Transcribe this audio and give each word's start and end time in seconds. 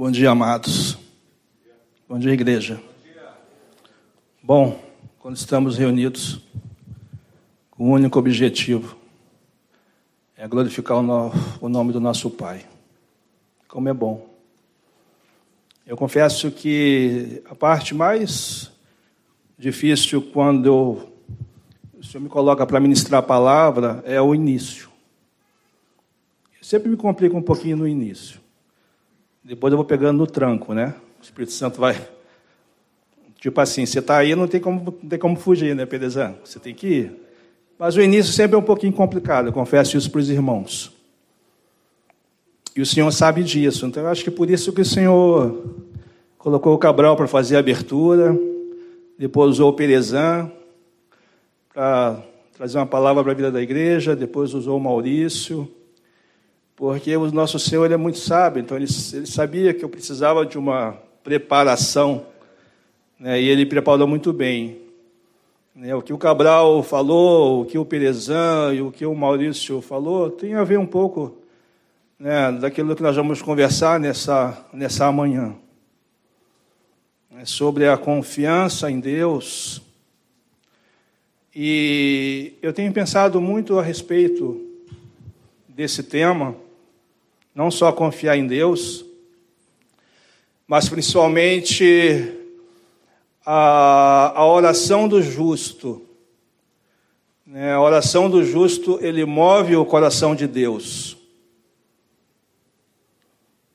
Bom 0.00 0.10
dia, 0.10 0.30
amados. 0.30 0.96
Bom 2.08 2.18
dia, 2.18 2.32
igreja. 2.32 2.82
Bom, 4.42 4.82
quando 5.18 5.36
estamos 5.36 5.76
reunidos 5.76 6.40
com 7.70 7.84
um 7.84 7.90
único 7.90 8.18
objetivo, 8.18 8.96
é 10.34 10.48
glorificar 10.48 10.96
o, 10.96 11.02
no, 11.02 11.30
o 11.60 11.68
nome 11.68 11.92
do 11.92 12.00
nosso 12.00 12.30
Pai. 12.30 12.64
Como 13.68 13.90
é 13.90 13.92
bom. 13.92 14.26
Eu 15.86 15.98
confesso 15.98 16.50
que 16.50 17.42
a 17.44 17.54
parte 17.54 17.94
mais 17.94 18.72
difícil 19.58 20.22
quando 20.32 20.64
eu, 20.64 21.12
o 21.98 22.02
Senhor 22.02 22.22
me 22.22 22.30
coloca 22.30 22.66
para 22.66 22.80
ministrar 22.80 23.18
a 23.18 23.22
palavra 23.22 24.02
é 24.06 24.18
o 24.18 24.34
início. 24.34 24.88
Eu 26.58 26.64
sempre 26.64 26.88
me 26.88 26.96
complica 26.96 27.36
um 27.36 27.42
pouquinho 27.42 27.76
no 27.76 27.86
início. 27.86 28.39
Depois 29.42 29.72
eu 29.72 29.76
vou 29.76 29.84
pegando 29.84 30.18
no 30.18 30.26
tranco, 30.26 30.74
né? 30.74 30.94
O 31.18 31.24
Espírito 31.24 31.52
Santo 31.52 31.80
vai. 31.80 32.00
Tipo 33.38 33.60
assim, 33.60 33.86
você 33.86 34.00
está 34.00 34.18
aí, 34.18 34.34
não 34.34 34.46
tem 34.46 34.60
como, 34.60 34.98
não 35.02 35.08
tem 35.08 35.18
como 35.18 35.36
fugir, 35.36 35.74
né, 35.74 35.86
Pedezão? 35.86 36.36
Você 36.44 36.58
tem 36.58 36.74
que 36.74 36.86
ir. 36.86 37.12
Mas 37.78 37.96
o 37.96 38.02
início 38.02 38.32
sempre 38.32 38.54
é 38.54 38.58
um 38.58 38.62
pouquinho 38.62 38.92
complicado, 38.92 39.46
eu 39.46 39.52
confesso 39.52 39.96
isso 39.96 40.10
para 40.10 40.20
os 40.20 40.28
irmãos. 40.28 40.92
E 42.76 42.82
o 42.82 42.86
Senhor 42.86 43.10
sabe 43.10 43.42
disso. 43.42 43.86
Então 43.86 44.02
eu 44.02 44.08
acho 44.10 44.22
que 44.22 44.30
por 44.30 44.50
isso 44.50 44.72
que 44.72 44.82
o 44.82 44.84
Senhor 44.84 45.64
colocou 46.36 46.74
o 46.74 46.78
Cabral 46.78 47.16
para 47.16 47.26
fazer 47.26 47.56
a 47.56 47.60
abertura, 47.60 48.38
depois 49.18 49.52
usou 49.52 49.70
o 49.70 49.72
Perezan 49.72 50.50
para 51.72 52.22
trazer 52.52 52.78
uma 52.78 52.86
palavra 52.86 53.22
para 53.22 53.32
a 53.32 53.34
vida 53.34 53.50
da 53.50 53.62
igreja, 53.62 54.14
depois 54.14 54.52
usou 54.52 54.76
o 54.76 54.80
Maurício, 54.80 55.66
porque 56.80 57.14
o 57.14 57.30
nosso 57.30 57.58
Senhor 57.58 57.84
ele 57.84 57.92
é 57.92 57.98
muito 57.98 58.16
sábio, 58.16 58.62
então 58.62 58.74
ele, 58.74 58.86
ele 59.12 59.26
sabia 59.26 59.74
que 59.74 59.84
eu 59.84 59.88
precisava 59.90 60.46
de 60.46 60.56
uma 60.56 60.96
preparação, 61.22 62.24
né, 63.18 63.38
e 63.38 63.50
ele 63.50 63.66
preparou 63.66 64.08
muito 64.08 64.32
bem. 64.32 64.80
Né, 65.74 65.94
o 65.94 66.00
que 66.00 66.10
o 66.10 66.16
Cabral 66.16 66.82
falou, 66.82 67.60
o 67.60 67.64
que 67.66 67.76
o 67.76 67.84
Perezan 67.84 68.72
e 68.72 68.80
o 68.80 68.90
que 68.90 69.04
o 69.04 69.14
Maurício 69.14 69.82
falou, 69.82 70.30
tem 70.30 70.54
a 70.54 70.64
ver 70.64 70.78
um 70.78 70.86
pouco 70.86 71.36
né, 72.18 72.50
daquilo 72.50 72.96
que 72.96 73.02
nós 73.02 73.14
vamos 73.14 73.42
conversar 73.42 74.00
nessa, 74.00 74.66
nessa 74.72 75.12
manhã. 75.12 75.54
É 77.36 77.44
sobre 77.44 77.88
a 77.88 77.98
confiança 77.98 78.90
em 78.90 79.00
Deus. 79.00 79.82
E 81.54 82.54
eu 82.62 82.72
tenho 82.72 82.90
pensado 82.90 83.38
muito 83.38 83.78
a 83.78 83.82
respeito 83.82 84.66
desse 85.68 86.02
tema, 86.02 86.56
não 87.54 87.70
só 87.70 87.92
confiar 87.92 88.36
em 88.36 88.46
Deus, 88.46 89.04
mas 90.66 90.88
principalmente 90.88 92.32
a, 93.44 94.32
a 94.36 94.46
oração 94.46 95.08
do 95.08 95.20
justo. 95.20 96.06
Né, 97.44 97.72
a 97.72 97.80
oração 97.80 98.30
do 98.30 98.44
justo, 98.44 98.98
ele 99.02 99.24
move 99.24 99.74
o 99.74 99.84
coração 99.84 100.34
de 100.34 100.46
Deus. 100.46 101.16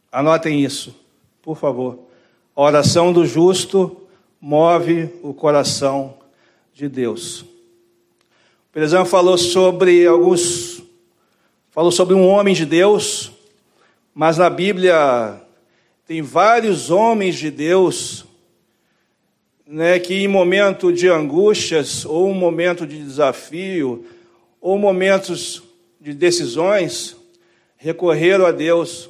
Anotem 0.09 0.63
isso, 0.63 0.95
por 1.41 1.57
favor. 1.57 1.99
A 2.55 2.61
oração 2.61 3.11
do 3.11 3.25
justo 3.25 4.01
move 4.39 5.09
o 5.21 5.33
coração 5.33 6.17
de 6.73 6.87
Deus. 6.87 7.41
O 7.41 8.71
Perezão 8.71 9.05
falou 9.05 9.37
sobre 9.37 10.07
alguns, 10.07 10.81
falou 11.71 11.91
sobre 11.91 12.15
um 12.15 12.25
homem 12.25 12.53
de 12.53 12.65
Deus, 12.65 13.34
mas 14.15 14.39
na 14.39 14.49
Bíblia 14.49 15.39
tem 16.07 16.23
vários 16.23 16.89
homens 16.89 17.35
de 17.35 17.51
Deus, 17.51 18.25
né, 19.67 19.99
que 19.99 20.15
em 20.15 20.27
momento 20.27 20.91
de 20.91 21.07
angústias, 21.07 22.03
ou 22.05 22.29
um 22.29 22.33
momento 22.33 22.87
de 22.87 22.97
desafio, 22.97 24.07
ou 24.59 24.79
momentos 24.79 25.61
de 26.01 26.13
decisões, 26.13 27.15
recorreram 27.77 28.47
a 28.47 28.51
Deus 28.51 29.09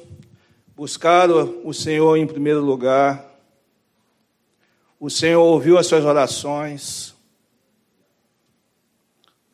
buscaram 0.76 1.62
o 1.64 1.72
Senhor 1.72 2.18
em 2.18 2.26
primeiro 2.26 2.60
lugar. 2.60 3.24
O 5.00 5.08
Senhor 5.08 5.42
ouviu 5.42 5.78
as 5.78 5.86
suas 5.86 6.04
orações. 6.04 7.14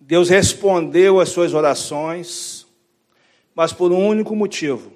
Deus 0.01 0.29
respondeu 0.29 1.21
às 1.21 1.29
suas 1.29 1.55
orações, 1.55 2.67
mas 3.55 3.73
por 3.73 3.93
um 3.93 4.05
único 4.05 4.35
motivo. 4.35 4.93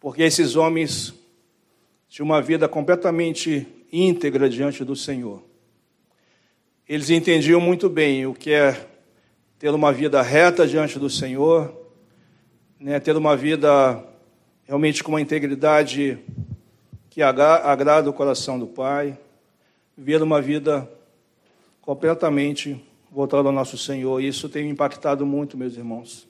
Porque 0.00 0.22
esses 0.22 0.56
homens 0.56 1.14
tinham 2.08 2.24
uma 2.24 2.40
vida 2.40 2.66
completamente 2.66 3.68
íntegra 3.92 4.48
diante 4.48 4.82
do 4.82 4.96
Senhor. 4.96 5.44
Eles 6.88 7.10
entendiam 7.10 7.60
muito 7.60 7.88
bem 7.88 8.26
o 8.26 8.34
que 8.34 8.50
é 8.50 8.88
ter 9.58 9.68
uma 9.70 9.92
vida 9.92 10.22
reta 10.22 10.66
diante 10.66 10.98
do 10.98 11.10
Senhor, 11.10 11.72
né, 12.80 12.98
ter 12.98 13.14
uma 13.14 13.36
vida 13.36 14.02
realmente 14.64 15.04
com 15.04 15.12
uma 15.12 15.20
integridade 15.20 16.18
que 17.10 17.20
agrada 17.22 18.08
o 18.08 18.12
coração 18.12 18.58
do 18.58 18.66
Pai, 18.66 19.18
viver 19.96 20.22
uma 20.22 20.40
vida 20.40 20.90
completamente 21.82 22.82
voltada 23.10 23.48
ao 23.48 23.52
nosso 23.52 23.76
Senhor. 23.76 24.22
Isso 24.22 24.48
tem 24.48 24.70
impactado 24.70 25.26
muito, 25.26 25.58
meus 25.58 25.76
irmãos. 25.76 26.29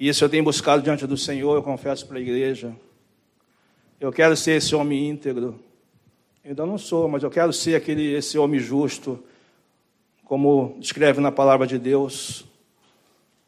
Isso 0.00 0.24
eu 0.24 0.30
tenho 0.30 0.42
buscado 0.42 0.82
diante 0.82 1.06
do 1.06 1.14
Senhor, 1.14 1.54
eu 1.54 1.62
confesso 1.62 2.06
para 2.06 2.16
a 2.16 2.20
igreja. 2.22 2.74
Eu 4.00 4.10
quero 4.10 4.34
ser 4.34 4.52
esse 4.52 4.74
homem 4.74 5.10
íntegro. 5.10 5.60
Eu 6.42 6.52
ainda 6.52 6.64
não 6.64 6.78
sou, 6.78 7.06
mas 7.06 7.22
eu 7.22 7.30
quero 7.30 7.52
ser 7.52 7.74
aquele, 7.74 8.14
esse 8.14 8.38
homem 8.38 8.58
justo, 8.58 9.22
como 10.24 10.74
descreve 10.80 11.20
na 11.20 11.30
palavra 11.30 11.66
de 11.66 11.78
Deus. 11.78 12.46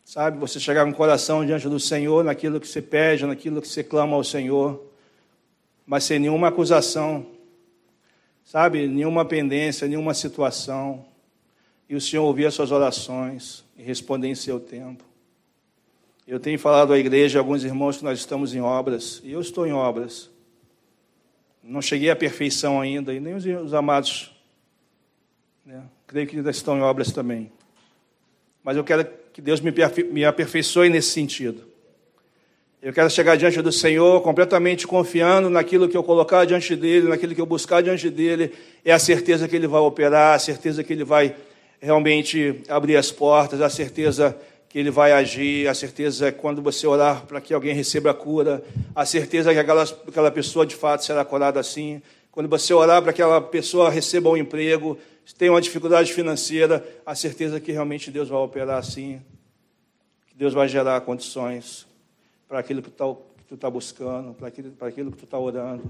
Sabe, 0.04 0.36
você 0.36 0.60
chegar 0.60 0.84
com 0.84 0.90
o 0.90 0.94
coração 0.94 1.46
diante 1.46 1.66
do 1.70 1.80
Senhor, 1.80 2.22
naquilo 2.22 2.60
que 2.60 2.68
você 2.68 2.82
pede, 2.82 3.24
naquilo 3.24 3.62
que 3.62 3.68
você 3.68 3.82
clama 3.82 4.14
ao 4.14 4.22
Senhor, 4.22 4.78
mas 5.86 6.04
sem 6.04 6.18
nenhuma 6.18 6.48
acusação, 6.48 7.24
sabe, 8.44 8.86
nenhuma 8.86 9.24
pendência, 9.24 9.88
nenhuma 9.88 10.12
situação, 10.12 11.02
e 11.88 11.96
o 11.96 12.00
Senhor 12.00 12.24
ouvir 12.24 12.44
as 12.44 12.52
suas 12.52 12.70
orações 12.70 13.64
e 13.74 13.82
responder 13.82 14.28
em 14.28 14.34
seu 14.34 14.60
tempo. 14.60 15.11
Eu 16.26 16.38
tenho 16.38 16.58
falado 16.58 16.92
à 16.92 16.98
igreja, 16.98 17.40
alguns 17.40 17.64
irmãos, 17.64 17.98
que 17.98 18.04
nós 18.04 18.18
estamos 18.18 18.54
em 18.54 18.60
obras, 18.60 19.20
e 19.24 19.32
eu 19.32 19.40
estou 19.40 19.66
em 19.66 19.72
obras. 19.72 20.30
Não 21.62 21.82
cheguei 21.82 22.10
à 22.10 22.16
perfeição 22.16 22.80
ainda, 22.80 23.12
e 23.12 23.18
nem 23.18 23.34
os, 23.34 23.44
os 23.44 23.74
amados, 23.74 24.32
né, 25.66 25.82
creio 26.06 26.26
que 26.28 26.36
ainda 26.36 26.50
estão 26.50 26.78
em 26.78 26.80
obras 26.80 27.10
também. 27.10 27.50
Mas 28.62 28.76
eu 28.76 28.84
quero 28.84 29.04
que 29.32 29.42
Deus 29.42 29.60
me 29.60 30.24
aperfeiçoe 30.24 30.88
nesse 30.88 31.10
sentido. 31.10 31.72
Eu 32.80 32.92
quero 32.92 33.10
chegar 33.10 33.36
diante 33.36 33.60
do 33.60 33.72
Senhor 33.72 34.20
completamente 34.22 34.86
confiando 34.86 35.48
naquilo 35.48 35.88
que 35.88 35.96
eu 35.96 36.02
colocar 36.02 36.44
diante 36.44 36.76
dele, 36.76 37.08
naquilo 37.08 37.34
que 37.34 37.40
eu 37.40 37.46
buscar 37.46 37.82
diante 37.82 38.10
dele, 38.10 38.52
é 38.84 38.92
a 38.92 38.98
certeza 38.98 39.48
que 39.48 39.56
ele 39.56 39.66
vai 39.66 39.80
operar, 39.80 40.34
a 40.34 40.38
certeza 40.38 40.84
que 40.84 40.92
ele 40.92 41.04
vai 41.04 41.34
realmente 41.80 42.60
abrir 42.68 42.96
as 42.96 43.10
portas, 43.10 43.60
a 43.60 43.68
certeza 43.68 44.36
que 44.72 44.78
ele 44.78 44.90
vai 44.90 45.12
agir, 45.12 45.68
a 45.68 45.74
certeza 45.74 46.28
é 46.28 46.32
quando 46.32 46.62
você 46.62 46.86
orar 46.86 47.26
para 47.26 47.42
que 47.42 47.52
alguém 47.52 47.74
receba 47.74 48.10
a 48.10 48.14
cura, 48.14 48.64
a 48.96 49.04
certeza 49.04 49.52
que 49.52 49.58
aquela, 49.58 49.82
aquela 49.82 50.30
pessoa 50.30 50.64
de 50.64 50.74
fato 50.74 51.04
será 51.04 51.22
curada 51.26 51.60
assim, 51.60 52.00
quando 52.30 52.48
você 52.48 52.72
orar 52.72 53.02
para 53.02 53.12
que 53.12 53.20
aquela 53.20 53.42
pessoa 53.42 53.90
receba 53.90 54.30
um 54.30 54.36
emprego, 54.36 54.98
tem 55.36 55.50
uma 55.50 55.60
dificuldade 55.60 56.10
financeira, 56.14 56.82
a 57.04 57.14
certeza 57.14 57.60
que 57.60 57.70
realmente 57.70 58.10
Deus 58.10 58.30
vai 58.30 58.38
operar 58.38 58.78
assim, 58.78 59.20
que 60.26 60.34
Deus 60.34 60.54
vai 60.54 60.66
gerar 60.66 60.98
condições 61.02 61.86
para 62.48 62.58
aquilo 62.58 62.80
que, 62.80 62.90
tá, 62.90 63.04
tu 63.46 63.54
está 63.54 63.68
buscando, 63.68 64.32
para 64.32 64.48
aquilo, 64.48 64.72
aquilo 64.80 65.10
que 65.10 65.18
tu 65.18 65.24
está 65.24 65.38
orando, 65.38 65.84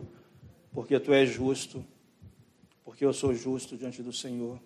porque 0.73 0.99
tu 0.99 1.13
és 1.13 1.31
justo, 1.31 1.85
porque 2.85 3.05
eu 3.05 3.13
sou 3.13 3.33
justo 3.33 3.77
diante 3.77 4.03
do 4.03 4.13
Senhor. 4.13 4.59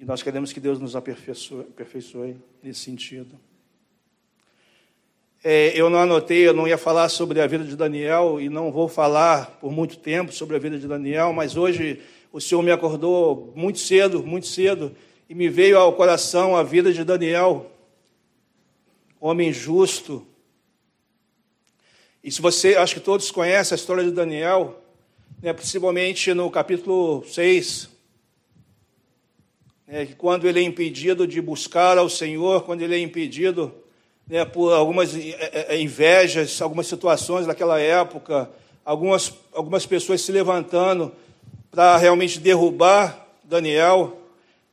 E 0.00 0.04
nós 0.06 0.22
queremos 0.22 0.50
que 0.50 0.58
Deus 0.58 0.80
nos 0.80 0.96
aperfeiçoe, 0.96 1.60
aperfeiçoe 1.60 2.34
nesse 2.62 2.80
sentido. 2.80 3.38
É, 5.44 5.78
eu 5.78 5.90
não 5.90 5.98
anotei, 5.98 6.48
eu 6.48 6.54
não 6.54 6.66
ia 6.66 6.78
falar 6.78 7.10
sobre 7.10 7.38
a 7.38 7.46
vida 7.46 7.64
de 7.64 7.76
Daniel 7.76 8.40
e 8.40 8.48
não 8.48 8.72
vou 8.72 8.88
falar 8.88 9.58
por 9.60 9.70
muito 9.70 9.98
tempo 9.98 10.32
sobre 10.32 10.56
a 10.56 10.58
vida 10.58 10.78
de 10.78 10.88
Daniel, 10.88 11.34
mas 11.34 11.54
hoje 11.54 12.00
o 12.32 12.40
Senhor 12.40 12.62
me 12.62 12.70
acordou 12.70 13.52
muito 13.54 13.78
cedo, 13.78 14.22
muito 14.24 14.46
cedo, 14.46 14.96
e 15.28 15.34
me 15.34 15.50
veio 15.50 15.76
ao 15.76 15.92
coração 15.92 16.56
a 16.56 16.62
vida 16.62 16.94
de 16.94 17.04
Daniel, 17.04 17.70
homem 19.20 19.52
justo. 19.52 20.26
E 22.24 22.32
se 22.32 22.40
você, 22.40 22.74
acho 22.76 22.94
que 22.94 23.00
todos 23.00 23.30
conhecem 23.30 23.74
a 23.74 23.78
história 23.78 24.02
de 24.02 24.12
Daniel, 24.12 24.82
né, 25.42 25.52
principalmente 25.52 26.32
no 26.32 26.50
capítulo 26.50 27.22
6, 27.26 27.89
né, 29.90 30.06
quando 30.16 30.46
ele 30.46 30.60
é 30.60 30.62
impedido 30.62 31.26
de 31.26 31.42
buscar 31.42 31.98
ao 31.98 32.08
Senhor, 32.08 32.62
quando 32.62 32.80
ele 32.80 32.94
é 32.94 33.00
impedido 33.00 33.74
né, 34.24 34.44
por 34.44 34.72
algumas 34.72 35.16
é, 35.16 35.66
é, 35.68 35.80
invejas, 35.80 36.62
algumas 36.62 36.86
situações 36.86 37.44
daquela 37.44 37.80
época, 37.80 38.48
algumas, 38.84 39.34
algumas 39.52 39.84
pessoas 39.84 40.20
se 40.20 40.30
levantando 40.30 41.10
para 41.72 41.96
realmente 41.96 42.38
derrubar 42.38 43.26
Daniel, 43.42 44.16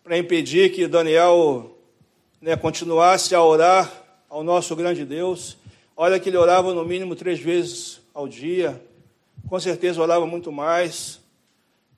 para 0.03 0.19
impedir 0.19 0.71
que 0.71 0.85
Daniel 0.85 1.75
né, 2.39 2.55
continuasse 2.55 3.33
a 3.33 3.41
orar 3.41 3.91
ao 4.29 4.43
nosso 4.43 4.75
grande 4.75 5.03
Deus. 5.03 5.57
Olha 5.95 6.19
que 6.19 6.29
ele 6.29 6.37
orava 6.37 6.75
no 6.75 6.85
mínimo 6.85 7.15
três 7.15 7.39
vezes 7.39 7.99
ao 8.13 8.27
dia, 8.27 8.79
com 9.49 9.59
certeza 9.59 9.99
orava 9.99 10.27
muito 10.27 10.51
mais, 10.51 11.19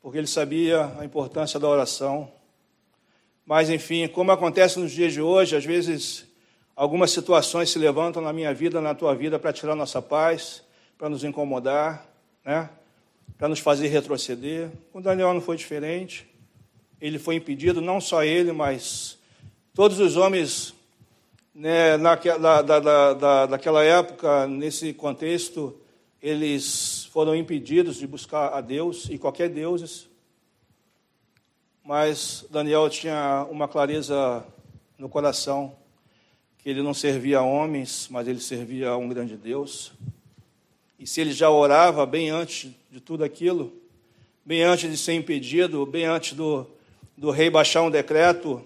porque 0.02 0.18
ele 0.18 0.28
sabia 0.28 0.90
a 0.98 1.04
importância 1.04 1.60
da 1.60 1.68
oração. 1.68 2.39
Mas, 3.50 3.70
enfim, 3.70 4.08
como 4.08 4.32
acontece 4.32 4.80
nos 4.80 4.94
dias 4.94 5.12
de 5.12 5.22
hoje, 5.22 5.58
às 5.58 5.66
vezes 5.66 6.30
Algumas 6.80 7.12
situações 7.12 7.70
se 7.70 7.78
levantam 7.78 8.22
na 8.22 8.32
minha 8.32 8.54
vida, 8.54 8.80
na 8.80 8.96
tua 8.96 9.14
vida, 9.14 9.38
para 9.38 9.52
tirar 9.52 9.76
nossa 9.76 10.02
paz, 10.02 10.64
para 10.98 11.10
nos 11.10 11.26
incomodar, 11.26 12.10
né? 12.46 12.70
para 13.38 13.50
nos 13.50 13.60
fazer 13.60 13.90
retroceder. 13.90 14.70
Com 14.94 15.02
Daniel 15.02 15.34
não 15.34 15.42
foi 15.42 15.58
diferente. 15.58 16.26
Ele 17.02 17.20
foi 17.20 17.36
impedido, 17.36 17.82
não 17.82 18.00
só 18.00 18.24
ele, 18.24 18.54
mas 18.54 19.20
todos 19.74 20.00
os 20.00 20.16
homens 20.16 20.74
né, 21.54 21.98
naquela, 21.98 22.62
da, 22.62 22.80
da, 22.80 23.14
da, 23.14 23.46
daquela 23.48 23.84
época, 23.84 24.48
nesse 24.48 24.94
contexto, 24.94 25.78
eles 26.22 27.10
foram 27.12 27.36
impedidos 27.36 27.98
de 27.98 28.08
buscar 28.08 28.54
a 28.54 28.62
Deus 28.62 29.10
e 29.10 29.18
qualquer 29.18 29.50
deuses. 29.50 30.08
Mas 31.90 32.46
Daniel 32.52 32.88
tinha 32.88 33.48
uma 33.50 33.68
clareza 33.68 34.46
no 34.96 35.10
coração 35.10 35.76
que 36.60 36.70
ele 36.70 36.84
não 36.84 36.94
servia 36.94 37.40
a 37.40 37.42
homens, 37.42 38.08
mas 38.12 38.28
ele 38.28 38.40
servia 38.40 38.90
a 38.90 38.98
um 38.98 39.10
grande 39.10 39.36
Deus. 39.36 39.92
E 41.00 41.08
se 41.08 41.20
ele 41.20 41.32
já 41.32 41.50
orava 41.50 42.06
bem 42.06 42.30
antes 42.30 42.70
de 42.92 43.00
tudo 43.00 43.24
aquilo, 43.24 43.74
bem 44.46 44.62
antes 44.62 44.88
de 44.88 44.96
ser 44.98 45.14
impedido, 45.14 45.84
bem 45.84 46.06
antes 46.06 46.34
do, 46.34 46.68
do 47.18 47.32
rei 47.32 47.50
baixar 47.50 47.82
um 47.82 47.90
decreto 47.90 48.64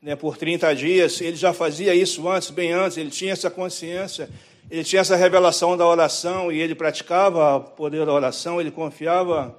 né, 0.00 0.16
por 0.16 0.38
30 0.38 0.74
dias, 0.74 1.20
ele 1.20 1.36
já 1.36 1.52
fazia 1.52 1.94
isso 1.94 2.26
antes, 2.26 2.48
bem 2.48 2.72
antes, 2.72 2.96
ele 2.96 3.10
tinha 3.10 3.34
essa 3.34 3.50
consciência, 3.50 4.30
ele 4.70 4.84
tinha 4.84 5.00
essa 5.00 5.16
revelação 5.16 5.76
da 5.76 5.86
oração 5.86 6.50
e 6.50 6.58
ele 6.58 6.74
praticava 6.74 7.56
o 7.56 7.60
poder 7.60 8.06
da 8.06 8.12
oração, 8.14 8.58
ele 8.58 8.70
confiava 8.70 9.54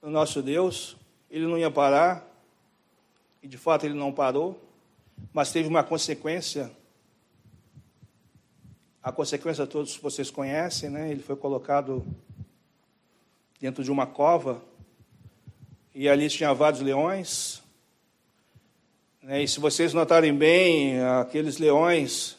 no 0.00 0.08
nosso 0.08 0.40
Deus, 0.40 0.96
ele 1.34 1.46
não 1.46 1.58
ia 1.58 1.70
parar, 1.70 2.26
e 3.42 3.48
de 3.48 3.58
fato 3.58 3.84
ele 3.84 3.94
não 3.94 4.12
parou 4.12 4.64
mas 5.32 5.52
teve 5.52 5.68
uma 5.68 5.82
consequência. 5.82 6.70
A 9.02 9.12
consequência 9.12 9.66
todos 9.66 9.96
vocês 9.96 10.30
conhecem, 10.30 10.90
né? 10.90 11.10
Ele 11.10 11.22
foi 11.22 11.36
colocado 11.36 12.04
dentro 13.60 13.84
de 13.84 13.90
uma 13.90 14.06
cova 14.06 14.62
e 15.94 16.08
ali 16.08 16.28
tinha 16.28 16.52
vários 16.54 16.80
leões. 16.80 17.62
Né? 19.22 19.42
E 19.42 19.48
se 19.48 19.60
vocês 19.60 19.92
notarem 19.92 20.34
bem, 20.34 21.00
aqueles 21.02 21.58
leões, 21.58 22.36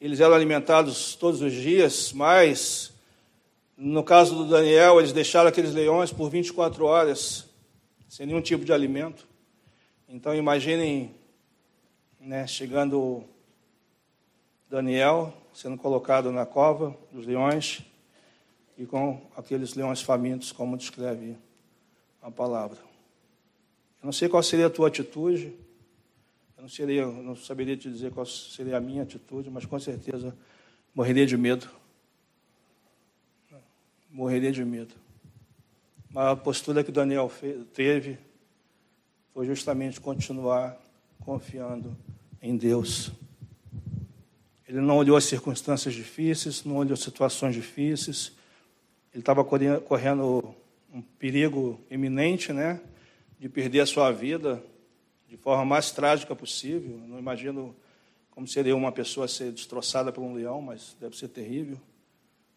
eles 0.00 0.20
eram 0.20 0.34
alimentados 0.34 1.14
todos 1.14 1.40
os 1.40 1.52
dias, 1.52 2.12
mas 2.12 2.92
no 3.76 4.02
caso 4.02 4.34
do 4.34 4.48
Daniel, 4.48 4.98
eles 4.98 5.12
deixaram 5.12 5.48
aqueles 5.48 5.72
leões 5.72 6.12
por 6.12 6.28
24 6.28 6.84
horas, 6.84 7.46
sem 8.12 8.26
nenhum 8.26 8.42
tipo 8.42 8.62
de 8.62 8.74
alimento. 8.74 9.26
Então 10.06 10.34
imaginem 10.34 11.14
né, 12.20 12.46
chegando 12.46 13.24
Daniel, 14.68 15.32
sendo 15.54 15.78
colocado 15.78 16.30
na 16.30 16.44
cova 16.44 16.94
dos 17.10 17.26
leões, 17.26 17.80
e 18.76 18.84
com 18.84 19.18
aqueles 19.34 19.72
leões 19.72 20.02
famintos, 20.02 20.52
como 20.52 20.76
descreve 20.76 21.38
a 22.20 22.30
palavra. 22.30 22.76
Eu 24.02 24.04
não 24.04 24.12
sei 24.12 24.28
qual 24.28 24.42
seria 24.42 24.66
a 24.66 24.70
tua 24.70 24.88
atitude, 24.88 25.46
eu 26.58 26.62
não, 26.62 26.68
seria, 26.68 27.06
não 27.06 27.34
saberia 27.34 27.78
te 27.78 27.90
dizer 27.90 28.12
qual 28.12 28.26
seria 28.26 28.76
a 28.76 28.80
minha 28.80 29.04
atitude, 29.04 29.48
mas 29.48 29.64
com 29.64 29.80
certeza 29.80 30.36
morreria 30.94 31.24
de 31.24 31.38
medo. 31.38 31.66
Morreria 34.10 34.52
de 34.52 34.62
medo. 34.66 34.94
Mas 36.12 36.26
a 36.26 36.36
postura 36.36 36.84
que 36.84 36.92
Daniel 36.92 37.32
teve 37.72 38.18
foi 39.32 39.46
justamente 39.46 39.98
continuar 39.98 40.78
confiando 41.20 41.96
em 42.40 42.54
Deus. 42.54 43.10
Ele 44.68 44.80
não 44.80 44.98
olhou 44.98 45.16
as 45.16 45.24
circunstâncias 45.24 45.94
difíceis, 45.94 46.64
não 46.64 46.76
olhou 46.76 46.96
situações 46.96 47.54
difíceis. 47.54 48.32
Ele 49.12 49.22
estava 49.22 49.42
correndo 49.44 50.54
um 50.92 51.00
perigo 51.00 51.80
iminente, 51.90 52.52
né, 52.52 52.80
de 53.38 53.48
perder 53.48 53.80
a 53.80 53.86
sua 53.86 54.10
vida 54.10 54.62
de 55.26 55.38
forma 55.38 55.64
mais 55.64 55.92
trágica 55.92 56.36
possível. 56.36 56.98
Não 57.08 57.18
imagino 57.18 57.74
como 58.30 58.46
seria 58.46 58.76
uma 58.76 58.92
pessoa 58.92 59.26
ser 59.26 59.50
destroçada 59.50 60.12
por 60.12 60.20
um 60.20 60.34
leão, 60.34 60.60
mas 60.60 60.94
deve 61.00 61.16
ser 61.16 61.28
terrível. 61.28 61.80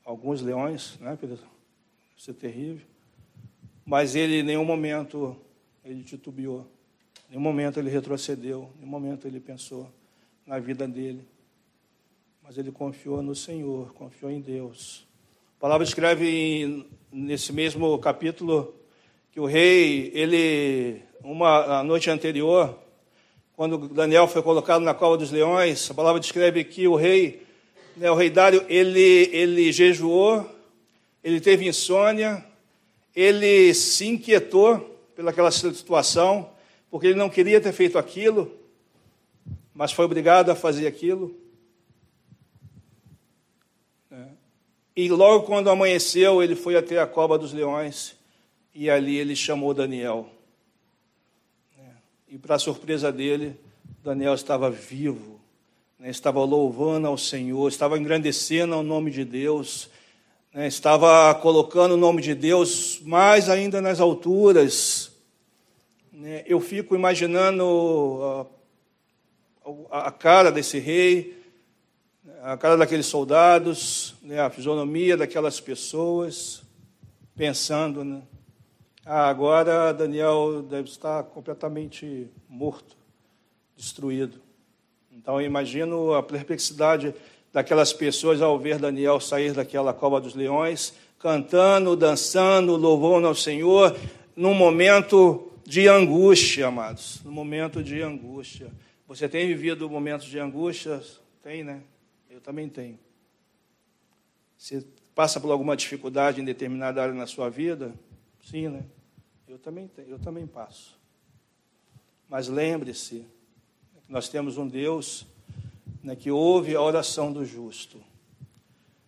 Alguns 0.04 0.42
leões, 0.42 0.98
né, 1.00 1.18
deve 1.22 1.40
ser 2.18 2.34
terrível. 2.34 2.86
Mas 3.85 4.15
ele, 4.15 4.39
em 4.39 4.43
nenhum 4.43 4.65
momento, 4.65 5.37
ele 5.83 6.03
titubeou. 6.03 6.65
Em 7.27 7.31
nenhum 7.31 7.41
momento 7.41 7.79
ele 7.79 7.89
retrocedeu, 7.89 8.69
em 8.75 8.79
nenhum 8.79 8.89
momento 8.89 9.27
ele 9.27 9.39
pensou 9.39 9.87
na 10.45 10.57
vida 10.57 10.87
dele. 10.87 11.21
Mas 12.43 12.57
ele 12.57 12.71
confiou 12.71 13.21
no 13.21 13.35
Senhor, 13.35 13.93
confiou 13.93 14.31
em 14.31 14.41
Deus. 14.41 15.05
A 15.57 15.61
palavra 15.61 15.85
escreve 15.85 16.85
nesse 17.11 17.53
mesmo 17.53 17.97
capítulo 17.99 18.73
que 19.31 19.39
o 19.39 19.45
rei, 19.45 20.11
ele, 20.13 21.01
uma 21.23 21.83
noite 21.83 22.09
anterior, 22.09 22.77
quando 23.55 23.87
Daniel 23.89 24.27
foi 24.27 24.41
colocado 24.41 24.81
na 24.81 24.93
cova 24.93 25.17
dos 25.17 25.31
leões, 25.31 25.89
a 25.89 25.93
palavra 25.93 26.19
descreve 26.19 26.63
que 26.63 26.87
o 26.87 26.95
rei, 26.95 27.41
né, 27.95 28.09
o 28.09 28.15
rei 28.15 28.29
Dário, 28.29 28.65
ele, 28.67 29.29
ele 29.31 29.71
jejuou, 29.71 30.49
ele 31.23 31.39
teve 31.39 31.67
insônia, 31.67 32.45
ele 33.15 33.73
se 33.73 34.06
inquietou 34.06 35.00
pelaquela 35.15 35.50
situação, 35.50 36.49
porque 36.92 37.07
ele 37.07 37.16
não 37.16 37.30
queria 37.30 37.61
ter 37.61 37.71
feito 37.71 37.97
aquilo, 37.97 38.51
mas 39.73 39.92
foi 39.92 40.06
obrigado 40.06 40.49
a 40.49 40.56
fazer 40.56 40.85
aquilo. 40.85 41.35
É. 44.11 44.25
E 44.95 45.09
logo 45.09 45.45
quando 45.45 45.69
amanheceu, 45.69 46.44
ele 46.44 46.56
foi 46.56 46.75
até 46.75 46.99
a 46.99 47.07
cova 47.07 47.37
dos 47.37 47.54
leões 47.54 48.16
e 48.73 48.90
ali 48.90 49.18
ele 49.18 49.35
chamou 49.35 49.73
Daniel. 49.73 50.30
É. 51.80 51.92
E 52.28 52.37
para 52.37 52.59
surpresa 52.59 53.11
dele, 53.11 53.57
Daniel 54.04 54.33
estava 54.33 54.69
vivo, 54.69 55.40
né? 55.97 56.09
estava 56.09 56.44
louvando 56.44 57.07
ao 57.07 57.18
Senhor, 57.18 57.68
estava 57.69 57.97
engrandecendo 57.97 58.73
ao 58.73 58.83
nome 58.83 59.09
de 59.09 59.23
Deus, 59.23 59.90
né? 60.56 60.68
estava 60.68 61.35
colocando 61.35 61.95
o 61.95 61.97
nome 61.97 62.21
de 62.21 62.33
Deus 62.33 63.02
mais 63.04 63.50
ainda 63.50 63.81
nas 63.81 64.00
alturas. 64.00 65.12
Né, 66.14 66.45
eu 66.47 66.62
fico 66.62 66.95
imaginando 66.95 68.47
a, 69.92 70.07
a, 70.07 70.12
cara 70.12 70.50
desse 70.54 70.80
rei, 70.80 71.44
a 72.42 72.56
cara 72.56 72.78
daqueles 72.78 73.06
soldados, 73.06 74.16
né, 74.21 74.40
a 74.40 74.50
fisionomia 74.50 75.18
daquelas 75.18 75.59
pessoas, 75.59 76.64
pensando, 77.35 78.06
né, 78.06 78.21
ah, 79.06 79.28
agora 79.28 79.94
Daniel 79.94 80.62
deve 80.62 80.88
estar 80.88 81.21
completamente 81.24 82.30
morto, 82.47 82.95
destruído. 83.76 84.40
Então 85.12 85.42
eu 85.42 85.45
imagino 85.45 86.14
a 86.14 86.24
perplexidade 86.24 87.14
daquelas 87.56 87.94
pessoas 87.94 88.42
ao 88.42 88.59
ver 88.59 88.78
Daniel 88.78 89.18
sair 89.18 89.54
daquela 89.54 89.94
cova 89.94 90.19
dos 90.19 90.35
leões, 90.35 90.94
cantando, 91.18 91.95
dançando, 91.95 92.76
louvando 92.76 93.28
ao 93.28 93.33
Senhor, 93.33 93.97
num 94.35 94.54
momento 94.54 95.54
de 95.66 95.88
angústia, 95.88 96.68
amados, 96.68 97.21
no 97.24 97.31
momento 97.31 97.81
de 97.81 98.02
angústia. 98.02 98.69
Você 99.07 99.30
tem 99.30 99.47
vivido 99.47 99.90
momentos 99.90 100.28
de 100.28 100.38
angústia? 100.38 101.02
Tem, 101.42 101.64
né? 101.64 101.81
Eu 102.30 102.42
também 102.42 102.68
tenho. 102.68 103.00
Você 104.57 104.85
passa 105.16 105.40
por 105.40 105.50
alguma 105.50 105.78
dificuldade 105.78 106.42
em 106.42 106.44
determinada 106.44 107.02
área 107.02 107.16
na 107.16 107.26
sua 107.26 107.50
vida? 107.50 107.94
Sim, 108.44 108.68
né? 108.68 108.83
Eu 109.47 109.57
também 109.57 109.88
tenho, 109.88 110.09
eu 110.09 110.19
também 110.19 110.45
passo. 110.45 111.00
Mas 112.28 112.50
lembre-se 112.50 113.26
nós 114.09 114.28
temos 114.28 114.57
um 114.57 114.68
Deus 114.68 115.26
né, 116.06 116.16
que 116.16 116.30
ouve 116.30 116.76
a 116.76 116.81
oração 116.81 117.33
do 117.33 117.44
justo. 117.44 117.97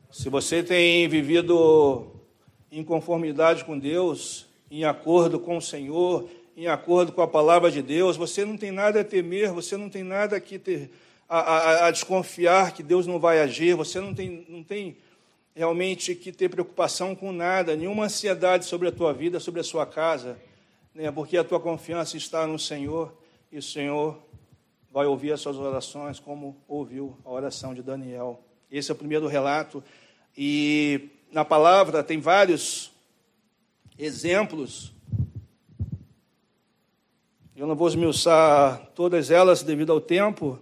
Se 0.10 0.30
você 0.30 0.64
tem 0.64 1.08
vivido 1.08 2.08
em 2.72 2.84
conformidade 2.84 3.64
com 3.64 3.78
Deus, 3.78 4.48
em 4.70 4.84
acordo 4.84 5.40
com 5.40 5.58
o 5.58 5.62
Senhor, 5.62 6.28
em 6.56 6.66
acordo 6.66 7.12
com 7.12 7.22
a 7.22 7.28
palavra 7.28 7.70
de 7.70 7.84
Deus, 7.84 8.18
você 8.18 8.44
não 8.44 8.58
tem 8.58 8.72
nada 8.72 9.02
a 9.02 9.04
temer, 9.04 9.52
você 9.52 9.78
não 9.78 9.90
tem 9.90 10.04
nada 10.04 10.40
que 10.40 10.58
ter, 10.58 10.90
a, 11.30 11.38
a, 11.38 11.88
a, 11.88 11.92
desconfiar 11.92 12.72
que 12.72 12.82
Deus 12.82 13.06
não 13.06 13.20
vai 13.20 13.42
agir, 13.42 13.76
você 13.76 14.00
não 14.00 14.16
tem, 14.16 14.44
não 14.50 14.64
tem 14.64 14.98
realmente 15.56 16.16
que 16.16 16.32
ter 16.32 16.50
preocupação 16.50 17.14
com 17.14 17.32
nada, 17.32 17.76
nenhuma 17.76 18.06
ansiedade 18.06 18.66
sobre 18.66 18.88
a 18.88 18.92
tua 18.92 19.14
vida, 19.14 19.40
sobre 19.40 19.62
a 19.62 19.64
sua 19.64 19.86
casa, 19.86 20.36
né? 20.96 21.12
porque 21.12 21.38
a 21.38 21.44
tua 21.44 21.60
confiança 21.60 22.18
está 22.18 22.48
no 22.48 22.58
Senhor 22.58 23.16
e 23.52 23.60
o 23.60 23.62
Senhor 23.62 24.18
vai 24.98 25.06
ouvir 25.06 25.32
as 25.32 25.42
suas 25.42 25.58
orações, 25.58 26.20
como 26.20 26.58
ouviu 26.68 27.16
a 27.24 27.30
oração 27.30 27.72
de 27.72 27.84
Daniel. 27.84 28.44
Esse 28.72 28.90
é 28.90 28.96
o 28.96 28.98
primeiro 28.98 29.28
relato. 29.28 29.84
E 30.36 31.10
na 31.32 31.46
palavra 31.46 32.04
tem 32.04 32.20
vários 32.20 32.92
exemplos. 33.96 34.92
Eu 37.56 37.68
não 37.68 37.76
vou 37.76 37.88
esmiuçar 37.88 38.88
todas 38.96 39.30
elas 39.30 39.62
devido 39.62 39.92
ao 39.92 40.02
tempo, 40.02 40.58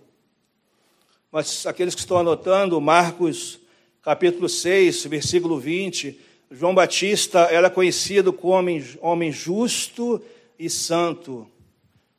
mas 1.31 1.65
aqueles 1.65 1.95
que 1.95 2.01
estão 2.01 2.17
anotando, 2.17 2.81
Marcos 2.81 3.57
capítulo 4.01 4.49
6, 4.49 5.05
versículo 5.05 5.57
20, 5.57 6.19
João 6.51 6.75
Batista 6.75 7.43
era 7.43 7.69
conhecido 7.69 8.33
como 8.33 8.53
homem, 8.53 8.85
homem 8.99 9.31
justo 9.31 10.21
e 10.59 10.69
santo 10.69 11.49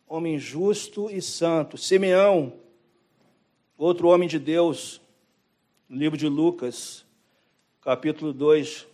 homem 0.07 0.39
justo 0.39 1.11
e 1.11 1.21
santo. 1.21 1.77
Simeão, 1.77 2.53
outro 3.77 4.09
homem 4.09 4.29
de 4.29 4.39
Deus, 4.39 5.01
no 5.89 5.97
livro 5.97 6.17
de 6.17 6.29
Lucas, 6.29 7.05
capítulo 7.81 8.33
2, 8.33 8.87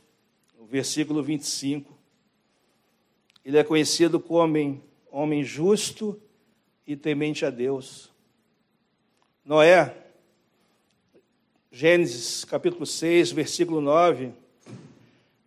versículo 0.69 1.23
25. 1.23 1.93
Ele 3.45 3.59
é 3.59 3.65
conhecido 3.65 4.19
como 4.19 4.41
homem, 4.41 4.83
homem 5.11 5.45
justo 5.45 6.21
e 6.87 6.97
temente 6.97 7.45
a 7.45 7.51
Deus. 7.51 8.11
Noé, 9.45 9.97
Gênesis 11.71 12.45
capítulo 12.45 12.85
6, 12.85 13.33
versículo 13.33 13.81
9, 13.81 14.33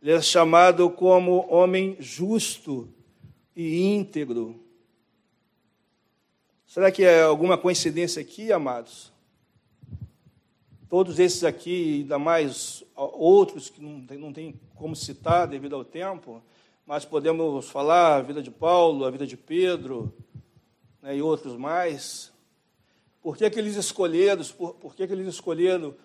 ele 0.02 0.12
é 0.12 0.22
chamado 0.22 0.90
como 0.90 1.48
homem 1.50 1.96
justo 2.00 2.90
e 3.56 3.84
íntegro. 3.84 4.65
Será 6.76 6.92
que 6.92 7.06
é 7.06 7.22
alguma 7.22 7.58
coincidência 7.58 8.22
aqui, 8.22 8.52
amados? 8.52 9.10
Todos 10.90 11.20
esses 11.20 11.46
aqui, 11.46 12.02
ainda 12.02 12.20
mais 12.20 12.84
outros 12.94 13.70
que 13.70 13.82
não 13.82 14.06
tem, 14.06 14.18
não 14.18 14.34
tem 14.34 14.60
como 14.76 14.94
citar 14.94 15.48
devido 15.48 15.74
ao 15.74 15.86
tempo, 15.86 16.44
mas 16.86 17.06
podemos 17.06 17.70
falar 17.70 18.18
a 18.18 18.22
vida 18.22 18.44
de 18.44 18.52
Paulo, 18.52 19.06
a 19.06 19.10
vida 19.10 19.26
de 19.26 19.38
Pedro 19.38 20.14
né, 21.02 21.16
e 21.16 21.22
outros 21.22 21.56
mais. 21.56 22.34
Por 23.22 23.38
que, 23.38 23.50
que 23.50 23.58
eles 23.58 23.78
escolheram, 23.78 24.44
por, 24.44 24.74
por 24.74 24.94
que, 24.94 25.08
que 25.08 25.14
eles 25.14 25.28
escolheram 25.28 25.96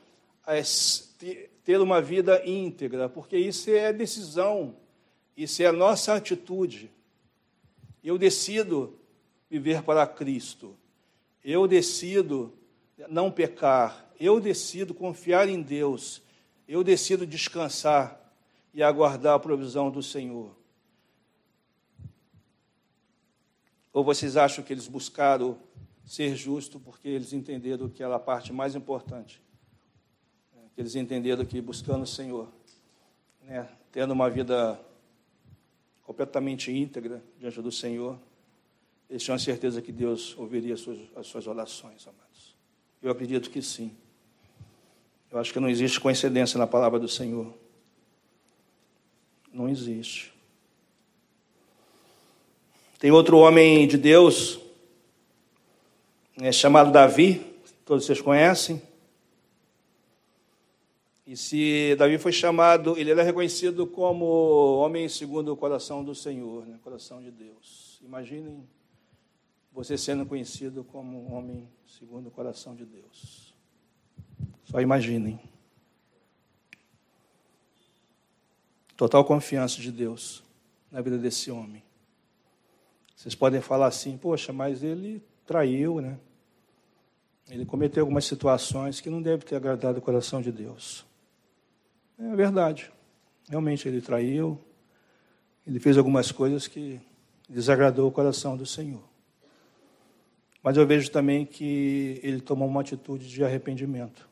as, 0.46 1.16
ter 1.64 1.80
uma 1.80 2.00
vida 2.00 2.48
íntegra? 2.48 3.08
Porque 3.08 3.36
isso 3.36 3.70
é 3.70 3.92
decisão, 3.92 4.76
isso 5.36 5.64
é 5.64 5.66
a 5.66 5.72
nossa 5.72 6.14
atitude. 6.14 6.92
Eu 8.04 8.16
decido 8.16 8.99
viver 9.50 9.82
para 9.82 10.06
Cristo. 10.06 10.76
Eu 11.44 11.66
decido 11.66 12.54
não 13.08 13.30
pecar. 13.30 14.08
Eu 14.18 14.40
decido 14.40 14.94
confiar 14.94 15.48
em 15.48 15.60
Deus. 15.60 16.22
Eu 16.68 16.84
decido 16.84 17.26
descansar 17.26 18.18
e 18.72 18.82
aguardar 18.82 19.34
a 19.34 19.40
provisão 19.40 19.90
do 19.90 20.02
Senhor. 20.02 20.54
Ou 23.92 24.04
vocês 24.04 24.36
acham 24.36 24.62
que 24.62 24.72
eles 24.72 24.86
buscaram 24.86 25.58
ser 26.04 26.36
justo 26.36 26.78
porque 26.78 27.08
eles 27.08 27.32
entenderam 27.32 27.88
que 27.88 28.02
era 28.02 28.14
a 28.14 28.20
parte 28.20 28.52
mais 28.52 28.76
importante? 28.76 29.42
Que 30.74 30.80
eles 30.80 30.94
entenderam 30.94 31.44
que 31.44 31.60
buscando 31.60 32.04
o 32.04 32.06
Senhor, 32.06 32.48
né, 33.42 33.68
tendo 33.90 34.12
uma 34.12 34.30
vida 34.30 34.80
completamente 36.04 36.70
íntegra 36.70 37.22
diante 37.38 37.60
do 37.60 37.72
Senhor, 37.72 38.16
eles 39.10 39.24
tinham 39.24 39.34
a 39.34 39.40
certeza 39.40 39.82
que 39.82 39.90
Deus 39.90 40.38
ouviria 40.38 40.74
as 40.74 40.80
suas, 40.80 40.98
as 41.16 41.26
suas 41.26 41.46
orações, 41.48 42.06
amados. 42.06 42.54
Eu 43.02 43.10
acredito 43.10 43.50
que 43.50 43.60
sim. 43.60 43.92
Eu 45.32 45.38
acho 45.40 45.52
que 45.52 45.58
não 45.58 45.68
existe 45.68 45.98
coincidência 45.98 46.56
na 46.56 46.66
palavra 46.66 46.98
do 46.98 47.08
Senhor. 47.08 47.52
Não 49.52 49.68
existe. 49.68 50.32
Tem 53.00 53.10
outro 53.10 53.38
homem 53.38 53.88
de 53.88 53.98
Deus, 53.98 54.60
é 56.40 56.52
chamado 56.52 56.92
Davi, 56.92 57.44
todos 57.84 58.06
vocês 58.06 58.20
conhecem. 58.20 58.80
E 61.26 61.36
se 61.36 61.96
Davi 61.96 62.16
foi 62.18 62.32
chamado, 62.32 62.96
ele 62.96 63.10
era 63.10 63.22
reconhecido 63.22 63.86
como 63.88 64.78
homem 64.78 65.08
segundo 65.08 65.52
o 65.52 65.56
coração 65.56 66.04
do 66.04 66.14
Senhor, 66.14 66.64
né? 66.66 66.78
coração 66.84 67.20
de 67.20 67.30
Deus. 67.30 68.00
Imaginem 68.04 68.64
você 69.72 69.96
sendo 69.96 70.26
conhecido 70.26 70.84
como 70.84 71.18
um 71.18 71.34
homem 71.34 71.68
segundo 71.86 72.28
o 72.28 72.30
coração 72.30 72.74
de 72.74 72.84
Deus. 72.84 73.54
Só 74.64 74.80
imaginem. 74.80 75.40
Total 78.96 79.24
confiança 79.24 79.80
de 79.80 79.90
Deus 79.90 80.42
na 80.90 81.00
vida 81.00 81.16
desse 81.18 81.50
homem. 81.50 81.82
Vocês 83.16 83.34
podem 83.34 83.60
falar 83.60 83.86
assim, 83.86 84.16
poxa, 84.16 84.52
mas 84.52 84.82
ele 84.82 85.22
traiu, 85.46 86.00
né? 86.00 86.18
Ele 87.48 87.66
cometeu 87.66 88.02
algumas 88.02 88.24
situações 88.24 89.00
que 89.00 89.10
não 89.10 89.20
deve 89.20 89.44
ter 89.44 89.56
agradado 89.56 89.98
o 89.98 90.02
coração 90.02 90.40
de 90.40 90.52
Deus. 90.52 91.04
É 92.18 92.36
verdade. 92.36 92.92
Realmente 93.48 93.88
ele 93.88 94.00
traiu. 94.00 94.58
Ele 95.66 95.80
fez 95.80 95.98
algumas 95.98 96.30
coisas 96.30 96.68
que 96.68 97.00
desagradou 97.48 98.08
o 98.08 98.12
coração 98.12 98.56
do 98.56 98.64
Senhor. 98.64 99.09
Mas 100.62 100.76
eu 100.76 100.86
vejo 100.86 101.10
também 101.10 101.46
que 101.46 102.20
ele 102.22 102.40
tomou 102.40 102.68
uma 102.68 102.82
atitude 102.82 103.28
de 103.28 103.42
arrependimento. 103.42 104.28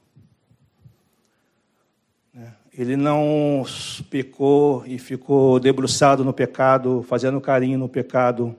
Né? 2.34 2.54
Ele 2.72 2.96
não 2.96 3.64
pecou 4.10 4.84
e 4.86 4.98
ficou 4.98 5.58
debruçado 5.58 6.24
no 6.24 6.32
pecado, 6.32 7.02
fazendo 7.02 7.40
carinho 7.40 7.78
no 7.78 7.88
pecado 7.88 8.54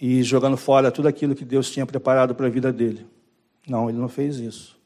e 0.00 0.22
jogando 0.22 0.56
fora 0.56 0.92
tudo 0.92 1.08
aquilo 1.08 1.34
que 1.34 1.44
Deus 1.44 1.70
tinha 1.70 1.86
preparado 1.86 2.34
para 2.34 2.46
a 2.46 2.50
vida 2.50 2.70
dele. 2.72 3.06
Não, 3.66 3.88
ele 3.88 3.98
não 3.98 4.08
fez 4.08 4.36
isso. 4.36 4.78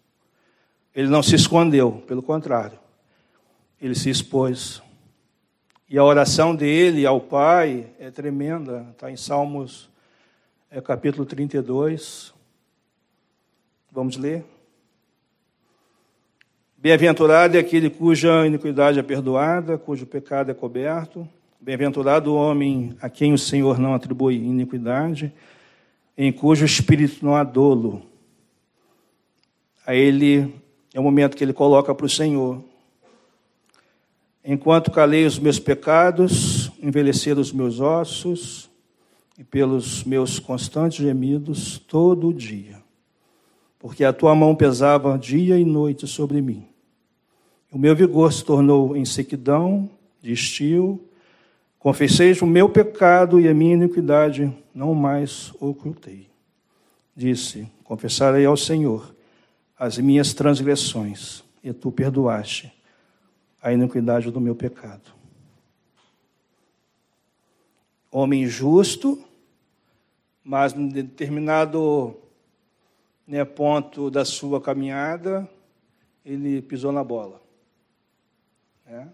Ele 0.95 1.09
não 1.09 1.23
se 1.23 1.35
escondeu, 1.35 2.03
pelo 2.07 2.23
contrário. 2.23 2.79
Ele 3.81 3.97
se 3.97 4.11
expôs. 4.11 4.81
E 5.89 5.99
a 5.99 6.05
oração 6.05 6.55
dele 6.55 7.05
ao 7.05 7.21
Pai 7.21 7.89
é 7.99 8.11
tremenda, 8.11 8.87
está 8.93 9.11
em 9.11 9.17
Salmos 9.17 9.88
é 10.71 10.83
capítulo 10.83 11.25
32. 11.25 12.35
Vamos 13.91 14.19
ler? 14.19 14.45
Bem-aventurado 16.77 17.57
é 17.57 17.61
aquele 17.61 17.89
cuja 17.89 18.47
iniquidade 18.47 18.99
é 18.99 19.03
perdoada, 19.03 19.79
cujo 19.79 20.05
pecado 20.05 20.51
é 20.51 20.55
coberto. 20.55 21.27
Bem-aventurado 21.59 22.33
o 22.33 22.37
homem 22.37 22.95
a 23.01 23.09
quem 23.09 23.33
o 23.33 23.39
Senhor 23.39 23.79
não 23.79 23.95
atribui 23.95 24.37
iniquidade, 24.37 25.33
em 26.17 26.31
cujo 26.31 26.67
espírito 26.67 27.25
não 27.25 27.35
há 27.35 27.43
dolo. 27.43 28.03
A 29.87 29.95
ele 29.95 30.55
é 30.93 31.01
o 31.01 31.03
momento 31.03 31.35
que 31.35 31.43
ele 31.43 31.55
coloca 31.55 31.95
para 31.95 32.07
o 32.07 32.11
Senhor. 32.11 32.63
Enquanto 34.45 34.91
calei 34.91 35.25
os 35.25 35.39
meus 35.39 35.59
pecados, 35.59 36.71
envelheceram 36.83 37.41
os 37.41 37.53
meus 37.53 37.81
ossos, 37.81 38.68
e 39.39 39.45
pelos 39.45 40.03
meus 40.03 40.41
constantes 40.41 40.99
gemidos 40.99 41.79
todo 41.79 42.29
o 42.29 42.35
dia, 42.35 42.83
porque 43.79 44.05
a 44.05 44.13
tua 44.13 44.35
mão 44.35 44.57
pesava 44.57 45.17
dia 45.17 45.57
e 45.57 45.65
noite 45.65 46.09
sobre 46.09 46.43
mim. 46.43 46.67
O 47.71 47.79
meu 47.79 47.95
vigor 47.95 48.33
se 48.33 48.45
tornou 48.45 48.97
em 48.97 49.05
sequidão, 49.05 49.89
de 50.21 50.33
estio. 50.33 51.01
Confessei 51.79 52.33
o 52.41 52.47
meu 52.47 52.69
pecado 52.69 53.39
e 53.39 53.47
a 53.47 53.55
minha 53.55 53.75
iniquidade 53.75 54.53
não 54.75 54.95
mais 54.95 55.53
ocultei. 55.61 56.29
Disse: 57.15 57.71
Confessarei 57.85 58.45
ao 58.45 58.57
Senhor 58.57 59.15
as 59.79 59.99
minhas 59.99 60.35
transgressões, 60.35 61.45
e 61.63 61.73
tu 61.73 61.93
perdoaste 61.93 62.73
a 63.63 63.73
iniquidade 63.73 64.31
do 64.31 64.41
meu 64.41 64.55
pecado. 64.55 65.17
Homem 68.11 68.47
justo, 68.47 69.23
mas 70.49 70.73
em 70.73 70.89
determinado 70.89 72.17
né, 73.27 73.45
ponto 73.45 74.11
da 74.11 74.25
sua 74.25 74.59
caminhada, 74.59 75.47
ele 76.25 76.63
pisou 76.63 76.91
na 76.91 77.05
bola. 77.05 77.39
Né? 78.87 79.07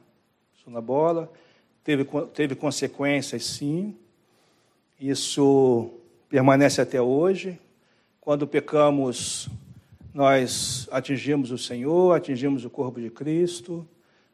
Pisou 0.53 0.73
na 0.73 0.81
bola, 0.81 1.29
teve, 1.83 2.07
teve 2.33 2.55
consequências, 2.55 3.45
sim. 3.47 3.97
Isso 5.01 5.91
permanece 6.29 6.81
até 6.81 7.03
hoje. 7.03 7.59
Quando 8.21 8.47
pecamos 8.47 9.49
nós 10.15 10.87
atingimos 10.93 11.51
o 11.51 11.59
Senhor, 11.59 12.15
atingimos 12.15 12.65
o 12.65 12.71
corpo 12.71 13.01
de 13.01 13.11
Cristo, 13.11 13.85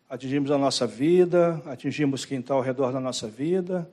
atingimos 0.06 0.50
a 0.50 0.58
nossa 0.58 0.86
vida, 0.86 1.62
atingimos 1.64 2.26
quem 2.26 2.40
está 2.40 2.52
ao 2.52 2.60
redor 2.60 2.92
da 2.92 3.00
nossa 3.00 3.26
vida, 3.26 3.90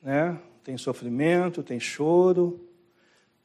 né? 0.00 0.38
Tem 0.64 0.76
sofrimento, 0.76 1.62
tem 1.62 1.80
choro, 1.80 2.60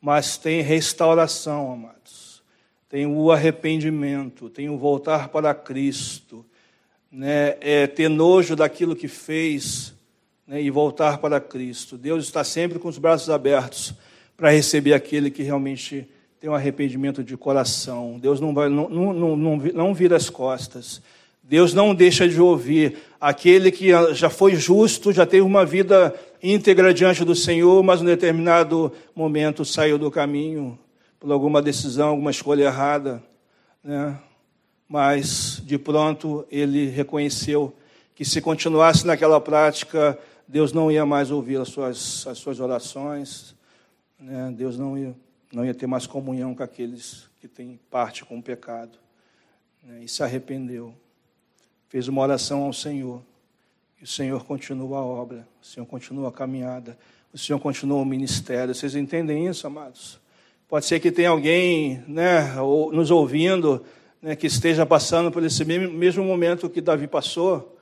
mas 0.01 0.37
tem 0.37 0.61
restauração, 0.61 1.71
amados. 1.71 2.43
Tem 2.89 3.05
o 3.05 3.31
arrependimento, 3.31 4.49
tem 4.49 4.69
o 4.69 4.77
voltar 4.77 5.29
para 5.29 5.53
Cristo, 5.53 6.45
né? 7.11 7.55
É 7.61 7.87
ter 7.87 8.09
nojo 8.09 8.55
daquilo 8.55 8.95
que 8.95 9.07
fez 9.07 9.93
né? 10.45 10.61
e 10.61 10.69
voltar 10.69 11.17
para 11.17 11.39
Cristo. 11.39 11.97
Deus 11.97 12.25
está 12.25 12.43
sempre 12.43 12.77
com 12.77 12.87
os 12.87 12.97
braços 12.97 13.29
abertos 13.29 13.93
para 14.37 14.51
receber 14.51 14.93
aquele 14.93 15.31
que 15.31 15.41
realmente 15.41 16.07
tem 16.39 16.49
um 16.49 16.53
arrependimento 16.53 17.23
de 17.23 17.35
coração. 17.37 18.19
Deus 18.19 18.39
não, 18.39 18.53
vai, 18.53 18.69
não, 18.69 18.89
não, 18.89 19.35
não, 19.35 19.57
não 19.57 19.93
vira 19.93 20.15
as 20.15 20.29
costas. 20.29 21.01
Deus 21.41 21.73
não 21.73 21.93
deixa 21.93 22.27
de 22.27 22.41
ouvir 22.41 22.97
aquele 23.21 23.71
que 23.71 23.89
já 24.13 24.29
foi 24.29 24.55
justo, 24.55 25.13
já 25.13 25.25
teve 25.25 25.41
uma 25.41 25.65
vida 25.65 26.13
íntegra 26.51 26.93
diante 26.93 27.23
do 27.23 27.35
Senhor, 27.35 27.83
mas 27.83 28.01
em 28.01 28.05
determinado 28.05 28.91
momento 29.15 29.63
saiu 29.65 29.97
do 29.97 30.11
caminho 30.11 30.77
por 31.19 31.31
alguma 31.31 31.61
decisão, 31.61 32.09
alguma 32.09 32.31
escolha 32.31 32.65
errada, 32.65 33.23
né? 33.83 34.19
Mas 34.87 35.61
de 35.65 35.77
pronto 35.77 36.45
ele 36.51 36.87
reconheceu 36.87 37.75
que 38.13 38.23
se 38.23 38.39
continuasse 38.41 39.05
naquela 39.05 39.41
prática, 39.41 40.17
Deus 40.47 40.71
não 40.71 40.91
ia 40.91 41.05
mais 41.05 41.31
ouvir 41.31 41.59
as 41.59 41.69
suas, 41.69 42.25
as 42.27 42.37
suas 42.37 42.59
orações, 42.59 43.55
né? 44.19 44.53
Deus 44.55 44.77
não 44.77 44.97
ia, 44.97 45.15
não 45.51 45.65
ia 45.65 45.73
ter 45.73 45.87
mais 45.87 46.05
comunhão 46.05 46.53
com 46.53 46.63
aqueles 46.63 47.25
que 47.41 47.47
têm 47.47 47.79
parte 47.89 48.23
com 48.23 48.37
o 48.37 48.43
pecado, 48.43 48.97
né? 49.83 50.01
e 50.03 50.07
se 50.07 50.21
arrependeu 50.21 50.93
fez 51.95 52.09
uma 52.09 52.21
oração 52.21 52.63
ao 52.63 52.73
Senhor. 52.73 53.21
E 53.99 54.03
o 54.03 54.07
Senhor 54.07 54.43
continua 54.43 54.99
a 54.99 55.03
obra, 55.03 55.47
o 55.61 55.65
Senhor 55.65 55.85
continua 55.85 56.29
a 56.29 56.31
caminhada, 56.31 56.97
o 57.33 57.37
Senhor 57.37 57.59
continua 57.59 58.01
o 58.01 58.05
ministério. 58.05 58.73
Vocês 58.73 58.95
entendem 58.95 59.47
isso, 59.47 59.65
amados? 59.65 60.19
Pode 60.67 60.85
ser 60.85 60.99
que 60.99 61.11
tenha 61.11 61.29
alguém 61.29 62.03
né, 62.07 62.53
nos 62.91 63.11
ouvindo 63.11 63.83
né, 64.21 64.35
que 64.35 64.47
esteja 64.47 64.85
passando 64.85 65.31
por 65.31 65.43
esse 65.43 65.63
mesmo 65.63 66.23
momento 66.23 66.69
que 66.69 66.81
Davi 66.81 67.07
passou. 67.07 67.77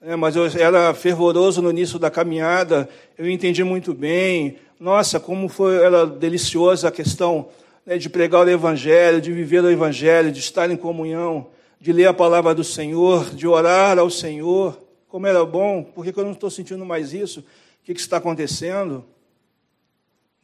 Né, 0.00 0.14
mas 0.16 0.36
eu 0.36 0.46
era 0.46 0.92
fervoroso 0.94 1.60
no 1.62 1.70
início 1.70 1.98
da 1.98 2.10
caminhada, 2.10 2.88
eu 3.16 3.28
entendi 3.28 3.64
muito 3.64 3.94
bem. 3.94 4.58
Nossa, 4.78 5.18
como 5.18 5.48
foi, 5.48 5.76
era 5.76 6.06
deliciosa 6.06 6.88
a 6.88 6.92
questão 6.92 7.48
né, 7.84 7.98
de 7.98 8.08
pregar 8.08 8.46
o 8.46 8.50
Evangelho, 8.50 9.20
de 9.20 9.32
viver 9.32 9.64
o 9.64 9.70
Evangelho, 9.70 10.30
de 10.30 10.40
estar 10.40 10.70
em 10.70 10.76
comunhão 10.76 11.48
de 11.80 11.92
ler 11.92 12.06
a 12.06 12.14
palavra 12.14 12.54
do 12.54 12.64
Senhor, 12.64 13.34
de 13.34 13.46
orar 13.46 13.98
ao 13.98 14.10
Senhor. 14.10 14.78
Como 15.16 15.26
era 15.26 15.46
bom, 15.46 15.82
por 15.82 16.04
que 16.04 16.14
eu 16.14 16.24
não 16.26 16.32
estou 16.32 16.50
sentindo 16.50 16.84
mais 16.84 17.14
isso? 17.14 17.40
O 17.40 17.84
que 17.84 17.92
está 17.92 18.18
acontecendo? 18.18 19.02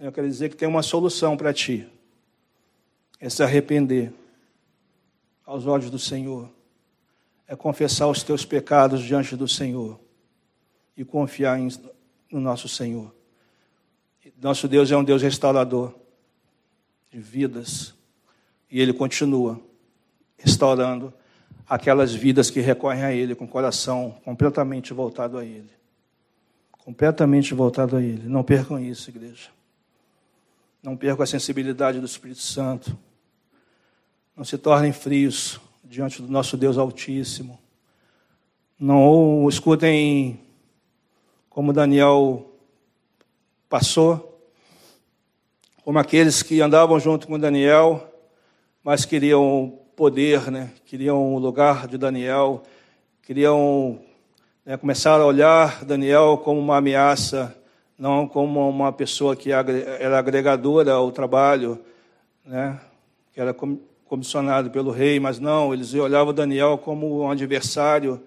Eu 0.00 0.10
quero 0.10 0.26
dizer 0.26 0.48
que 0.48 0.56
tem 0.56 0.66
uma 0.66 0.82
solução 0.82 1.36
para 1.36 1.52
ti. 1.52 1.86
É 3.20 3.28
se 3.28 3.42
arrepender 3.42 4.14
aos 5.44 5.66
olhos 5.66 5.90
do 5.90 5.98
Senhor. 5.98 6.48
É 7.46 7.54
confessar 7.54 8.08
os 8.08 8.22
teus 8.22 8.46
pecados 8.46 9.02
diante 9.02 9.36
do 9.36 9.46
Senhor. 9.46 10.00
E 10.96 11.04
confiar 11.04 11.60
em, 11.60 11.68
no 12.30 12.40
nosso 12.40 12.66
Senhor. 12.66 13.14
Nosso 14.40 14.66
Deus 14.66 14.90
é 14.90 14.96
um 14.96 15.04
Deus 15.04 15.20
restaurador 15.20 15.94
de 17.10 17.18
vidas. 17.18 17.92
E 18.70 18.80
Ele 18.80 18.94
continua 18.94 19.60
restaurando 20.38 21.12
aquelas 21.72 22.12
vidas 22.12 22.50
que 22.50 22.60
recorrem 22.60 23.02
a 23.02 23.14
Ele 23.14 23.34
com 23.34 23.46
o 23.46 23.48
coração 23.48 24.14
completamente 24.26 24.92
voltado 24.92 25.38
a 25.38 25.44
Ele. 25.44 25.70
Completamente 26.70 27.54
voltado 27.54 27.96
a 27.96 28.02
Ele. 28.02 28.28
Não 28.28 28.42
percam 28.42 28.78
isso, 28.78 29.08
igreja. 29.08 29.48
Não 30.82 30.98
percam 30.98 31.22
a 31.22 31.26
sensibilidade 31.26 31.98
do 31.98 32.04
Espírito 32.04 32.42
Santo. 32.42 32.94
Não 34.36 34.44
se 34.44 34.58
tornem 34.58 34.92
frios 34.92 35.58
diante 35.82 36.20
do 36.20 36.28
nosso 36.28 36.58
Deus 36.58 36.76
Altíssimo. 36.76 37.58
Não 38.78 39.48
escutem 39.48 40.38
como 41.48 41.72
Daniel 41.72 42.52
passou, 43.66 44.46
como 45.82 45.98
aqueles 45.98 46.42
que 46.42 46.60
andavam 46.60 47.00
junto 47.00 47.26
com 47.26 47.38
Daniel, 47.38 48.12
mas 48.84 49.06
queriam 49.06 49.78
poder, 49.96 50.50
né? 50.50 50.70
queriam 50.84 51.34
o 51.34 51.38
lugar 51.38 51.86
de 51.86 51.98
Daniel, 51.98 52.62
queriam 53.22 53.98
né, 54.64 54.76
começar 54.76 55.20
a 55.20 55.26
olhar 55.26 55.84
Daniel 55.84 56.40
como 56.42 56.60
uma 56.60 56.78
ameaça, 56.78 57.54
não 57.98 58.26
como 58.26 58.68
uma 58.68 58.92
pessoa 58.92 59.36
que 59.36 59.52
era 59.52 60.18
agregadora 60.18 60.92
ao 60.92 61.12
trabalho, 61.12 61.78
né? 62.44 62.80
que 63.32 63.40
era 63.40 63.54
comissionado 64.04 64.70
pelo 64.70 64.90
rei, 64.90 65.20
mas 65.20 65.38
não, 65.38 65.72
eles 65.72 65.94
olhavam 65.94 66.34
Daniel 66.34 66.76
como 66.78 67.22
um 67.22 67.30
adversário, 67.30 68.20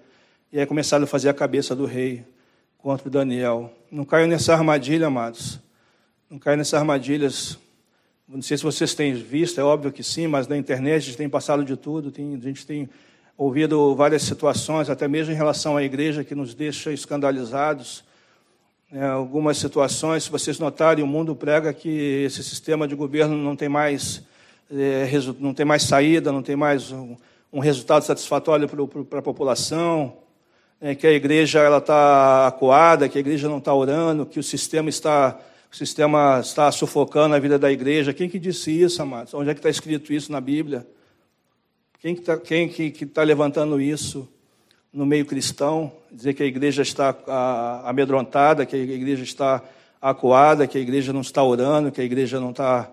e 0.51 0.60
aí 0.60 0.65
começaram 0.65 1.04
a 1.04 1.08
fazer 1.08 1.30
a 1.30 1.34
cabeça 1.34 1.75
do 1.75 1.86
rei 1.86 2.25
contra 2.78 3.10
Daniel. 3.10 3.71
Não 3.91 4.06
caiam 4.06 4.28
nessa 4.28 4.54
armadilha, 4.54 5.08
amados. 5.08 5.60
Não 6.30 6.39
caiam 6.39 6.58
nessas 6.58 6.75
armadilhas 6.75 7.58
não 8.27 8.41
sei 8.41 8.57
se 8.57 8.63
vocês 8.63 8.95
têm 8.95 9.13
visto, 9.13 9.59
é 9.59 9.63
óbvio 9.63 9.91
que 9.91 10.03
sim, 10.03 10.25
mas 10.25 10.47
na 10.47 10.57
internet 10.57 11.03
a 11.03 11.05
gente 11.05 11.17
tem 11.17 11.29
passado 11.29 11.63
de 11.63 11.77
tudo, 11.77 12.11
tem, 12.11 12.33
a 12.35 12.39
gente 12.39 12.65
tem 12.65 12.89
ouvido 13.38 13.93
várias 13.95 14.23
situações, 14.23 14.89
até 14.89 15.07
mesmo 15.07 15.31
em 15.31 15.35
relação 15.35 15.77
à 15.77 15.83
igreja, 15.83 16.23
que 16.23 16.33
nos 16.33 16.55
deixa 16.55 16.91
escandalizados. 16.91 18.03
É, 18.91 19.05
algumas 19.05 19.57
situações, 19.57 20.23
se 20.23 20.31
vocês 20.31 20.57
notarem, 20.57 21.03
o 21.03 21.07
mundo 21.07 21.35
prega 21.35 21.71
que 21.71 22.23
esse 22.25 22.43
sistema 22.43 22.88
de 22.88 22.95
governo 22.95 23.38
não 23.38 23.55
tem 23.55 23.69
mais, 23.69 24.23
é, 24.71 25.07
não 25.39 25.53
tem 25.53 25.65
mais 25.65 25.83
saída, 25.83 26.31
não 26.31 26.41
tem 26.41 26.55
mais 26.55 26.91
um, 26.91 27.15
um 27.53 27.59
resultado 27.59 28.03
satisfatório 28.03 28.67
para 29.05 29.19
a 29.19 29.21
população, 29.21 30.17
é, 30.81 30.95
que 30.95 31.05
a 31.05 31.11
igreja 31.11 31.67
está 31.77 32.47
acuada, 32.47 33.07
que 33.07 33.17
a 33.17 33.21
igreja 33.21 33.47
não 33.47 33.59
está 33.59 33.73
orando, 33.73 34.25
que 34.25 34.39
o 34.39 34.43
sistema 34.43 34.89
está 34.89 35.39
o 35.75 35.77
sistema 35.77 36.39
está 36.39 36.71
sufocando 36.71 37.35
a 37.35 37.39
vida 37.39 37.59
da 37.59 37.69
igreja. 37.69 38.13
Quem 38.13 38.29
que 38.29 38.39
disse 38.39 38.71
isso, 38.71 39.01
amados? 39.01 39.33
Onde 39.33 39.49
é 39.49 39.53
que 39.53 39.59
está 39.59 39.69
escrito 39.69 40.13
isso 40.13 40.31
na 40.31 40.39
Bíblia? 40.39 40.88
Quem 41.99 42.15
que 42.15 42.21
está 42.21 42.38
que, 42.38 42.91
que, 42.91 43.05
tá 43.05 43.23
levantando 43.23 43.81
isso 43.81 44.25
no 44.93 45.05
meio 45.05 45.25
cristão? 45.25 45.91
Dizer 46.09 46.33
que 46.33 46.41
a 46.41 46.45
igreja 46.45 46.81
está 46.81 47.13
amedrontada, 47.83 48.65
que 48.65 48.73
a 48.73 48.79
igreja 48.79 49.23
está 49.23 49.61
acuada, 50.01 50.65
que 50.65 50.77
a 50.77 50.81
igreja 50.81 51.11
não 51.11 51.19
está 51.19 51.43
orando, 51.43 51.91
que 51.91 51.99
a 51.99 52.05
igreja 52.05 52.39
não 52.39 52.51
está 52.51 52.89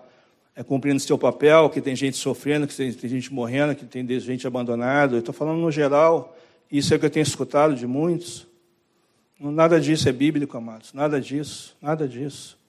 é, 0.53 0.61
cumprindo 0.61 0.99
seu 0.99 1.17
papel, 1.17 1.69
que 1.69 1.79
tem 1.79 1.95
gente 1.95 2.17
sofrendo, 2.17 2.67
que 2.67 2.75
tem, 2.75 2.91
tem 2.91 3.09
gente 3.09 3.33
morrendo, 3.33 3.75
que 3.75 3.85
tem 3.85 4.05
gente 4.19 4.45
abandonada. 4.45 5.15
Eu 5.15 5.19
estou 5.19 5.33
falando 5.33 5.61
no 5.61 5.71
geral, 5.71 6.35
isso 6.69 6.93
é 6.93 6.97
o 6.97 6.99
que 6.99 7.05
eu 7.05 7.09
tenho 7.09 7.23
escutado 7.23 7.75
de 7.75 7.87
muitos. 7.87 8.45
Nada 9.39 9.79
disso 9.79 10.09
é 10.09 10.11
bíblico, 10.11 10.57
amados. 10.57 10.91
Nada 10.91 11.21
disso, 11.21 11.77
nada 11.81 12.05
disso. 12.05 12.61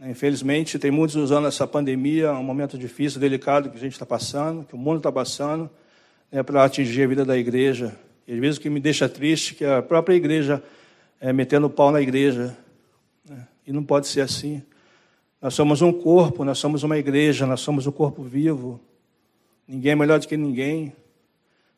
Infelizmente, 0.00 0.78
tem 0.78 0.90
muitos 0.90 1.14
usando 1.14 1.46
essa 1.46 1.66
pandemia, 1.66 2.32
um 2.32 2.42
momento 2.42 2.76
difícil, 2.76 3.20
delicado 3.20 3.70
que 3.70 3.76
a 3.76 3.80
gente 3.80 3.92
está 3.92 4.04
passando, 4.04 4.64
que 4.64 4.74
o 4.74 4.78
mundo 4.78 4.98
está 4.98 5.12
passando, 5.12 5.70
né, 6.30 6.42
para 6.42 6.64
atingir 6.64 7.04
a 7.04 7.06
vida 7.06 7.24
da 7.24 7.38
igreja. 7.38 7.96
E 8.26 8.32
às 8.32 8.38
vezes 8.38 8.58
o 8.58 8.60
que 8.60 8.68
me 8.68 8.80
deixa 8.80 9.08
triste 9.08 9.54
é 9.54 9.56
que 9.56 9.64
a 9.64 9.82
própria 9.82 10.14
igreja 10.14 10.62
é 11.20 11.32
metendo 11.32 11.70
pau 11.70 11.92
na 11.92 12.00
igreja. 12.00 12.56
Né? 13.28 13.46
E 13.66 13.72
não 13.72 13.84
pode 13.84 14.08
ser 14.08 14.22
assim. 14.22 14.62
Nós 15.40 15.54
somos 15.54 15.80
um 15.80 15.92
corpo, 15.92 16.44
nós 16.44 16.58
somos 16.58 16.82
uma 16.82 16.98
igreja, 16.98 17.46
nós 17.46 17.60
somos 17.60 17.86
um 17.86 17.92
corpo 17.92 18.22
vivo. 18.22 18.80
Ninguém 19.68 19.92
é 19.92 19.94
melhor 19.94 20.18
do 20.18 20.26
que 20.26 20.36
ninguém. 20.36 20.92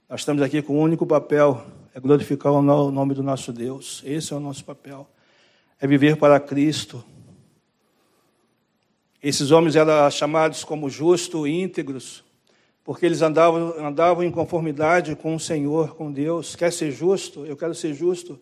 Nós 0.09 0.21
estamos 0.21 0.41
aqui 0.43 0.63
com 0.63 0.79
um 0.79 0.81
único 0.81 1.05
papel, 1.05 1.67
é 1.95 2.01
glorificar 2.01 2.53
o 2.53 2.63
nome 2.63 3.13
do 3.13 3.23
nosso 3.23 3.53
Deus. 3.53 4.03
Esse 4.07 4.33
é 4.33 4.37
o 4.37 4.41
nosso 4.41 4.65
papel. 4.65 5.07
É 5.81 5.87
viver 5.87 6.17
para 6.17 6.41
Cristo 6.41 7.05
esses 9.29 9.51
homens 9.51 9.75
eram 9.75 10.09
chamados 10.09 10.63
como 10.63 10.89
justos 10.89 11.49
e 11.49 11.51
íntegros, 11.51 12.23
porque 12.85 13.05
eles 13.05 13.23
andavam, 13.23 13.75
andavam 13.85 14.23
em 14.23 14.31
conformidade 14.31 15.17
com 15.17 15.35
o 15.35 15.41
Senhor, 15.41 15.97
com 15.97 16.13
Deus. 16.13 16.55
Quer 16.55 16.73
ser 16.73 16.93
justo? 16.93 17.45
Eu 17.45 17.57
quero 17.57 17.75
ser 17.75 17.93
justo. 17.93 18.39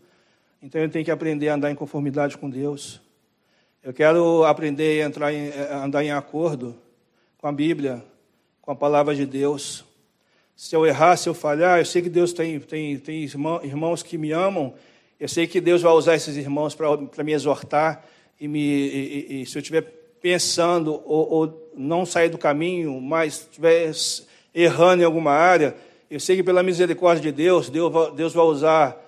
Então 0.62 0.78
eu 0.78 0.90
tenho 0.90 1.02
que 1.02 1.10
aprender 1.10 1.48
a 1.48 1.54
andar 1.54 1.70
em 1.70 1.74
conformidade 1.74 2.36
com 2.36 2.50
Deus. 2.50 3.00
Eu 3.82 3.94
quero 3.94 4.44
aprender 4.44 5.02
a 5.02 5.06
entrar 5.06 5.32
em, 5.32 5.50
andar 5.70 6.04
em 6.04 6.12
acordo 6.12 6.76
com 7.38 7.46
a 7.46 7.52
Bíblia, 7.52 8.04
com 8.60 8.70
a 8.70 8.76
palavra 8.76 9.14
de 9.14 9.24
Deus. 9.24 9.86
Se 10.54 10.76
eu 10.76 10.84
errar, 10.84 11.16
se 11.16 11.30
eu 11.30 11.34
falhar, 11.34 11.78
eu 11.78 11.86
sei 11.86 12.02
que 12.02 12.10
Deus 12.10 12.34
tem, 12.34 12.60
tem, 12.60 12.98
tem 12.98 13.22
irmãos 13.22 14.02
que 14.02 14.18
me 14.18 14.32
amam. 14.32 14.74
Eu 15.18 15.28
sei 15.30 15.46
que 15.46 15.62
Deus 15.62 15.80
vai 15.80 15.94
usar 15.94 16.14
esses 16.14 16.36
irmãos 16.36 16.74
para 16.74 17.24
me 17.24 17.32
exortar 17.32 18.04
e, 18.38 18.46
me, 18.46 18.60
e, 18.60 19.42
e 19.42 19.46
se 19.46 19.56
eu 19.56 19.62
tiver 19.62 20.03
pensando 20.24 21.02
ou, 21.04 21.30
ou 21.30 21.70
não 21.76 22.06
sair 22.06 22.30
do 22.30 22.38
caminho, 22.38 22.98
mas 22.98 23.40
estiver 23.40 23.92
errando 24.54 25.02
em 25.02 25.04
alguma 25.04 25.32
área, 25.32 25.76
eu 26.10 26.18
sei 26.18 26.36
que 26.36 26.42
pela 26.42 26.62
misericórdia 26.62 27.30
de 27.30 27.36
Deus, 27.36 27.68
Deus, 27.68 27.92
Deus 28.14 28.32
vai 28.32 28.44
usar 28.46 29.04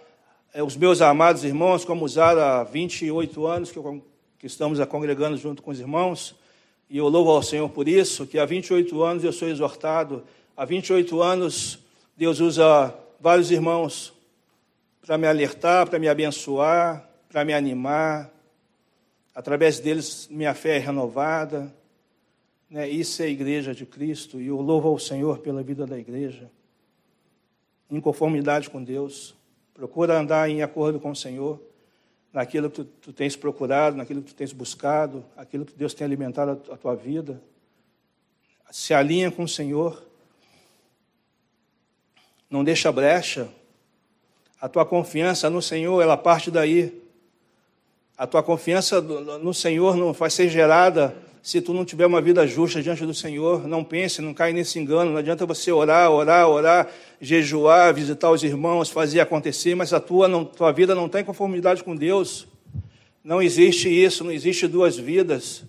é, 0.52 0.62
os 0.62 0.76
meus 0.76 1.00
amados 1.00 1.42
irmãos, 1.42 1.87
como 1.87 2.05
usaram 2.05 2.42
há 2.42 2.64
28 2.64 3.46
anos 3.46 3.70
que, 3.72 3.79
eu, 3.79 4.05
que 4.38 4.46
estamos 4.46 4.79
congregando 4.85 5.38
junto 5.38 5.62
com 5.62 5.70
os 5.70 5.81
irmãos, 5.81 6.35
e 6.90 6.98
eu 6.98 7.09
louvo 7.09 7.31
ao 7.31 7.42
Senhor 7.42 7.70
por 7.70 7.88
isso, 7.88 8.26
que 8.26 8.38
há 8.38 8.44
28 8.44 9.02
anos 9.02 9.24
eu 9.24 9.33
sou 9.33 9.48
exortado, 9.48 10.22
há 10.55 10.66
28 10.66 11.22
anos 11.22 11.79
Deus 12.14 12.40
usa 12.40 12.94
vários 13.18 13.50
irmãos 13.50 14.12
para 15.07 15.16
me 15.16 15.26
alertar, 15.26 15.88
para 15.88 15.98
me 15.98 16.11
abençoar, 16.11 17.09
para 17.31 17.42
me 17.42 17.55
animar. 17.55 18.36
Através 19.37 19.79
deles, 19.79 20.27
minha 20.31 20.55
fé 20.55 20.77
é 20.77 20.79
renovada. 20.79 21.70
Né? 22.70 22.88
Isso 22.88 23.20
é 23.20 23.27
a 23.27 23.29
igreja 23.29 23.75
de 23.75 23.85
Cristo, 23.85 24.40
e 24.40 24.46
eu 24.46 24.59
louvo 24.62 24.88
ao 24.88 24.99
Senhor 24.99 25.40
pela 25.40 25.62
vida 25.62 25.87
da 25.87 25.99
igreja, 25.99 26.51
em 27.90 28.01
conformidade 28.01 28.70
com 28.70 28.83
Deus. 28.83 29.37
Procura 29.75 30.18
andar 30.18 30.49
em 30.49 30.62
acordo 30.62 30.99
com 30.99 31.11
o 31.11 31.14
Senhor, 31.14 31.61
naquilo 32.33 32.70
que 32.70 32.77
tu, 32.77 32.85
tu 32.85 33.12
tens 33.12 33.37
procurado, 33.37 33.99
naquilo 33.99 34.22
que 34.22 34.33
tu 34.33 34.35
tens 34.35 34.55
buscado, 34.55 35.22
aquilo 35.37 35.66
que 35.66 35.75
Deus 35.75 35.92
tem 35.92 36.07
alimentado 36.07 36.53
a, 36.70 36.75
a 36.75 36.77
tua 36.79 36.96
vida. 36.96 37.38
Se 38.70 38.94
alinha 38.94 39.31
com 39.31 39.42
o 39.42 39.49
Senhor. 39.49 40.03
Não 42.49 42.64
deixa 42.64 42.90
brecha. 42.90 43.51
A 44.59 44.66
tua 44.66 44.87
confiança 44.87 45.51
no 45.51 45.61
Senhor, 45.61 46.01
ela 46.01 46.16
parte 46.16 46.51
daí. 46.51 47.03
A 48.18 48.26
tua 48.26 48.42
confiança 48.42 49.00
no 49.00 49.52
Senhor 49.52 49.96
não 49.96 50.12
vai 50.12 50.31
ser 50.31 50.48
gerada 50.48 51.14
se 51.46 51.61
tu 51.61 51.72
não 51.72 51.85
tiver 51.85 52.07
uma 52.07 52.20
vida 52.20 52.44
justa 52.44 52.83
diante 52.83 53.07
do 53.07 53.14
Senhor, 53.14 53.68
não 53.68 53.85
pense, 53.85 54.20
não 54.20 54.35
cai 54.35 54.52
nesse 54.52 54.81
engano. 54.81 55.12
Não 55.12 55.18
adianta 55.18 55.46
você 55.46 55.70
orar, 55.70 56.11
orar, 56.11 56.48
orar, 56.48 56.88
jejuar, 57.20 57.94
visitar 57.94 58.33
os 58.33 58.42
irmãos, 58.42 58.90
fazer 58.90 59.20
acontecer, 59.20 59.76
mas 59.76 59.92
a 59.92 60.00
tua, 60.00 60.26
não, 60.26 60.44
tua 60.44 60.72
vida 60.72 60.92
não 60.92 61.07
está 61.07 61.20
em 61.20 61.24
conformidade 61.24 61.85
com 61.85 61.94
Deus. 61.94 62.48
Não 63.22 63.40
existe 63.40 63.88
isso, 63.88 64.24
não 64.24 64.33
existe 64.33 64.66
duas 64.66 64.96
vidas. 64.96 65.62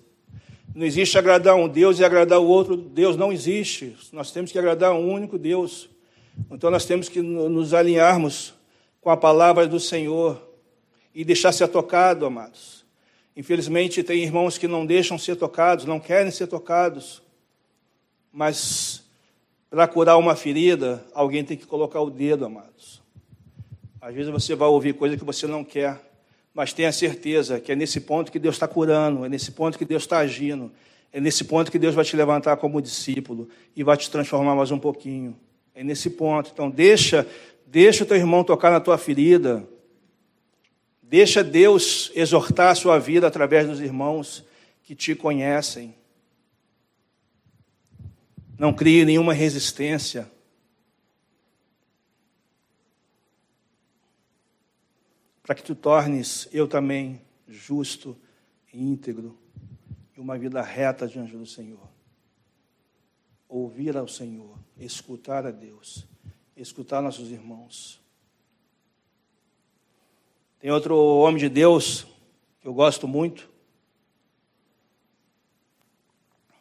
Não 0.73 0.83
existe 0.83 1.15
agradar 1.15 1.55
um 1.55 1.67
Deus 1.67 1.99
e 1.99 2.03
agradar 2.03 2.39
o 2.39 2.47
outro 2.47 2.75
Deus, 2.75 3.15
não 3.15 3.31
existe. 3.31 3.95
Nós 4.11 4.31
temos 4.31 4.51
que 4.51 4.57
agradar 4.57 4.93
um 4.93 5.11
único 5.11 5.37
Deus. 5.37 5.89
Então 6.49 6.71
nós 6.71 6.85
temos 6.85 7.07
que 7.07 7.21
nos 7.21 7.75
alinharmos 7.75 8.55
com 8.99 9.11
a 9.11 9.17
palavra 9.17 9.67
do 9.67 9.79
Senhor 9.79 10.46
e 11.17 11.25
deixar 11.25 11.51
ser 11.51 11.67
tocado, 11.67 12.27
amados. 12.27 12.85
Infelizmente, 13.35 14.03
tem 14.03 14.21
irmãos 14.21 14.55
que 14.55 14.67
não 14.67 14.85
deixam 14.85 15.17
ser 15.17 15.35
tocados, 15.35 15.83
não 15.83 15.99
querem 15.99 16.29
ser 16.29 16.45
tocados, 16.45 17.23
mas 18.31 19.03
para 19.67 19.87
curar 19.87 20.15
uma 20.17 20.35
ferida, 20.35 21.03
alguém 21.15 21.43
tem 21.43 21.57
que 21.57 21.65
colocar 21.65 22.01
o 22.01 22.11
dedo, 22.11 22.45
amados. 22.45 23.01
Às 23.99 24.13
vezes 24.13 24.31
você 24.31 24.53
vai 24.53 24.67
ouvir 24.67 24.93
coisa 24.93 25.17
que 25.17 25.25
você 25.25 25.47
não 25.47 25.63
quer, 25.63 25.99
mas 26.53 26.71
tenha 26.71 26.91
certeza 26.91 27.59
que 27.59 27.71
é 27.71 27.75
nesse 27.75 27.99
ponto 27.99 28.31
que 28.31 28.37
Deus 28.37 28.53
está 28.53 28.67
curando, 28.67 29.25
é 29.25 29.29
nesse 29.29 29.51
ponto 29.51 29.75
que 29.75 29.85
Deus 29.85 30.03
está 30.03 30.19
agindo, 30.19 30.71
é 31.11 31.19
nesse 31.19 31.45
ponto 31.45 31.71
que 31.71 31.79
Deus 31.79 31.95
vai 31.95 32.05
te 32.05 32.15
levantar 32.15 32.57
como 32.57 32.79
discípulo 32.79 33.49
e 33.75 33.83
vai 33.83 33.97
te 33.97 34.11
transformar 34.11 34.53
mais 34.53 34.69
um 34.69 34.77
pouquinho. 34.77 35.35
É 35.73 35.83
nesse 35.83 36.11
ponto. 36.11 36.51
Então, 36.53 36.69
deixa, 36.69 37.25
deixa 37.65 38.03
o 38.03 38.07
teu 38.07 38.17
irmão 38.17 38.43
tocar 38.43 38.69
na 38.69 38.79
tua 38.79 38.99
ferida. 38.99 39.67
Deixa 41.09 41.41
Deus 41.41 42.11
exortar 42.13 42.69
a 42.69 42.75
sua 42.75 42.99
vida 42.99 43.25
através 43.25 43.65
dos 43.65 43.79
irmãos 43.79 44.43
que 44.83 44.93
te 44.93 45.15
conhecem. 45.15 45.95
Não 48.59 48.73
crie 48.73 49.05
nenhuma 49.05 49.31
resistência. 49.31 50.29
Para 55.41 55.55
que 55.55 55.63
tu 55.63 55.75
tornes 55.75 56.49
eu 56.51 56.67
também 56.67 57.21
justo 57.47 58.17
e 58.73 58.77
íntegro 58.77 59.39
e 60.13 60.19
uma 60.19 60.37
vida 60.37 60.61
reta 60.61 61.07
diante 61.07 61.37
do 61.37 61.45
Senhor. 61.45 61.87
Ouvir 63.47 63.95
ao 63.95 64.09
Senhor, 64.09 64.59
escutar 64.77 65.45
a 65.45 65.51
Deus, 65.51 66.05
escutar 66.57 67.01
nossos 67.01 67.31
irmãos 67.31 68.05
tem 70.59 70.71
outro 70.71 70.95
homem 70.95 71.37
de 71.37 71.49
Deus 71.49 72.07
que 72.59 72.67
eu 72.67 72.73
gosto 72.73 73.07
muito, 73.07 73.47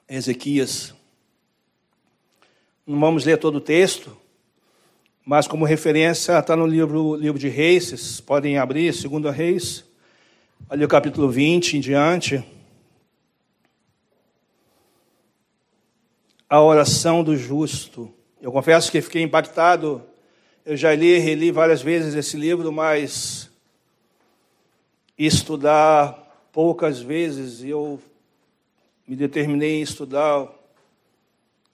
Ezequias. 0.07 0.95
Não 2.87 3.01
vamos 3.01 3.25
ler 3.25 3.39
todo 3.39 3.57
o 3.57 3.61
texto, 3.61 4.15
mas 5.25 5.49
como 5.49 5.65
referência 5.65 6.39
está 6.39 6.55
no 6.55 6.67
livro, 6.67 7.17
livro 7.17 7.39
de 7.39 7.49
Reis, 7.49 7.87
vocês 7.87 8.21
podem 8.21 8.59
abrir, 8.59 8.93
segundo 8.93 9.31
Reis, 9.31 9.85
ali 10.69 10.85
o 10.85 10.89
capítulo 10.89 11.31
20 11.31 11.79
em 11.79 11.81
diante. 11.81 12.45
A 16.49 16.61
oração 16.61 17.25
do 17.25 17.35
justo. 17.35 18.13
Eu 18.41 18.53
confesso 18.53 18.93
que 18.93 19.01
fiquei 19.01 19.23
impactado, 19.23 20.03
eu 20.67 20.77
já 20.77 20.95
li 20.95 21.17
e 21.17 21.19
reli 21.19 21.51
várias 21.51 21.81
vezes 21.81 22.15
esse 22.15 22.37
livro, 22.37 22.71
mas 22.71 23.46
estudar 25.19 26.49
poucas 26.53 27.01
vezes 27.01 27.63
e 27.63 27.71
eu 27.71 28.01
me 29.07 29.17
determinei 29.17 29.79
em 29.79 29.83
estudar 29.83 30.49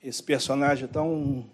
esse 0.02 0.22
personagem 0.22 0.86
tão 0.86 1.46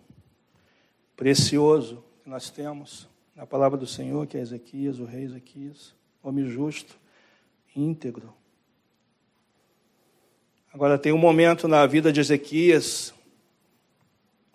precioso 1.16 2.02
que 2.22 2.30
nós 2.30 2.50
temos 2.50 3.08
na 3.34 3.46
palavra 3.46 3.78
do 3.78 3.86
Senhor, 3.86 4.26
que 4.26 4.36
é 4.36 4.40
Ezequias, 4.40 4.98
o 4.98 5.04
rei 5.04 5.24
Ezequias, 5.24 5.94
homem 6.22 6.46
justo, 6.46 6.98
íntegro. 7.74 8.34
Agora 10.72 10.98
tem 10.98 11.12
um 11.12 11.18
momento 11.18 11.68
na 11.68 11.86
vida 11.86 12.12
de 12.12 12.20
Ezequias, 12.20 13.14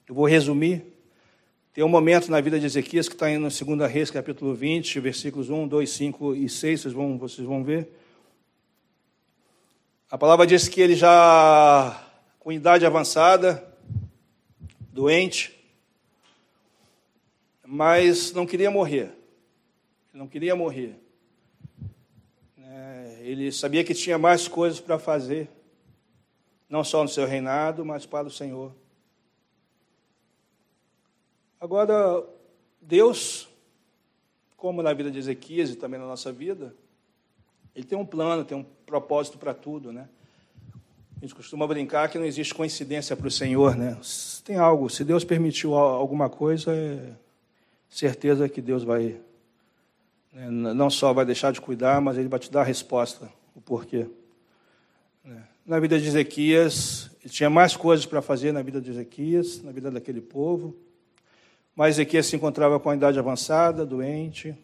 eu 0.08 0.14
vou 0.14 0.26
resumir, 0.26 0.93
tem 1.74 1.84
um 1.84 1.90
momento 1.90 2.30
na 2.30 2.40
vida 2.40 2.60
de 2.60 2.68
Ezequias 2.68 3.10
que 3.10 3.16
está 3.16 3.32
em 3.32 3.42
2 3.42 3.92
Reis, 3.92 4.12
capítulo 4.12 4.54
20, 4.54 5.00
versículos 5.00 5.50
1, 5.50 5.68
2, 5.68 5.90
5 5.90 6.36
e 6.36 6.48
6, 6.48 6.82
vocês 6.82 6.94
vão, 6.94 7.18
vocês 7.18 7.48
vão 7.48 7.64
ver. 7.64 7.90
A 10.08 10.16
palavra 10.16 10.46
diz 10.46 10.68
que 10.68 10.80
ele 10.80 10.96
já, 10.96 12.00
com 12.40 12.52
idade 12.52 12.86
avançada, 12.86 13.68
doente, 14.92 15.60
mas 17.66 18.32
não 18.34 18.46
queria 18.46 18.70
morrer. 18.70 19.12
Não 20.14 20.28
queria 20.28 20.56
morrer. 20.56 20.96
É, 22.56 23.18
ele 23.22 23.52
sabia 23.52 23.84
que 23.84 23.96
tinha 23.96 24.20
mais 24.20 24.48
coisas 24.48 24.80
para 24.80 25.00
fazer, 25.00 25.50
não 26.70 26.84
só 26.84 27.02
no 27.02 27.10
seu 27.10 27.26
reinado, 27.26 27.84
mas 27.84 28.06
para 28.06 28.28
o 28.28 28.32
Senhor. 28.32 28.76
Agora, 31.64 32.22
Deus, 32.82 33.48
como 34.58 34.84
na 34.84 34.92
vida 34.92 35.10
de 35.10 35.18
Ezequias 35.18 35.70
e 35.70 35.78
também 35.78 35.98
na 35.98 36.06
nossa 36.06 36.30
vida, 36.30 36.76
ele 37.74 37.86
tem 37.86 37.98
um 37.98 38.06
plano, 38.06 38.44
tem 38.44 38.58
um 38.58 38.66
propósito 38.86 39.38
para 39.38 39.54
tudo, 39.54 39.94
né? 39.94 40.10
A 41.16 41.20
gente 41.22 41.34
costuma 41.34 41.66
brincar 41.66 42.10
que 42.10 42.20
não 42.20 42.26
existe 42.26 42.54
coincidência 42.54 43.16
para 43.16 43.30
o 43.30 43.32
Senhor, 43.32 43.78
né? 43.78 43.98
Tem 44.44 44.58
algo, 44.58 44.90
se 44.90 45.06
Deus 45.06 45.24
permitiu 45.24 45.74
alguma 45.74 46.30
coisa, 46.30 46.76
é 46.76 47.14
certeza 47.90 48.50
que 48.50 48.62
Deus 48.62 48.84
vai, 48.84 49.22
né? 50.34 50.50
não 50.50 50.90
só 50.90 51.14
vai 51.14 51.24
deixar 51.24 51.54
de 51.54 51.62
cuidar, 51.62 52.02
mas 52.02 52.18
Ele 52.18 52.28
vai 52.28 52.42
te 52.42 52.52
dar 52.52 52.60
a 52.60 52.66
resposta, 52.66 53.32
o 53.56 53.62
porquê. 53.62 54.06
Né? 55.24 55.42
Na 55.66 55.80
vida 55.80 55.98
de 55.98 56.10
Ezequias, 56.10 57.10
ele 57.24 57.34
tinha 57.34 57.50
mais 57.50 57.78
coisas 57.78 58.06
para 58.06 58.22
fazer 58.22 58.52
na 58.52 58.62
vida 58.62 58.82
de 58.82 58.92
Ezequias, 58.92 59.64
na 59.64 59.72
vida 59.72 59.90
daquele 59.90 60.20
povo. 60.20 60.76
Mas 61.76 61.96
Ezequias 61.96 62.28
se 62.28 62.36
encontrava 62.36 62.80
com 62.80 62.90
a 62.90 62.96
idade 62.96 63.18
avançada, 63.18 63.86
doente, 63.86 64.56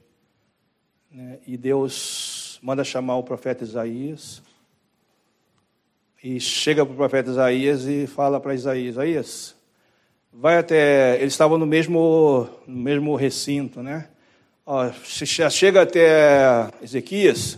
né, 1.12 1.40
e 1.48 1.58
Deus 1.58 2.60
manda 2.62 2.84
chamar 2.84 3.18
o 3.18 3.24
profeta 3.24 3.64
Isaías. 3.64 4.42
E 6.22 6.40
chega 6.40 6.86
para 6.86 6.94
o 6.94 6.98
profeta 6.98 7.32
Isaías 7.32 7.86
e 7.86 8.06
fala 8.06 8.40
para 8.40 8.54
Isaías: 8.54 8.96
Isaías, 8.96 9.56
vai 10.32 10.58
até. 10.58 11.16
Eles 11.20 11.34
estavam 11.34 11.58
no 11.58 11.66
mesmo, 11.66 12.48
no 12.68 12.78
mesmo 12.78 13.16
recinto, 13.16 13.82
né? 13.82 14.10
Ó, 14.66 14.92
chega 14.92 15.82
até 15.82 16.70
Ezequias 16.84 17.58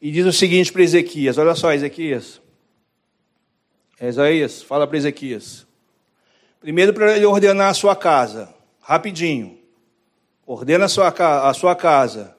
e 0.00 0.10
diz 0.10 0.26
o 0.26 0.32
seguinte 0.32 0.72
para 0.72 0.82
Ezequias: 0.82 1.38
Olha 1.38 1.54
só, 1.54 1.72
Ezequias. 1.72 2.40
Isaías, 4.00 4.62
fala 4.62 4.86
para 4.86 4.96
Ezequias: 4.96 5.67
Primeiro, 6.60 6.92
para 6.92 7.16
ele 7.16 7.24
ordenar 7.24 7.70
a 7.70 7.74
sua 7.74 7.94
casa, 7.94 8.52
rapidinho. 8.80 9.58
Ordena 10.46 10.86
a 10.86 10.88
sua, 10.88 11.08
a 11.08 11.52
sua 11.52 11.76
casa, 11.76 12.34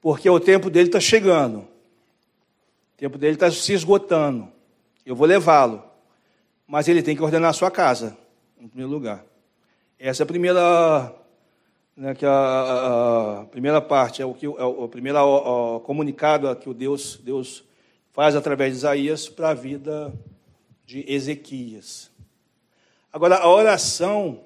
porque 0.00 0.28
o 0.28 0.38
tempo 0.38 0.68
dele 0.68 0.88
está 0.88 1.00
chegando. 1.00 1.60
O 1.60 2.96
tempo 2.98 3.16
dele 3.16 3.32
está 3.32 3.50
se 3.50 3.72
esgotando. 3.72 4.52
eu 5.06 5.16
vou 5.16 5.26
levá-lo, 5.26 5.82
mas 6.66 6.86
ele 6.86 7.02
tem 7.02 7.16
que 7.16 7.22
ordenar 7.22 7.48
a 7.50 7.54
sua 7.54 7.70
casa, 7.70 8.16
em 8.60 8.68
primeiro 8.68 8.92
lugar. 8.92 9.24
Essa 9.98 10.22
é 10.22 10.24
a 10.24 10.26
primeira, 10.26 11.14
né, 11.96 12.14
que 12.14 12.26
a, 12.26 12.30
a, 12.30 13.40
a, 13.40 13.44
primeira 13.46 13.80
parte, 13.80 14.20
é 14.20 14.26
o 14.26 14.34
que 14.34 14.44
é 14.44 14.48
o, 14.48 14.86
primeiro 14.86 15.80
comunicado 15.80 16.54
que 16.56 16.68
o 16.68 16.74
Deus, 16.74 17.18
Deus 17.22 17.64
faz 18.12 18.36
através 18.36 18.72
de 18.72 18.78
Isaías 18.78 19.28
para 19.30 19.48
a 19.48 19.54
vida 19.54 20.12
de 20.84 21.10
Ezequias. 21.10 22.09
Agora, 23.12 23.38
a 23.38 23.48
oração 23.48 24.40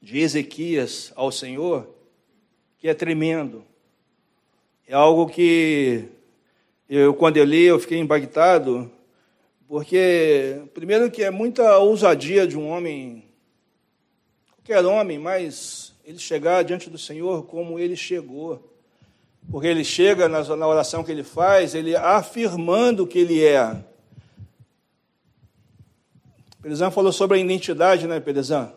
de 0.00 0.20
Ezequias 0.20 1.12
ao 1.16 1.32
Senhor, 1.32 1.88
que 2.78 2.88
é 2.88 2.94
tremendo, 2.94 3.64
é 4.86 4.94
algo 4.94 5.26
que 5.28 6.04
eu, 6.88 7.14
quando 7.14 7.36
eu 7.36 7.44
li, 7.44 7.64
eu 7.64 7.80
fiquei 7.80 7.98
impactado, 7.98 8.88
porque, 9.66 10.62
primeiro, 10.72 11.10
que 11.10 11.24
é 11.24 11.30
muita 11.30 11.78
ousadia 11.78 12.46
de 12.46 12.56
um 12.56 12.68
homem, 12.68 13.24
qualquer 14.54 14.84
homem, 14.84 15.18
mas 15.18 15.92
ele 16.04 16.18
chegar 16.18 16.62
diante 16.62 16.88
do 16.88 16.98
Senhor 16.98 17.44
como 17.44 17.78
ele 17.78 17.96
chegou. 17.96 18.70
Porque 19.50 19.66
ele 19.66 19.84
chega 19.84 20.28
na 20.28 20.68
oração 20.68 21.02
que 21.02 21.10
ele 21.10 21.24
faz, 21.24 21.74
ele 21.74 21.96
afirmando 21.96 23.06
que 23.06 23.18
ele 23.18 23.44
é. 23.44 23.84
Perezan 26.64 26.90
falou 26.90 27.12
sobre 27.12 27.36
a 27.36 27.40
identidade, 27.42 28.06
né, 28.06 28.18
Perezan? 28.18 28.72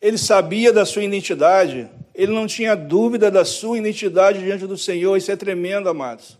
Ele 0.00 0.16
sabia 0.16 0.72
da 0.72 0.86
sua 0.86 1.04
identidade, 1.04 1.90
ele 2.14 2.32
não 2.32 2.46
tinha 2.46 2.74
dúvida 2.74 3.30
da 3.30 3.44
sua 3.44 3.76
identidade 3.76 4.38
diante 4.38 4.66
do 4.66 4.78
Senhor, 4.78 5.14
isso 5.14 5.30
é 5.30 5.36
tremendo, 5.36 5.90
amados. 5.90 6.38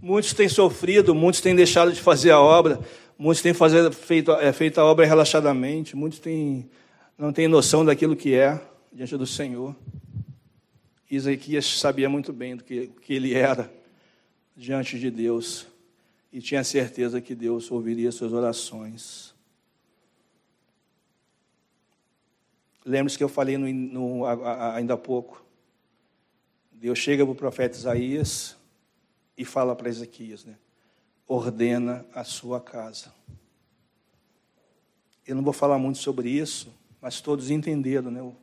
Muitos 0.00 0.32
têm 0.32 0.48
sofrido, 0.48 1.14
muitos 1.14 1.42
têm 1.42 1.54
deixado 1.54 1.92
de 1.92 2.00
fazer 2.00 2.30
a 2.30 2.40
obra, 2.40 2.80
muitos 3.18 3.42
têm 3.42 3.52
fazer, 3.52 3.92
feito, 3.92 4.32
é, 4.32 4.50
feito 4.54 4.80
a 4.80 4.86
obra 4.86 5.04
relaxadamente, 5.04 5.94
muitos 5.94 6.18
têm, 6.18 6.70
não 7.18 7.30
têm 7.30 7.46
noção 7.46 7.84
daquilo 7.84 8.16
que 8.16 8.34
é 8.34 8.58
diante 8.90 9.18
do 9.18 9.26
Senhor. 9.26 9.76
Isaías 11.10 11.78
sabia 11.78 12.08
muito 12.08 12.32
bem 12.32 12.56
do 12.56 12.64
que, 12.64 12.90
que 13.02 13.12
ele 13.12 13.34
era 13.34 13.70
diante 14.56 14.98
de 14.98 15.10
Deus 15.10 15.66
e 16.36 16.40
tinha 16.42 16.62
certeza 16.62 17.18
que 17.18 17.34
Deus 17.34 17.70
ouviria 17.70 18.12
suas 18.12 18.30
orações. 18.30 19.34
Lembre-se 22.84 23.16
que 23.16 23.24
eu 23.24 23.28
falei 23.30 23.56
no, 23.56 23.66
no, 23.72 24.26
ainda 24.74 24.92
há 24.92 24.96
pouco. 24.98 25.42
Deus 26.70 26.98
chega 26.98 27.24
para 27.24 27.32
o 27.32 27.34
profeta 27.34 27.78
Isaías 27.78 28.54
e 29.34 29.46
fala 29.46 29.74
para 29.74 29.88
Ezequias, 29.88 30.44
né? 30.44 30.58
Ordena 31.26 32.04
a 32.12 32.22
sua 32.22 32.60
casa. 32.60 33.14
Eu 35.26 35.36
não 35.36 35.42
vou 35.42 35.54
falar 35.54 35.78
muito 35.78 35.96
sobre 35.96 36.28
isso, 36.28 36.70
mas 37.00 37.18
todos 37.18 37.48
entenderam, 37.48 38.10
né? 38.10 38.20
O, 38.20 38.36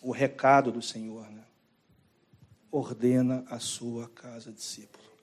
o 0.00 0.12
recado 0.12 0.70
do 0.70 0.80
Senhor, 0.80 1.28
né? 1.32 1.42
Ordena 2.70 3.44
a 3.50 3.58
sua 3.58 4.08
casa, 4.08 4.52
discípulo. 4.52 5.13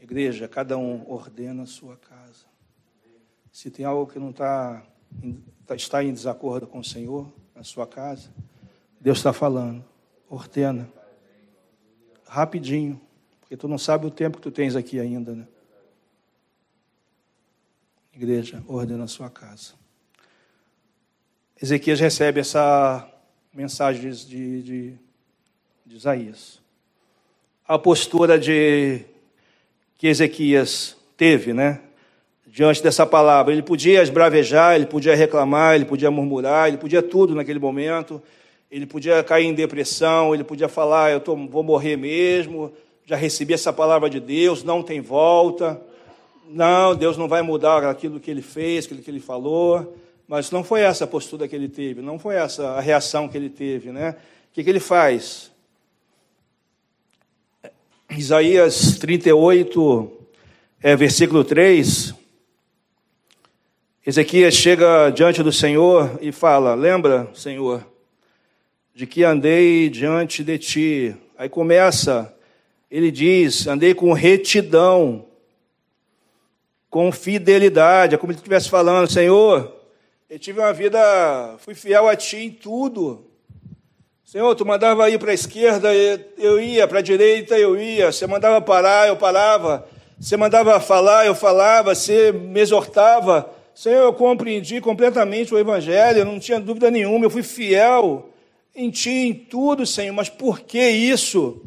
Igreja, 0.00 0.48
cada 0.48 0.76
um 0.78 1.04
ordena 1.10 1.64
a 1.64 1.66
sua 1.66 1.96
casa. 1.96 2.46
Se 3.52 3.70
tem 3.70 3.84
algo 3.84 4.10
que 4.10 4.18
não 4.18 4.30
está, 4.30 4.82
tá, 5.66 5.74
está 5.74 6.04
em 6.04 6.12
desacordo 6.12 6.66
com 6.66 6.78
o 6.78 6.84
Senhor, 6.84 7.32
na 7.54 7.64
sua 7.64 7.86
casa, 7.86 8.30
Deus 9.00 9.18
está 9.18 9.32
falando. 9.32 9.84
Ordena. 10.28 10.88
Rapidinho. 12.24 13.00
Porque 13.40 13.56
tu 13.56 13.66
não 13.66 13.78
sabe 13.78 14.06
o 14.06 14.10
tempo 14.10 14.36
que 14.36 14.42
tu 14.42 14.50
tens 14.50 14.76
aqui 14.76 15.00
ainda, 15.00 15.34
né? 15.34 15.48
Igreja, 18.12 18.62
ordena 18.66 19.04
a 19.04 19.08
sua 19.08 19.30
casa. 19.30 19.74
Ezequias 21.60 21.98
recebe 21.98 22.40
essa 22.40 23.08
mensagem 23.52 24.10
de, 24.10 24.62
de, 24.62 24.98
de 25.86 25.96
Isaías. 25.96 26.60
A 27.66 27.78
postura 27.78 28.38
de 28.38 29.04
que 29.98 30.06
Ezequias 30.06 30.96
teve, 31.16 31.52
né? 31.52 31.80
Diante 32.46 32.82
dessa 32.82 33.04
palavra, 33.04 33.52
ele 33.52 33.62
podia 33.62 34.02
esbravejar, 34.02 34.76
ele 34.76 34.86
podia 34.86 35.14
reclamar, 35.14 35.74
ele 35.74 35.84
podia 35.84 36.10
murmurar, 36.10 36.68
ele 36.68 36.78
podia 36.78 37.02
tudo 37.02 37.34
naquele 37.34 37.58
momento. 37.58 38.22
Ele 38.70 38.86
podia 38.86 39.22
cair 39.24 39.46
em 39.46 39.54
depressão, 39.54 40.34
ele 40.34 40.44
podia 40.44 40.68
falar: 40.68 41.10
Eu 41.10 41.20
tô, 41.20 41.34
vou 41.34 41.62
morrer 41.62 41.96
mesmo, 41.96 42.72
já 43.04 43.16
recebi 43.16 43.54
essa 43.54 43.72
palavra 43.72 44.08
de 44.08 44.20
Deus, 44.20 44.62
não 44.62 44.82
tem 44.82 45.00
volta. 45.00 45.80
Não, 46.48 46.94
Deus 46.94 47.16
não 47.16 47.28
vai 47.28 47.42
mudar 47.42 47.84
aquilo 47.84 48.20
que 48.20 48.30
ele 48.30 48.40
fez, 48.40 48.84
aquilo 48.86 49.02
que 49.02 49.10
ele 49.10 49.20
falou. 49.20 49.96
Mas 50.26 50.50
não 50.50 50.62
foi 50.62 50.82
essa 50.82 51.04
a 51.04 51.06
postura 51.06 51.48
que 51.48 51.56
ele 51.56 51.68
teve, 51.68 52.02
não 52.02 52.18
foi 52.18 52.36
essa 52.36 52.70
a 52.70 52.80
reação 52.80 53.28
que 53.28 53.36
ele 53.36 53.48
teve, 53.48 53.90
né? 53.90 54.14
O 54.50 54.54
que, 54.54 54.62
que 54.62 54.70
ele 54.70 54.80
faz? 54.80 55.50
Isaías 58.10 58.98
38, 58.98 60.12
é, 60.82 60.96
versículo 60.96 61.44
3. 61.44 62.14
Ezequias 64.06 64.54
chega 64.54 65.10
diante 65.10 65.42
do 65.42 65.52
Senhor 65.52 66.18
e 66.20 66.32
fala: 66.32 66.74
Lembra, 66.74 67.30
Senhor, 67.34 67.86
de 68.94 69.06
que 69.06 69.24
andei 69.24 69.90
diante 69.90 70.42
de 70.42 70.58
ti. 70.58 71.16
Aí 71.36 71.48
começa 71.48 72.34
ele 72.90 73.10
diz: 73.10 73.66
andei 73.66 73.94
com 73.94 74.12
retidão, 74.12 75.26
com 76.88 77.12
fidelidade. 77.12 78.14
É 78.14 78.18
como 78.18 78.32
se 78.32 78.38
estivesse 78.38 78.70
falando: 78.70 79.10
Senhor, 79.10 79.74
eu 80.28 80.38
tive 80.38 80.60
uma 80.60 80.72
vida, 80.72 81.56
fui 81.58 81.74
fiel 81.74 82.08
a 82.08 82.16
Ti 82.16 82.38
em 82.38 82.50
tudo. 82.50 83.26
Senhor, 84.30 84.54
tu 84.54 84.66
mandava 84.66 85.08
ir 85.08 85.18
para 85.18 85.30
a 85.30 85.34
esquerda, 85.34 85.88
eu 86.36 86.60
ia, 86.60 86.86
para 86.86 86.98
a 86.98 87.02
direita, 87.02 87.58
eu 87.58 87.80
ia. 87.80 88.12
Você 88.12 88.26
mandava 88.26 88.60
parar, 88.60 89.08
eu 89.08 89.16
parava. 89.16 89.88
Você 90.20 90.36
mandava 90.36 90.78
falar, 90.80 91.24
eu 91.24 91.34
falava. 91.34 91.94
Você 91.94 92.30
me 92.30 92.60
exortava. 92.60 93.50
Senhor, 93.74 94.02
eu 94.02 94.12
compreendi 94.12 94.82
completamente 94.82 95.54
o 95.54 95.58
Evangelho, 95.58 96.26
não 96.26 96.38
tinha 96.38 96.60
dúvida 96.60 96.90
nenhuma, 96.90 97.24
eu 97.24 97.30
fui 97.30 97.42
fiel 97.42 98.28
em 98.76 98.90
Ti, 98.90 99.08
em 99.08 99.32
tudo, 99.32 99.86
Senhor. 99.86 100.12
Mas 100.12 100.28
por 100.28 100.60
que 100.60 100.86
isso? 100.90 101.62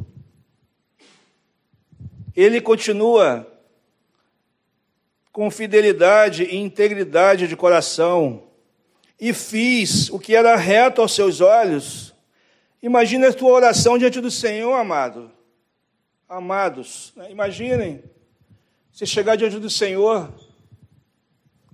ele 2.36 2.62
continua 2.62 3.48
com 5.32 5.50
fidelidade 5.50 6.44
e 6.44 6.58
integridade 6.58 7.48
de 7.48 7.56
coração, 7.56 8.44
e 9.20 9.34
fiz 9.34 10.10
o 10.10 10.20
que 10.20 10.36
era 10.36 10.56
reto 10.56 11.02
aos 11.02 11.16
seus 11.16 11.42
olhos. 11.42 12.11
Imagina 12.82 13.30
a 13.30 13.34
tua 13.34 13.52
oração 13.52 13.98
diante 13.98 14.20
do 14.20 14.32
Senhor, 14.32 14.74
amado. 14.74 15.32
Amados, 16.28 17.14
né? 17.16 17.30
imaginem, 17.30 18.04
você 18.92 19.06
chegar 19.06 19.36
diante 19.36 19.60
do 19.60 19.70
Senhor, 19.70 20.34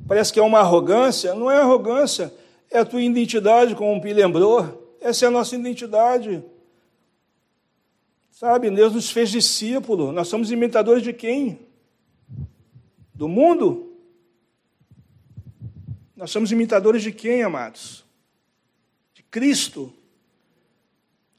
parece 0.07 0.33
que 0.33 0.39
é 0.39 0.43
uma 0.43 0.59
arrogância, 0.59 1.33
não 1.33 1.49
é 1.49 1.57
arrogância, 1.57 2.33
é 2.69 2.79
a 2.79 2.85
tua 2.85 3.01
identidade, 3.01 3.75
como 3.75 3.95
o 3.95 4.01
Pi 4.01 4.13
lembrou, 4.13 4.97
essa 4.99 5.25
é 5.25 5.27
a 5.27 5.31
nossa 5.31 5.55
identidade. 5.55 6.43
Sabe, 8.31 8.69
Deus 8.69 8.93
nos 8.93 9.09
fez 9.09 9.29
discípulo. 9.29 10.11
Nós 10.11 10.27
somos 10.27 10.51
imitadores 10.51 11.01
de 11.01 11.13
quem? 11.13 11.59
Do 13.13 13.27
mundo? 13.27 13.95
Nós 16.15 16.29
somos 16.29 16.51
imitadores 16.51 17.01
de 17.01 17.11
quem, 17.11 17.41
amados? 17.41 18.05
De 19.13 19.23
Cristo. 19.23 19.93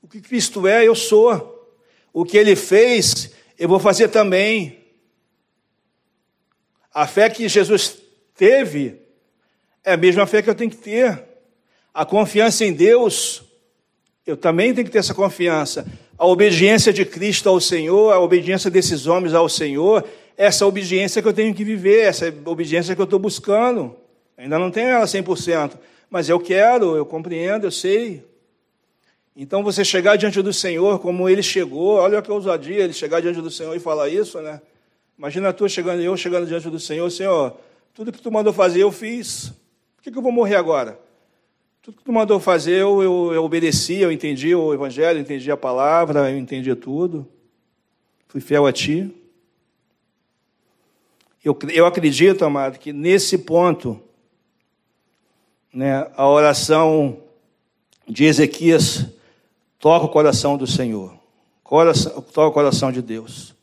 O 0.09 0.11
que 0.11 0.23
Cristo 0.23 0.67
é, 0.67 0.89
eu 0.89 0.95
sou. 0.95 1.71
O 2.15 2.25
que 2.25 2.39
ele 2.39 2.57
fez, 2.57 3.31
eu 3.59 3.69
vou 3.69 3.79
fazer 3.79 4.09
também. 4.09 4.79
A 6.95 7.07
fé 7.07 7.29
que 7.29 7.47
Jesus 7.47 7.99
teve 8.35 9.03
é 9.85 9.93
a 9.93 9.97
mesma 9.99 10.27
fé 10.27 10.41
que 10.41 10.49
eu 10.49 10.55
tenho 10.55 10.71
que 10.71 10.79
ter. 10.79 11.23
A 11.93 12.07
confiança 12.07 12.65
em 12.65 12.73
Deus, 12.73 13.43
eu 14.27 14.35
também 14.35 14.73
tenho 14.73 14.87
que 14.87 14.91
ter 14.91 14.97
essa 14.97 15.13
confiança 15.13 15.87
a 16.17 16.27
obediência 16.27 16.91
de 16.91 17.05
Cristo 17.05 17.51
ao 17.51 17.61
Senhor, 17.61 18.11
a 18.11 18.19
obediência 18.19 18.71
desses 18.71 19.07
homens 19.07 19.35
ao 19.35 19.47
Senhor, 19.47 20.03
essa 20.39 20.67
obediência 20.67 21.21
que 21.21 21.29
eu 21.29 21.35
tenho 21.35 21.55
que 21.55 21.63
viver, 21.63 22.07
essa 22.07 22.35
obediência 22.47 22.95
que 22.95 23.01
eu 23.03 23.05
estou 23.05 23.19
buscando. 23.19 23.95
Ainda 24.39 24.59
não 24.59 24.71
tenho 24.71 24.89
ela 24.89 25.05
100%, 25.05 25.73
mas 26.09 26.31
eu 26.31 26.41
quero, 26.41 26.97
eu 26.97 27.05
compreendo, 27.05 27.67
eu 27.67 27.71
sei. 27.71 28.25
Então 29.41 29.63
você 29.63 29.85
chegar 29.85 30.17
diante 30.17 30.43
do 30.43 30.53
Senhor 30.53 30.99
como 30.99 31.29
ele 31.29 31.45
chegou, 31.45 31.99
olha 31.99 32.21
que 32.21 32.29
ousadia 32.29 32.83
ele 32.83 32.93
chegar 32.93 33.21
diante 33.21 33.41
do 33.41 33.53
Senhor 33.53 33.73
e 33.73 33.79
falar 33.79 34.09
isso, 34.09 34.41
né? 34.41 34.61
Imagina 35.17 35.53
tu 35.53 35.69
chegando, 35.69 36.03
eu 36.03 36.17
chegando 36.17 36.45
diante 36.45 36.69
do 36.69 36.81
Senhor, 36.81 37.09
Senhor, 37.09 37.57
tudo 37.95 38.11
que 38.11 38.21
tu 38.21 38.33
mandou 38.33 38.53
fazer 38.53 38.83
eu 38.83 38.91
fiz. 38.91 39.53
Por 39.95 40.03
que, 40.03 40.11
que 40.11 40.19
eu 40.19 40.23
vou 40.23 40.33
morrer 40.33 40.57
agora? 40.57 40.99
Tudo 41.81 41.99
que 41.99 42.03
tu 42.03 42.13
mandou 42.13 42.41
fazer, 42.41 42.79
eu, 42.83 43.01
eu, 43.01 43.33
eu 43.33 43.45
obedeci, 43.45 43.99
eu 43.99 44.11
entendi 44.11 44.57
o 44.57 44.75
Evangelho, 44.75 45.21
entendi 45.21 45.53
a 45.53 45.57
palavra, 45.57 46.29
eu 46.29 46.37
entendi 46.37 46.75
tudo. 46.75 47.25
Fui 48.27 48.41
fiel 48.41 48.67
a 48.67 48.73
ti. 48.73 49.09
Eu, 51.45 51.57
eu 51.73 51.87
acredito, 51.87 52.45
amado, 52.45 52.77
que 52.77 52.93
nesse 52.93 53.39
ponto, 53.39 54.03
né, 55.73 56.11
a 56.17 56.29
oração 56.29 57.19
de 58.09 58.25
Ezequias 58.25 59.17
toca 59.79 60.07
o 60.07 60.09
coração 60.09 60.57
do 60.57 60.67
Senhor, 60.67 61.15
coração, 61.63 62.21
toca 62.21 62.49
o 62.49 62.53
coração 62.53 62.93
de 62.93 63.03
Deus. 63.03 63.55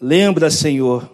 Lembra, 0.00 0.50
Senhor, 0.50 1.10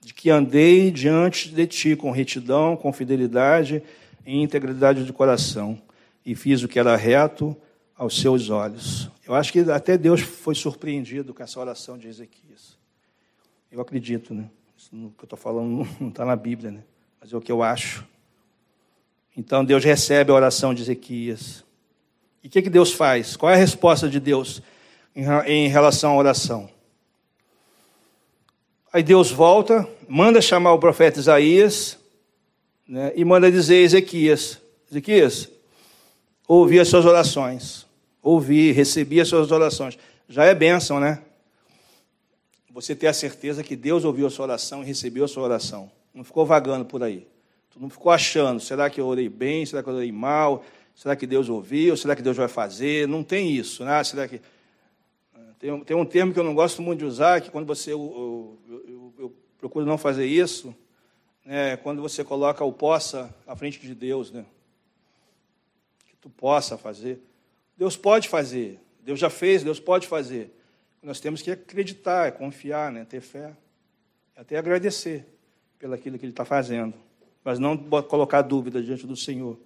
de 0.00 0.12
que 0.12 0.28
andei 0.28 0.90
diante 0.90 1.50
de 1.50 1.66
ti 1.66 1.96
com 1.96 2.10
retidão, 2.10 2.76
com 2.76 2.92
fidelidade 2.92 3.82
e 4.26 4.36
integridade 4.36 5.04
de 5.04 5.12
coração, 5.12 5.80
e 6.24 6.34
fiz 6.34 6.62
o 6.62 6.68
que 6.68 6.78
era 6.78 6.94
reto 6.94 7.56
aos 7.96 8.20
seus 8.20 8.50
olhos. 8.50 9.10
Eu 9.26 9.34
acho 9.34 9.52
que 9.52 9.60
até 9.60 9.96
Deus 9.96 10.20
foi 10.20 10.54
surpreendido 10.54 11.32
com 11.32 11.42
essa 11.42 11.60
oração 11.60 11.96
de 11.96 12.08
Ezequias. 12.08 12.78
Eu 13.70 13.80
acredito, 13.80 14.34
né? 14.34 14.50
Isso 14.76 14.90
que 14.90 14.96
eu 14.96 15.24
estou 15.24 15.38
falando 15.38 15.86
não 16.00 16.08
está 16.08 16.24
na 16.24 16.34
Bíblia, 16.34 16.70
né? 16.70 16.82
Mas 17.20 17.32
é 17.32 17.36
o 17.36 17.40
que 17.40 17.52
eu 17.52 17.62
acho. 17.62 18.06
Então 19.36 19.64
Deus 19.64 19.84
recebe 19.84 20.30
a 20.30 20.34
oração 20.34 20.74
de 20.74 20.82
Ezequias. 20.82 21.64
E 22.42 22.48
o 22.48 22.50
que, 22.50 22.62
que 22.62 22.70
Deus 22.70 22.92
faz? 22.92 23.36
Qual 23.36 23.50
é 23.50 23.54
a 23.54 23.58
resposta 23.58 24.08
de 24.08 24.18
Deus 24.18 24.62
em 25.46 25.68
relação 25.68 26.12
à 26.12 26.16
oração? 26.16 26.70
Aí 28.92 29.02
Deus 29.02 29.30
volta, 29.30 29.88
manda 30.08 30.40
chamar 30.40 30.72
o 30.72 30.78
profeta 30.78 31.20
Isaías 31.20 31.96
né, 32.88 33.12
e 33.14 33.24
manda 33.24 33.50
dizer 33.50 33.76
a 33.76 33.82
Ezequias: 33.82 34.58
Ezequias, 34.90 35.48
ouvi 36.48 36.80
as 36.80 36.88
suas 36.88 37.04
orações, 37.04 37.86
ouvi, 38.20 38.72
recebi 38.72 39.20
as 39.20 39.28
suas 39.28 39.52
orações. 39.52 39.96
Já 40.28 40.44
é 40.44 40.54
bênção, 40.54 40.98
né? 40.98 41.22
Você 42.72 42.94
ter 42.94 43.06
a 43.06 43.12
certeza 43.12 43.62
que 43.62 43.76
Deus 43.76 44.04
ouviu 44.04 44.26
a 44.26 44.30
sua 44.30 44.46
oração 44.46 44.82
e 44.82 44.86
recebeu 44.86 45.24
a 45.24 45.28
sua 45.28 45.44
oração. 45.44 45.90
Não 46.12 46.24
ficou 46.24 46.44
vagando 46.44 46.84
por 46.84 47.02
aí. 47.02 47.26
Tu 47.70 47.80
não 47.80 47.88
ficou 47.88 48.10
achando, 48.10 48.60
será 48.60 48.90
que 48.90 49.00
eu 49.00 49.06
orei 49.06 49.28
bem, 49.28 49.64
será 49.64 49.82
que 49.82 49.88
eu 49.88 49.94
orei 49.94 50.12
mal, 50.12 50.64
será 50.94 51.14
que 51.14 51.26
Deus 51.26 51.48
ouviu, 51.48 51.96
será 51.96 52.16
que 52.16 52.22
Deus 52.22 52.36
vai 52.36 52.48
fazer? 52.48 53.06
Não 53.06 53.22
tem 53.22 53.50
isso, 53.52 53.84
né? 53.84 54.02
Será 54.02 54.26
que 54.26 54.40
tem, 55.60 55.78
tem 55.84 55.94
um 55.94 56.06
termo 56.06 56.32
que 56.32 56.40
eu 56.40 56.44
não 56.44 56.54
gosto 56.54 56.80
muito 56.80 57.00
de 57.00 57.04
usar, 57.04 57.42
que 57.42 57.50
quando 57.50 57.66
você. 57.66 57.92
Eu, 57.92 58.58
eu, 58.66 58.84
eu, 58.88 59.14
eu 59.18 59.36
procuro 59.58 59.84
não 59.84 59.98
fazer 59.98 60.24
isso, 60.24 60.74
né, 61.44 61.76
quando 61.76 62.00
você 62.00 62.24
coloca 62.24 62.64
o 62.64 62.72
possa 62.72 63.32
à 63.46 63.54
frente 63.54 63.78
de 63.78 63.94
Deus, 63.94 64.32
né? 64.32 64.46
Que 66.06 66.16
tu 66.16 66.30
possa 66.30 66.78
fazer. 66.78 67.22
Deus 67.76 67.94
pode 67.94 68.26
fazer. 68.26 68.80
Deus 69.02 69.20
já 69.20 69.28
fez, 69.28 69.62
Deus 69.62 69.78
pode 69.78 70.08
fazer. 70.08 70.50
Nós 71.02 71.20
temos 71.20 71.42
que 71.42 71.50
acreditar, 71.50 72.32
confiar, 72.32 72.90
né, 72.90 73.04
ter 73.04 73.20
fé. 73.20 73.54
Até 74.34 74.56
agradecer 74.56 75.26
pelo 75.78 75.92
aquilo 75.92 76.18
que 76.18 76.24
Ele 76.24 76.32
está 76.32 76.44
fazendo. 76.46 76.94
Mas 77.44 77.58
não 77.58 77.76
colocar 77.76 78.42
dúvida 78.42 78.82
diante 78.82 79.06
do 79.06 79.16
Senhor. 79.16 79.58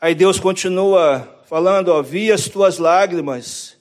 Aí 0.00 0.14
Deus 0.14 0.40
continua 0.40 1.42
falando: 1.46 1.88
ó, 1.88 2.02
vi 2.02 2.32
as 2.32 2.48
tuas 2.48 2.78
lágrimas 2.78 3.76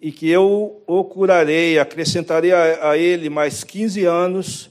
e 0.00 0.10
que 0.10 0.28
eu 0.28 0.82
o 0.86 1.04
curarei, 1.04 1.78
acrescentarei 1.78 2.52
a, 2.52 2.90
a 2.90 2.98
ele 2.98 3.28
mais 3.28 3.62
15 3.62 4.04
anos 4.04 4.70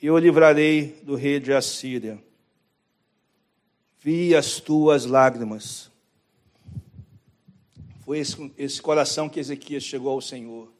e 0.00 0.10
o 0.10 0.18
livrarei 0.18 1.00
do 1.02 1.14
rei 1.14 1.38
de 1.38 1.52
Assíria. 1.52 2.18
Vi 4.00 4.34
as 4.34 4.58
tuas 4.58 5.06
lágrimas. 5.06 5.90
Foi 8.04 8.18
esse, 8.18 8.52
esse 8.58 8.82
coração 8.82 9.28
que 9.28 9.38
Ezequias 9.38 9.84
chegou 9.84 10.10
ao 10.10 10.20
Senhor. 10.20 10.72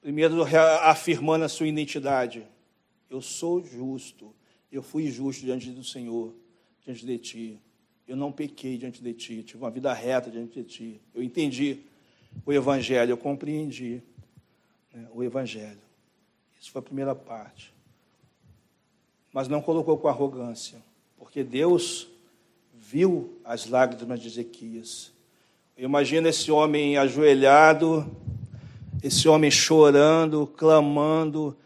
Primeiro, 0.00 0.44
afirmando 0.82 1.44
a 1.44 1.48
sua 1.48 1.68
identidade. 1.68 2.44
Eu 3.08 3.20
sou 3.20 3.64
justo. 3.64 4.34
Eu 4.70 4.82
fui 4.82 5.10
justo 5.10 5.44
diante 5.44 5.70
do 5.70 5.84
Senhor, 5.84 6.34
diante 6.84 7.06
de 7.06 7.18
ti. 7.18 7.60
Eu 8.06 8.16
não 8.16 8.30
pequei 8.30 8.76
diante 8.76 9.02
de 9.02 9.14
ti, 9.14 9.42
tive 9.42 9.62
uma 9.62 9.70
vida 9.70 9.92
reta 9.92 10.30
diante 10.30 10.62
de 10.62 10.68
ti. 10.68 11.00
Eu 11.14 11.22
entendi 11.22 11.78
o 12.44 12.52
Evangelho, 12.52 13.12
eu 13.12 13.16
compreendi 13.16 14.02
né, 14.92 15.06
o 15.14 15.22
Evangelho. 15.22 15.80
Isso 16.60 16.70
foi 16.70 16.80
a 16.80 16.82
primeira 16.82 17.14
parte. 17.14 17.72
Mas 19.32 19.48
não 19.48 19.62
colocou 19.62 19.96
com 19.96 20.08
arrogância, 20.08 20.82
porque 21.16 21.42
Deus 21.42 22.08
viu 22.74 23.38
as 23.44 23.66
lágrimas 23.66 24.20
de 24.20 24.28
Ezequias. 24.28 25.12
Eu 25.76 25.84
imagino 25.84 26.28
esse 26.28 26.50
homem 26.50 26.96
ajoelhado, 26.96 28.10
esse 29.02 29.28
homem 29.28 29.50
chorando, 29.50 30.46
clamando, 30.46 31.56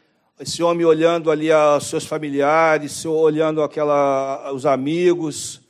esse 0.41 0.63
homem 0.63 0.87
olhando 0.87 1.31
ali 1.31 1.51
aos 1.51 1.87
seus 1.89 2.07
familiares, 2.07 3.05
olhando 3.05 3.63
aquela, 3.63 4.53
os 4.53 4.65
amigos, 4.65 5.61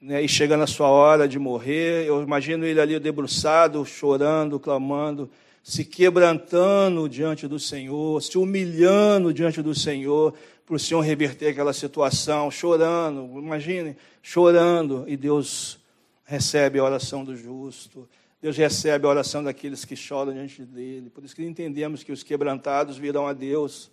né, 0.00 0.22
e 0.22 0.28
chegando 0.28 0.62
a 0.62 0.66
sua 0.66 0.88
hora 0.88 1.26
de 1.26 1.38
morrer, 1.38 2.06
eu 2.06 2.22
imagino 2.22 2.64
ele 2.64 2.80
ali 2.80 2.98
debruçado, 3.00 3.84
chorando, 3.84 4.60
clamando, 4.60 5.30
se 5.62 5.84
quebrantando 5.84 7.08
diante 7.08 7.48
do 7.48 7.58
Senhor, 7.58 8.22
se 8.22 8.38
humilhando 8.38 9.32
diante 9.32 9.62
do 9.62 9.74
Senhor, 9.74 10.34
para 10.66 10.76
o 10.76 10.78
Senhor 10.78 11.00
reverter 11.00 11.48
aquela 11.48 11.72
situação, 11.72 12.50
chorando, 12.50 13.38
imagine, 13.38 13.96
chorando, 14.22 15.04
e 15.08 15.16
Deus 15.16 15.78
recebe 16.24 16.78
a 16.78 16.84
oração 16.84 17.24
do 17.24 17.36
justo, 17.36 18.08
Deus 18.40 18.56
recebe 18.56 19.06
a 19.06 19.10
oração 19.10 19.42
daqueles 19.42 19.84
que 19.84 19.96
choram 19.96 20.32
diante 20.32 20.62
dele, 20.62 21.10
por 21.10 21.24
isso 21.24 21.34
que 21.34 21.44
entendemos 21.44 22.02
que 22.02 22.12
os 22.12 22.22
quebrantados 22.22 22.96
virão 22.96 23.26
a 23.26 23.32
Deus, 23.32 23.90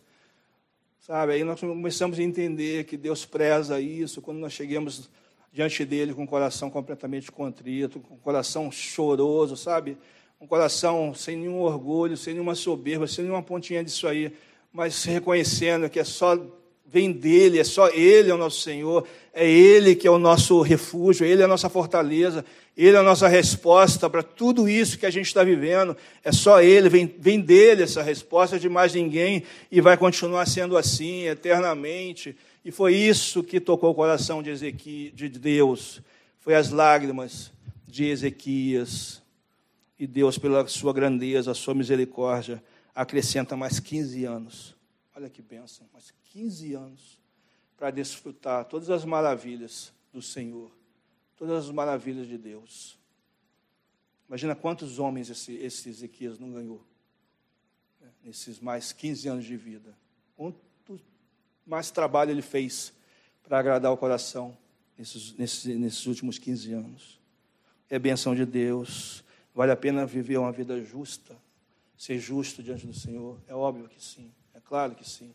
sabe? 1.12 1.34
Aí 1.34 1.44
nós 1.44 1.60
começamos 1.60 2.18
a 2.18 2.24
entender 2.24 2.86
que 2.86 2.96
Deus 2.96 3.26
preza 3.26 3.82
isso, 3.82 4.22
quando 4.22 4.38
nós 4.38 4.54
chegamos 4.54 5.10
diante 5.52 5.84
dele 5.84 6.14
com 6.14 6.24
o 6.24 6.28
coração 6.28 6.70
completamente 6.70 7.30
contrito, 7.30 8.00
com 8.00 8.14
o 8.16 8.18
coração 8.18 8.72
choroso, 8.72 9.58
sabe? 9.58 9.98
Um 10.40 10.48
coração 10.48 11.14
sem 11.14 11.36
nenhum 11.36 11.60
orgulho, 11.60 12.16
sem 12.16 12.34
nenhuma 12.34 12.56
soberba, 12.56 13.08
sem 13.08 13.26
nenhuma 13.26 13.44
pontinha 13.44 13.84
disso 13.84 14.08
aí, 14.08 14.32
mas 14.72 15.04
reconhecendo 15.04 15.90
que 15.90 16.00
é 16.00 16.04
só 16.06 16.38
vem 16.92 17.12
dele, 17.12 17.58
é 17.58 17.64
só 17.64 17.88
ele 17.90 18.30
é 18.30 18.34
o 18.34 18.38
nosso 18.38 18.60
Senhor, 18.60 19.08
é 19.34 19.50
ele 19.50 19.96
que 19.96 20.06
é 20.06 20.12
o 20.12 20.20
nosso 20.20 20.62
refúgio, 20.62 21.26
ele 21.26 21.42
é 21.42 21.46
a 21.46 21.48
nossa 21.48 21.70
fortaleza, 21.70 22.44
ele 22.76 22.98
é 22.98 23.00
a 23.00 23.04
nossa 23.04 23.30
resposta 23.30 24.10
para 24.10 24.22
tudo 24.22 24.68
isso 24.68 24.98
que 24.98 25.06
a 25.06 25.10
gente 25.10 25.28
está 25.28 25.44
vivendo, 25.44 25.96
é 26.24 26.32
só 26.34 26.62
ele, 26.62 26.90
vem, 26.90 27.16
vem 27.18 27.40
dele 27.40 27.84
essa 27.84 28.04
resposta 28.04 28.60
de 28.60 28.68
mais 28.68 28.94
ninguém 28.94 29.44
e 29.72 29.80
vai 29.80 29.96
continuar 29.96 30.46
sendo 30.48 30.76
assim 30.76 31.28
eternamente. 31.28 32.36
E 32.64 32.72
foi 32.72 32.94
isso 32.94 33.42
que 33.42 33.60
tocou 33.60 33.92
o 33.92 33.96
coração 33.96 34.44
de, 34.44 34.72
de 35.12 35.30
Deus. 35.30 36.02
Foi 36.40 36.56
as 36.56 36.70
lágrimas 36.70 37.52
de 37.88 38.06
Ezequias. 38.06 39.22
E 39.98 40.06
Deus, 40.06 40.38
pela 40.38 40.68
sua 40.68 40.92
grandeza, 40.92 41.52
a 41.52 41.56
sua 41.56 41.74
misericórdia, 41.74 42.62
acrescenta 42.94 43.56
mais 43.56 43.80
15 43.80 44.26
anos. 44.26 44.81
Olha 45.16 45.30
que 45.30 45.42
bênção, 45.42 45.88
mais 45.94 46.14
15 46.32 46.74
anos 46.74 47.20
para 47.78 47.92
desfrutar 47.92 48.66
todas 48.66 48.90
as 48.90 49.04
maravilhas 49.04 49.92
do 50.14 50.22
Senhor, 50.22 50.72
todas 51.36 51.66
as 51.66 51.72
maravilhas 51.72 52.28
de 52.28 52.38
Deus. 52.38 52.98
Imagina 54.28 54.56
quantos 54.56 55.00
homens 55.00 55.30
esse, 55.30 55.54
esse 55.56 55.90
Ezequias 55.90 56.40
não 56.40 56.52
ganhou 56.52 56.86
né, 58.00 58.10
nesses 58.24 58.60
mais 58.60 58.94
15 58.94 59.28
anos 59.28 59.46
de 59.46 59.58
vida 59.58 59.96
mais 61.66 61.90
trabalho 61.90 62.32
ele 62.32 62.42
fez 62.42 62.94
para 63.44 63.60
agradar 63.60 63.92
o 63.92 63.98
coração 63.98 64.58
nesses, 64.98 65.34
nesses, 65.38 65.66
nesses 65.78 66.06
últimos 66.06 66.38
15 66.38 66.74
anos. 66.74 67.20
É 67.90 68.00
benção 68.00 68.36
de 68.36 68.46
Deus. 68.46 69.24
Vale 69.54 69.72
a 69.72 69.76
pena 69.76 70.06
viver 70.06 70.38
uma 70.38 70.52
vida 70.52 70.82
justa, 70.84 71.36
ser 71.98 72.20
justo 72.20 72.64
diante 72.64 72.86
do 72.86 72.94
Senhor? 72.94 73.40
É 73.48 73.54
óbvio 73.54 73.88
que 73.88 74.04
sim, 74.04 74.32
claro 74.72 74.96
que 74.96 75.04
sim. 75.04 75.34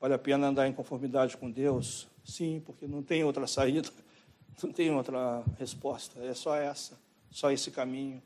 Vale 0.00 0.12
a 0.12 0.18
pena 0.18 0.48
andar 0.48 0.66
em 0.66 0.72
conformidade 0.72 1.36
com 1.36 1.48
Deus? 1.48 2.08
Sim, 2.24 2.60
porque 2.66 2.84
não 2.84 3.00
tem 3.00 3.22
outra 3.22 3.46
saída, 3.46 3.88
não 4.60 4.72
tem 4.72 4.90
outra 4.90 5.44
resposta, 5.56 6.18
é 6.18 6.34
só 6.34 6.56
essa, 6.56 6.98
só 7.30 7.52
esse 7.52 7.70
caminho. 7.70 8.20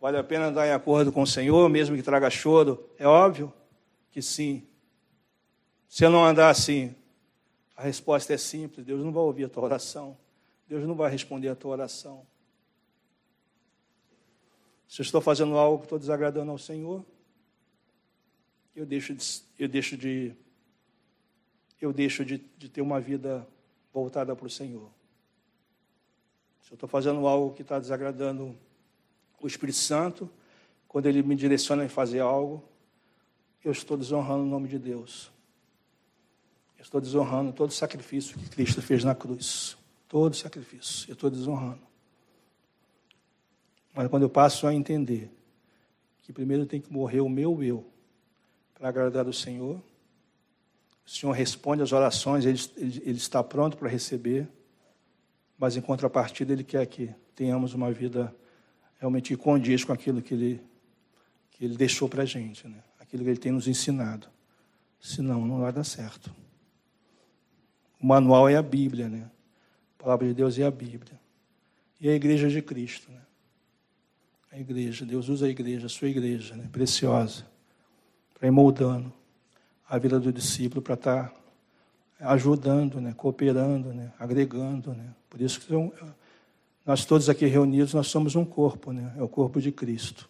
Vale 0.00 0.16
a 0.18 0.24
pena 0.24 0.46
andar 0.46 0.66
em 0.66 0.72
acordo 0.72 1.12
com 1.12 1.22
o 1.22 1.26
Senhor, 1.28 1.68
mesmo 1.68 1.94
que 1.94 2.02
traga 2.02 2.28
choro? 2.28 2.84
É 2.98 3.06
óbvio 3.06 3.52
que 4.10 4.20
sim. 4.20 4.66
Se 5.88 6.04
eu 6.04 6.10
não 6.10 6.24
andar 6.24 6.50
assim, 6.50 6.92
a 7.76 7.84
resposta 7.84 8.34
é 8.34 8.36
simples: 8.36 8.84
Deus 8.84 9.00
não 9.04 9.12
vai 9.12 9.22
ouvir 9.22 9.44
a 9.44 9.48
tua 9.48 9.62
oração. 9.62 10.16
Deus 10.66 10.84
não 10.84 10.96
vai 10.96 11.08
responder 11.08 11.50
a 11.50 11.54
tua 11.54 11.70
oração. 11.70 12.26
Se 14.88 15.00
eu 15.00 15.04
estou 15.04 15.20
fazendo 15.20 15.56
algo 15.56 15.78
que 15.78 15.84
estou 15.84 16.00
desagradando 16.00 16.50
ao 16.50 16.58
Senhor, 16.58 17.04
eu 18.80 18.86
deixo 18.86 19.14
de, 19.14 19.42
eu 19.58 19.68
deixo 19.68 19.96
de, 19.96 20.34
eu 21.80 21.92
deixo 21.92 22.24
de, 22.24 22.38
de 22.56 22.68
ter 22.68 22.80
uma 22.80 22.98
vida 22.98 23.46
voltada 23.92 24.34
para 24.34 24.46
o 24.46 24.50
Senhor. 24.50 24.90
Se 26.62 26.72
eu 26.72 26.74
estou 26.76 26.88
fazendo 26.88 27.26
algo 27.26 27.54
que 27.54 27.60
está 27.60 27.78
desagradando 27.78 28.56
o 29.38 29.46
Espírito 29.46 29.76
Santo, 29.76 30.30
quando 30.88 31.06
Ele 31.06 31.22
me 31.22 31.36
direciona 31.36 31.84
em 31.84 31.88
fazer 31.88 32.20
algo, 32.20 32.64
eu 33.62 33.70
estou 33.70 33.98
desonrando 33.98 34.44
o 34.44 34.46
nome 34.46 34.66
de 34.66 34.78
Deus. 34.78 35.30
Eu 36.78 36.82
estou 36.82 37.00
desonrando 37.02 37.52
todo 37.52 37.68
o 37.68 37.74
sacrifício 37.74 38.38
que 38.38 38.48
Cristo 38.48 38.80
fez 38.80 39.04
na 39.04 39.14
cruz. 39.14 39.76
Todo 40.08 40.34
sacrifício. 40.34 41.10
Eu 41.10 41.12
estou 41.12 41.28
desonrando. 41.28 41.86
Mas 43.92 44.08
quando 44.08 44.22
eu 44.22 44.30
passo 44.30 44.66
a 44.66 44.74
entender 44.74 45.30
que 46.22 46.32
primeiro 46.32 46.64
tem 46.64 46.80
que 46.80 46.90
morrer 46.90 47.20
o 47.20 47.28
meu 47.28 47.62
eu 47.62 47.84
para 48.80 48.88
agradar 48.88 49.28
o 49.28 49.32
Senhor, 49.32 49.76
o 51.04 51.10
Senhor 51.10 51.32
responde 51.32 51.82
às 51.82 51.92
orações, 51.92 52.46
ele, 52.46 52.58
ele, 52.78 53.02
ele 53.04 53.18
está 53.18 53.44
pronto 53.44 53.76
para 53.76 53.90
receber, 53.90 54.48
mas 55.58 55.76
em 55.76 55.82
contrapartida 55.82 56.54
Ele 56.54 56.64
quer 56.64 56.86
que 56.86 57.14
tenhamos 57.34 57.74
uma 57.74 57.92
vida 57.92 58.34
realmente 58.98 59.36
condiz 59.36 59.84
com 59.84 59.92
aquilo 59.92 60.22
que 60.22 60.32
Ele, 60.32 60.62
que 61.50 61.62
ele 61.62 61.76
deixou 61.76 62.08
para 62.08 62.22
a 62.22 62.24
gente, 62.24 62.66
né? 62.66 62.82
aquilo 62.98 63.22
que 63.22 63.28
Ele 63.28 63.38
tem 63.38 63.52
nos 63.52 63.68
ensinado. 63.68 64.28
Senão, 64.98 65.44
não 65.44 65.60
vai 65.60 65.72
dar 65.72 65.84
certo. 65.84 66.34
O 68.00 68.06
manual 68.06 68.48
é 68.48 68.56
a 68.56 68.62
Bíblia, 68.62 69.10
né? 69.10 69.30
A 69.98 70.02
palavra 70.02 70.26
de 70.26 70.32
Deus 70.32 70.58
é 70.58 70.64
a 70.64 70.70
Bíblia. 70.70 71.20
E 72.00 72.08
a 72.08 72.14
igreja 72.14 72.48
de 72.48 72.62
Cristo, 72.62 73.12
né? 73.12 73.20
A 74.50 74.58
igreja, 74.58 75.04
Deus 75.04 75.28
usa 75.28 75.44
a 75.44 75.48
igreja, 75.50 75.84
a 75.84 75.90
sua 75.90 76.08
igreja, 76.08 76.56
né? 76.56 76.66
preciosa, 76.72 77.49
para 78.40 78.48
ir 78.48 78.50
moldando 78.50 79.12
a 79.86 79.98
vida 79.98 80.18
do 80.18 80.32
discípulo, 80.32 80.80
para 80.80 80.94
estar 80.94 81.28
tá 81.28 82.30
ajudando, 82.32 82.98
né? 82.98 83.12
cooperando, 83.14 83.92
né? 83.92 84.10
agregando. 84.18 84.94
Né? 84.94 85.14
Por 85.28 85.42
isso 85.42 85.60
que 85.60 85.74
nós 86.86 87.04
todos 87.04 87.28
aqui 87.28 87.44
reunidos, 87.44 87.92
nós 87.92 88.06
somos 88.06 88.34
um 88.34 88.44
corpo, 88.44 88.92
né? 88.92 89.12
é 89.18 89.22
o 89.22 89.28
corpo 89.28 89.60
de 89.60 89.70
Cristo. 89.70 90.26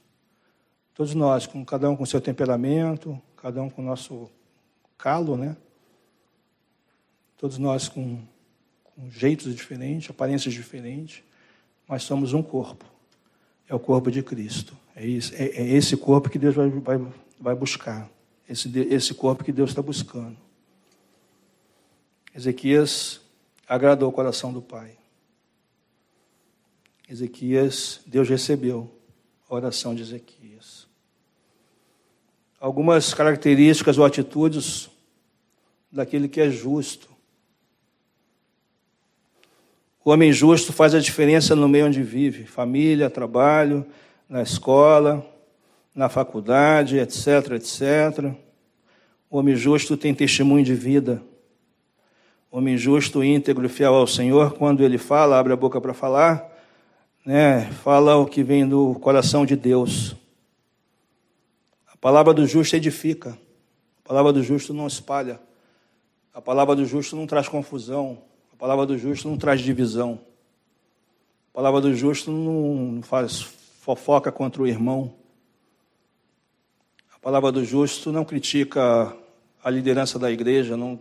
Todos 0.92 1.14
nós, 1.14 1.46
com 1.46 1.64
cada 1.64 1.88
um 1.88 1.94
com 1.94 2.04
seu 2.04 2.20
temperamento, 2.20 3.20
cada 3.36 3.62
um 3.62 3.70
com 3.70 3.80
o 3.80 3.84
nosso 3.84 4.28
calo, 4.98 5.36
né? 5.36 5.56
Todos 7.38 7.56
nós 7.58 7.88
com, 7.88 8.20
com 8.84 9.08
jeitos 9.08 9.54
diferentes, 9.54 10.10
aparências 10.10 10.52
diferentes, 10.52 11.22
mas 11.88 12.02
somos 12.02 12.34
um 12.34 12.42
corpo. 12.42 12.84
É 13.68 13.74
o 13.74 13.78
corpo 13.78 14.10
de 14.10 14.22
Cristo. 14.22 14.76
É, 14.94 15.06
isso, 15.06 15.32
é, 15.34 15.44
é 15.44 15.68
esse 15.68 15.96
corpo 15.96 16.28
que 16.28 16.38
Deus 16.38 16.54
vai, 16.54 16.68
vai, 16.68 16.98
vai 17.40 17.54
buscar. 17.54 18.08
Esse, 18.48 18.68
esse 18.90 19.14
corpo 19.14 19.44
que 19.44 19.52
Deus 19.52 19.70
está 19.70 19.80
buscando. 19.80 20.36
Ezequias 22.34 23.20
agradou 23.66 24.08
o 24.08 24.12
coração 24.12 24.52
do 24.52 24.60
Pai. 24.60 24.98
Ezequias, 27.08 28.00
Deus 28.06 28.28
recebeu 28.28 28.92
a 29.48 29.54
oração 29.54 29.94
de 29.94 30.02
Ezequias. 30.02 30.86
Algumas 32.60 33.14
características 33.14 33.98
ou 33.98 34.04
atitudes 34.04 34.90
daquele 35.90 36.28
que 36.28 36.40
é 36.40 36.50
justo. 36.50 37.08
O 40.04 40.10
homem 40.10 40.32
justo 40.32 40.72
faz 40.72 40.94
a 40.94 41.00
diferença 41.00 41.54
no 41.54 41.68
meio 41.68 41.86
onde 41.86 42.02
vive, 42.02 42.44
família, 42.46 43.10
trabalho, 43.10 43.86
na 44.28 44.42
escola, 44.42 45.26
na 45.94 46.08
faculdade, 46.08 46.98
etc, 46.98 47.52
etc. 47.52 48.34
O 49.28 49.38
homem 49.38 49.54
justo 49.54 49.96
tem 49.96 50.14
testemunho 50.14 50.64
de 50.64 50.74
vida. 50.74 51.22
O 52.50 52.58
homem 52.58 52.76
justo, 52.76 53.22
íntegro 53.22 53.64
e 53.64 53.68
fiel 53.68 53.94
ao 53.94 54.06
Senhor, 54.06 54.54
quando 54.54 54.82
ele 54.82 54.98
fala, 54.98 55.38
abre 55.38 55.52
a 55.52 55.56
boca 55.56 55.80
para 55.80 55.94
falar, 55.94 56.50
né, 57.24 57.70
fala 57.82 58.16
o 58.16 58.26
que 58.26 58.42
vem 58.42 58.68
do 58.68 58.94
coração 58.96 59.46
de 59.46 59.54
Deus. 59.54 60.16
A 61.86 61.96
palavra 61.96 62.34
do 62.34 62.46
justo 62.46 62.74
edifica. 62.74 63.38
A 64.04 64.08
palavra 64.08 64.32
do 64.32 64.42
justo 64.42 64.74
não 64.74 64.86
espalha. 64.86 65.38
A 66.34 66.40
palavra 66.40 66.74
do 66.74 66.84
justo 66.84 67.14
não 67.14 67.26
traz 67.26 67.46
confusão. 67.46 68.18
A 68.52 68.56
palavra 68.56 68.84
do 68.86 68.98
justo 68.98 69.28
não 69.28 69.36
traz 69.36 69.60
divisão. 69.60 70.18
A 71.52 71.54
palavra 71.54 71.80
do 71.80 71.94
justo 71.94 72.32
não 72.32 73.00
faz 73.02 73.42
fofoca 73.80 74.32
contra 74.32 74.62
o 74.62 74.66
irmão. 74.66 75.19
A 77.20 77.22
palavra 77.22 77.52
do 77.52 77.62
justo 77.62 78.10
não 78.10 78.24
critica 78.24 79.14
a 79.62 79.68
liderança 79.68 80.18
da 80.18 80.30
igreja, 80.30 80.74
não, 80.74 80.98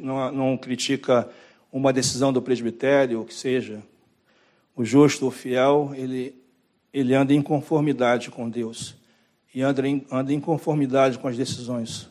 não, 0.00 0.32
não, 0.32 0.56
critica 0.56 1.28
uma 1.70 1.92
decisão 1.92 2.32
do 2.32 2.40
presbitério, 2.40 3.20
o 3.20 3.26
que 3.26 3.34
seja. 3.34 3.82
O 4.74 4.86
justo, 4.86 5.26
o 5.26 5.30
fiel, 5.30 5.92
ele, 5.94 6.34
ele 6.94 7.14
anda 7.14 7.34
em 7.34 7.42
conformidade 7.42 8.30
com 8.30 8.48
Deus 8.48 8.96
e 9.54 9.60
anda 9.60 9.86
em, 9.86 10.06
anda 10.10 10.32
em 10.32 10.40
conformidade 10.40 11.18
com 11.18 11.28
as 11.28 11.36
decisões 11.36 12.08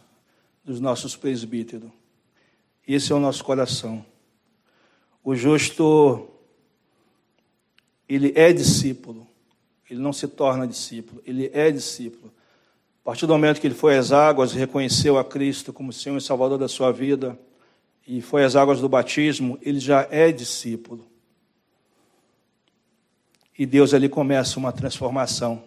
dos 0.63 0.79
nossos 0.79 1.15
presbíteros. 1.15 1.89
Esse 2.87 3.11
é 3.11 3.15
o 3.15 3.19
nosso 3.19 3.43
coração. 3.43 4.05
O 5.23 5.33
justo, 5.33 6.27
ele 8.07 8.31
é 8.35 8.53
discípulo, 8.53 9.25
ele 9.89 9.99
não 9.99 10.13
se 10.13 10.27
torna 10.27 10.67
discípulo, 10.67 11.19
ele 11.25 11.49
é 11.51 11.71
discípulo. 11.71 12.31
Partir 13.09 13.25
do 13.25 13.33
momento 13.33 13.59
que 13.59 13.65
ele 13.65 13.73
foi 13.73 13.97
às 13.97 14.11
águas, 14.11 14.53
reconheceu 14.53 15.17
a 15.17 15.25
Cristo 15.25 15.73
como 15.73 15.91
Senhor 15.91 16.15
e 16.15 16.21
Salvador 16.21 16.59
da 16.59 16.67
sua 16.67 16.91
vida, 16.91 17.39
e 18.07 18.21
foi 18.21 18.43
às 18.43 18.55
águas 18.55 18.79
do 18.79 18.87
batismo, 18.87 19.57
ele 19.63 19.79
já 19.79 20.07
é 20.11 20.31
discípulo. 20.31 21.07
E 23.57 23.65
Deus 23.65 23.95
ali 23.95 24.07
começa 24.07 24.59
uma 24.59 24.71
transformação 24.71 25.63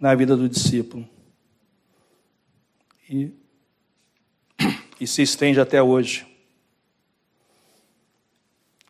na 0.00 0.14
vida 0.14 0.34
do 0.34 0.48
discípulo. 0.48 1.06
E, 3.06 3.30
e 4.98 5.06
se 5.06 5.20
estende 5.20 5.60
até 5.60 5.82
hoje. 5.82 6.26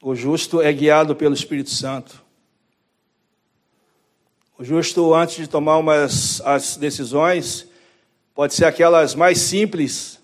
O 0.01 0.15
justo 0.15 0.63
é 0.63 0.73
guiado 0.73 1.17
pelo 1.17 1.35
Espírito 1.35 1.71
Santo. 1.71 2.24
O 4.57 4.63
justo, 4.63 5.13
antes 5.13 5.35
de 5.35 5.49
tomar 5.49 5.79
umas 5.79 6.41
as 6.43 6.77
decisões, 6.77 7.67
pode 8.33 8.55
ser 8.55 8.67
aquelas 8.67 9.13
mais 9.13 9.39
simples, 9.39 10.21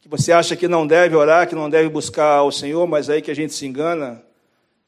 que 0.00 0.08
você 0.08 0.32
acha 0.32 0.56
que 0.56 0.66
não 0.66 0.84
deve 0.84 1.14
orar, 1.14 1.48
que 1.48 1.54
não 1.54 1.70
deve 1.70 1.88
buscar 1.88 2.42
o 2.42 2.50
Senhor, 2.50 2.84
mas 2.88 3.08
aí 3.08 3.22
que 3.22 3.30
a 3.30 3.34
gente 3.34 3.54
se 3.54 3.64
engana. 3.64 4.20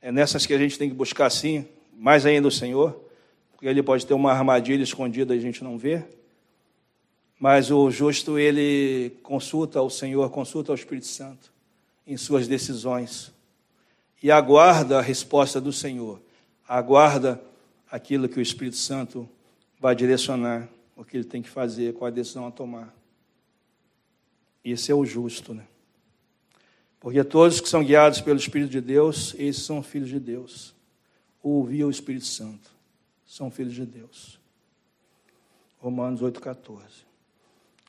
É 0.02 0.10
nessas 0.10 0.46
que 0.46 0.52
a 0.52 0.58
gente 0.58 0.76
tem 0.76 0.88
que 0.88 0.96
buscar 0.96 1.30
sim, 1.30 1.64
mais 1.96 2.26
ainda 2.26 2.48
o 2.48 2.50
Senhor, 2.50 3.00
porque 3.52 3.66
ele 3.68 3.84
pode 3.84 4.04
ter 4.04 4.14
uma 4.14 4.32
armadilha 4.32 4.82
escondida 4.82 5.32
e 5.32 5.38
a 5.38 5.42
gente 5.42 5.62
não 5.62 5.78
vê. 5.78 6.02
Mas 7.38 7.70
o 7.70 7.88
justo, 7.88 8.36
ele 8.36 9.12
consulta 9.22 9.80
o 9.80 9.88
Senhor, 9.88 10.28
consulta 10.30 10.72
o 10.72 10.74
Espírito 10.74 11.06
Santo 11.06 11.52
em 12.04 12.16
suas 12.16 12.48
decisões 12.48 13.30
e 14.20 14.28
aguarda 14.28 14.98
a 14.98 15.02
resposta 15.02 15.60
do 15.60 15.72
Senhor, 15.72 16.20
aguarda 16.66 17.40
aquilo 17.90 18.28
que 18.28 18.38
o 18.38 18.42
Espírito 18.42 18.76
Santo 18.76 19.28
vai 19.78 19.94
direcionar, 19.94 20.68
o 20.96 21.04
que 21.04 21.16
ele 21.16 21.24
tem 21.24 21.42
que 21.42 21.48
fazer, 21.48 21.94
qual 21.94 22.08
a 22.08 22.10
decisão 22.10 22.46
a 22.46 22.50
tomar. 22.50 22.94
Esse 24.64 24.90
é 24.90 24.94
o 24.94 25.04
justo, 25.04 25.54
né? 25.54 25.64
Porque 26.98 27.22
todos 27.22 27.60
que 27.60 27.68
são 27.68 27.84
guiados 27.84 28.20
pelo 28.20 28.38
Espírito 28.38 28.70
de 28.70 28.80
Deus, 28.80 29.34
esses 29.38 29.62
são 29.62 29.82
filhos 29.82 30.08
de 30.08 30.18
Deus. 30.18 30.74
Ouvir 31.42 31.84
o 31.84 31.90
Espírito 31.90 32.24
Santo, 32.24 32.70
são 33.26 33.50
filhos 33.50 33.74
de 33.74 33.86
Deus. 33.86 34.40
Romanos 35.78 36.20
8,14. 36.20 36.80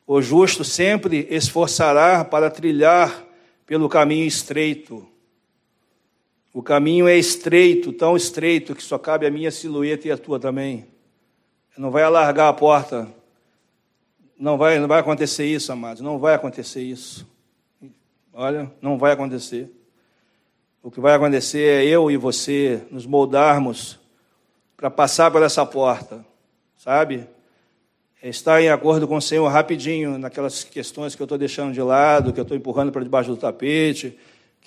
O 0.05 0.21
justo 0.21 0.63
sempre 0.63 1.27
esforçará 1.31 2.23
para 2.23 2.51
trilhar 2.51 3.25
pelo 3.65 3.89
caminho 3.89 4.25
estreito 4.25 5.07
o 6.57 6.63
caminho 6.63 7.07
é 7.07 7.15
estreito, 7.15 7.93
tão 7.93 8.17
estreito, 8.17 8.73
que 8.73 8.81
só 8.81 8.97
cabe 8.97 9.27
a 9.27 9.29
minha 9.29 9.51
silhueta 9.51 10.07
e 10.07 10.11
a 10.11 10.17
tua 10.17 10.39
também. 10.39 10.87
Não 11.77 11.91
vai 11.91 12.01
alargar 12.01 12.47
a 12.47 12.53
porta. 12.53 13.07
Não 14.39 14.57
vai, 14.57 14.79
não 14.79 14.87
vai 14.87 14.99
acontecer 14.99 15.45
isso, 15.45 15.71
amados. 15.71 16.01
Não 16.01 16.17
vai 16.17 16.33
acontecer 16.33 16.81
isso. 16.81 17.27
Olha, 18.33 18.71
não 18.81 18.97
vai 18.97 19.11
acontecer. 19.11 19.71
O 20.81 20.89
que 20.89 20.99
vai 20.99 21.13
acontecer 21.13 21.59
é 21.59 21.85
eu 21.85 22.09
e 22.09 22.17
você 22.17 22.81
nos 22.89 23.05
moldarmos 23.05 23.99
para 24.75 24.89
passar 24.89 25.29
por 25.29 25.43
essa 25.43 25.63
porta, 25.63 26.25
sabe? 26.75 27.27
É 28.19 28.29
estar 28.29 28.59
em 28.63 28.69
acordo 28.69 29.07
com 29.07 29.17
o 29.17 29.21
Senhor 29.21 29.47
rapidinho 29.47 30.17
naquelas 30.17 30.63
questões 30.63 31.13
que 31.13 31.21
eu 31.21 31.25
estou 31.25 31.37
deixando 31.37 31.71
de 31.71 31.83
lado, 31.83 32.33
que 32.33 32.39
eu 32.39 32.41
estou 32.41 32.57
empurrando 32.57 32.91
para 32.91 33.03
debaixo 33.03 33.29
do 33.29 33.37
tapete, 33.37 34.17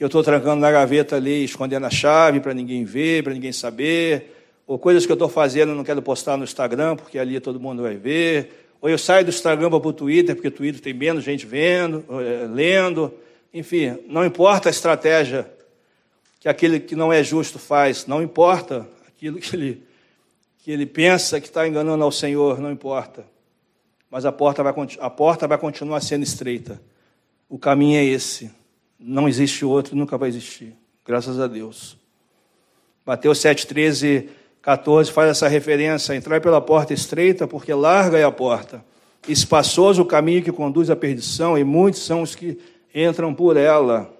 que 0.00 0.04
eu 0.04 0.06
estou 0.06 0.24
trancando 0.24 0.62
na 0.62 0.72
gaveta 0.72 1.16
ali, 1.16 1.44
escondendo 1.44 1.84
a 1.84 1.90
chave 1.90 2.40
para 2.40 2.54
ninguém 2.54 2.86
ver, 2.86 3.22
para 3.22 3.34
ninguém 3.34 3.52
saber, 3.52 4.34
ou 4.66 4.78
coisas 4.78 5.04
que 5.04 5.12
eu 5.12 5.14
estou 5.14 5.28
fazendo 5.28 5.74
não 5.74 5.84
quero 5.84 6.00
postar 6.00 6.38
no 6.38 6.44
Instagram, 6.44 6.96
porque 6.96 7.18
ali 7.18 7.38
todo 7.38 7.60
mundo 7.60 7.82
vai 7.82 7.96
ver, 7.96 8.70
ou 8.80 8.88
eu 8.88 8.96
saio 8.96 9.26
do 9.26 9.28
Instagram 9.28 9.68
para 9.68 9.76
o 9.76 9.92
Twitter, 9.92 10.34
porque 10.34 10.48
o 10.48 10.50
Twitter 10.50 10.80
tem 10.80 10.94
menos 10.94 11.22
gente 11.22 11.44
vendo, 11.44 12.02
eh, 12.18 12.48
lendo, 12.50 13.12
enfim, 13.52 13.98
não 14.08 14.24
importa 14.24 14.70
a 14.70 14.72
estratégia 14.72 15.46
que 16.40 16.48
aquele 16.48 16.80
que 16.80 16.96
não 16.96 17.12
é 17.12 17.22
justo 17.22 17.58
faz, 17.58 18.06
não 18.06 18.22
importa 18.22 18.88
aquilo 19.06 19.38
que 19.38 19.54
ele, 19.54 19.82
que 20.64 20.70
ele 20.70 20.86
pensa 20.86 21.38
que 21.42 21.48
está 21.48 21.68
enganando 21.68 22.02
ao 22.02 22.10
Senhor, 22.10 22.58
não 22.58 22.72
importa. 22.72 23.26
Mas 24.10 24.24
a 24.24 24.32
porta, 24.32 24.62
vai, 24.62 24.72
a 24.98 25.10
porta 25.10 25.46
vai 25.46 25.58
continuar 25.58 26.00
sendo 26.00 26.22
estreita. 26.22 26.80
O 27.50 27.58
caminho 27.58 27.98
é 27.98 28.04
esse. 28.06 28.50
Não 29.00 29.26
existe 29.26 29.64
outro, 29.64 29.96
nunca 29.96 30.18
vai 30.18 30.28
existir. 30.28 30.76
Graças 31.06 31.40
a 31.40 31.46
Deus. 31.46 31.96
Mateus 33.04 33.38
7, 33.38 33.66
13, 33.66 34.28
14 34.60 35.10
faz 35.10 35.30
essa 35.30 35.48
referência. 35.48 36.14
Entrar 36.14 36.40
pela 36.40 36.60
porta 36.60 36.92
estreita, 36.92 37.48
porque 37.48 37.72
larga 37.72 38.18
é 38.18 38.24
a 38.24 38.30
porta. 38.30 38.84
Espaçoso 39.26 40.02
o 40.02 40.06
caminho 40.06 40.42
que 40.42 40.52
conduz 40.52 40.90
à 40.90 40.96
perdição, 40.96 41.56
e 41.56 41.64
muitos 41.64 42.02
são 42.02 42.20
os 42.20 42.34
que 42.34 42.58
entram 42.94 43.34
por 43.34 43.56
ela. 43.56 44.14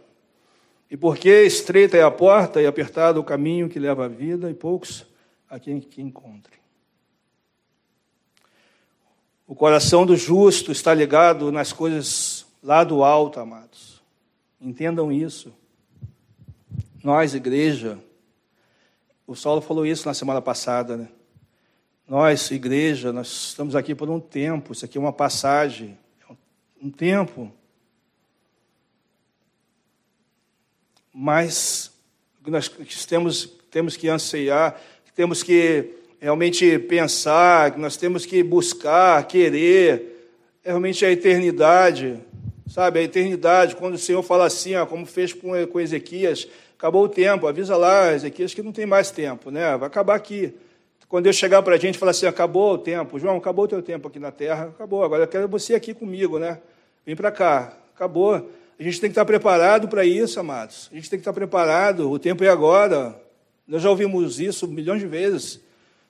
E 0.91 0.97
porque 0.97 1.45
estreita 1.45 1.97
é 1.97 2.03
a 2.03 2.11
porta 2.11 2.61
e 2.61 2.67
apertado 2.67 3.21
o 3.21 3.25
caminho 3.25 3.69
que 3.69 3.79
leva 3.79 4.07
à 4.07 4.09
vida, 4.09 4.51
e 4.51 4.55
poucos 4.55 5.07
a 5.49 5.59
quem 5.59 5.79
que 5.79 6.01
encontre. 6.01 6.59
O 9.47 9.55
coração 9.55 10.07
do 10.07 10.17
justo 10.17 10.73
está 10.73 10.95
ligado 10.95 11.53
nas 11.53 11.73
coisas 11.73 12.47
lá 12.63 12.85
do 12.85 13.03
alto, 13.03 13.41
amados. 13.41 13.90
Entendam 14.61 15.11
isso. 15.11 15.53
Nós, 17.03 17.35
igreja, 17.35 17.99
o 19.27 19.35
Saulo 19.35 19.61
falou 19.61 19.87
isso 19.87 20.07
na 20.07 20.15
semana 20.15 20.43
passada, 20.43 20.97
né? 20.97 21.09
Nós, 22.07 22.51
igreja, 22.51 23.13
nós 23.13 23.29
estamos 23.29 23.77
aqui 23.77 23.95
por 23.95 24.11
um 24.11 24.19
tempo, 24.19 24.73
isso 24.73 24.85
aqui 24.85 24.99
é 24.99 25.01
uma 25.01 25.13
passagem, 25.13 25.97
é 26.29 26.35
um 26.83 26.91
tempo. 26.91 27.53
Mas 31.13 31.93
nós 32.47 32.69
temos, 33.07 33.47
temos 33.71 33.97
que 33.97 34.09
anseiar 34.09 34.81
temos 35.21 35.43
que 35.43 35.97
realmente 36.19 36.79
pensar, 36.79 37.77
nós 37.77 37.95
temos 37.95 38.25
que 38.25 38.43
buscar, 38.43 39.23
querer, 39.27 40.31
é 40.65 40.71
realmente 40.71 41.05
a 41.05 41.13
eternidade, 41.13 42.19
sabe? 42.71 43.01
A 43.01 43.03
eternidade, 43.03 43.77
quando 43.77 43.95
o 43.95 43.99
Senhor 43.99 44.23
fala 44.23 44.47
assim, 44.47 44.77
ó, 44.77 44.87
como 44.87 45.05
fez 45.05 45.33
com, 45.33 45.51
com 45.67 45.81
Ezequias, 45.81 46.47
acabou 46.79 47.05
o 47.05 47.09
tempo, 47.09 47.47
avisa 47.47 47.77
lá, 47.77 48.15
Ezequias, 48.15 48.55
que 48.55 48.63
não 48.63 48.73
tem 48.73 48.87
mais 48.87 49.11
tempo, 49.11 49.51
né? 49.51 49.77
Vai 49.77 49.89
acabar 49.89 50.15
aqui. 50.15 50.55
Quando 51.09 51.25
Deus 51.25 51.35
chegar 51.35 51.61
para 51.63 51.75
a 51.75 51.79
gente 51.79 51.97
e 51.97 51.99
falar 51.99 52.13
assim, 52.13 52.27
acabou 52.27 52.75
o 52.75 52.79
tempo, 52.79 53.19
João, 53.19 53.37
acabou 53.37 53.65
o 53.65 53.69
teu 53.69 53.83
tempo 53.83 54.07
aqui 54.07 54.21
na 54.21 54.31
terra, 54.31 54.67
acabou, 54.67 55.03
agora 55.03 55.25
eu 55.25 55.29
quero 55.29 55.49
você 55.49 55.75
aqui 55.75 55.93
comigo, 55.93 56.39
né? 56.39 56.61
Vem 57.05 57.17
para 57.17 57.33
cá, 57.33 57.77
acabou. 57.93 58.49
A 58.79 58.83
gente 58.83 59.01
tem 59.01 59.11
que 59.11 59.13
estar 59.13 59.25
preparado 59.25 59.89
para 59.89 60.05
isso, 60.05 60.39
amados. 60.39 60.89
A 60.93 60.95
gente 60.95 61.11
tem 61.11 61.19
que 61.19 61.23
estar 61.23 61.33
preparado, 61.33 62.09
o 62.09 62.19
tempo 62.19 62.45
é 62.45 62.49
agora. 62.49 63.21
Nós 63.67 63.83
já 63.83 63.91
ouvimos 63.91 64.39
isso 64.39 64.69
milhões 64.69 65.01
de 65.01 65.07
vezes, 65.09 65.61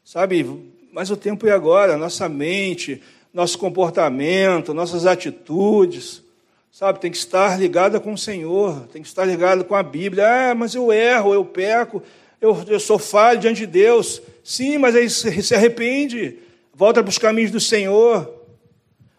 sabe? 0.04 0.46
Mas 0.92 1.10
o 1.10 1.16
tempo 1.16 1.46
é 1.46 1.50
agora, 1.50 1.96
nossa 1.96 2.28
mente, 2.28 3.02
nosso 3.32 3.58
comportamento, 3.58 4.74
nossas 4.74 5.06
atitudes, 5.06 6.22
sabe? 6.70 7.00
Tem 7.00 7.10
que 7.10 7.16
estar 7.16 7.58
ligada 7.58 7.98
com 7.98 8.12
o 8.12 8.18
Senhor, 8.18 8.86
tem 8.92 9.02
que 9.02 9.08
estar 9.08 9.24
ligado 9.24 9.64
com 9.64 9.74
a 9.74 9.82
Bíblia. 9.82 10.50
Ah, 10.50 10.54
mas 10.54 10.74
eu 10.74 10.92
erro, 10.92 11.34
eu 11.34 11.44
peco, 11.44 12.02
eu, 12.40 12.56
eu 12.68 12.80
sou 12.80 12.98
falho 12.98 13.40
diante 13.40 13.60
de 13.60 13.66
Deus. 13.66 14.22
Sim, 14.44 14.78
mas 14.78 14.94
aí 14.94 15.08
se 15.10 15.54
arrepende, 15.54 16.38
volta 16.74 17.02
para 17.02 17.10
os 17.10 17.18
caminhos 17.18 17.50
do 17.50 17.60
Senhor. 17.60 18.32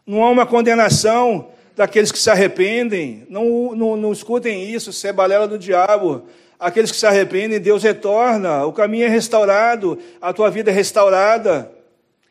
Não 0.05 0.23
há 0.23 0.29
uma 0.29 0.45
condenação 0.45 1.49
daqueles 1.75 2.11
que 2.11 2.19
se 2.19 2.29
arrependem. 2.29 3.25
Não, 3.29 3.75
não, 3.75 3.95
não 3.95 4.11
escutem 4.11 4.69
isso, 4.69 4.89
isso 4.89 5.05
é 5.05 5.13
balela 5.13 5.47
do 5.47 5.59
diabo. 5.59 6.23
Aqueles 6.59 6.91
que 6.91 6.97
se 6.97 7.07
arrependem, 7.07 7.59
Deus 7.59 7.81
retorna, 7.81 8.65
o 8.65 8.73
caminho 8.73 9.05
é 9.05 9.09
restaurado, 9.09 9.97
a 10.21 10.31
tua 10.31 10.49
vida 10.51 10.69
é 10.69 10.73
restaurada. 10.73 11.71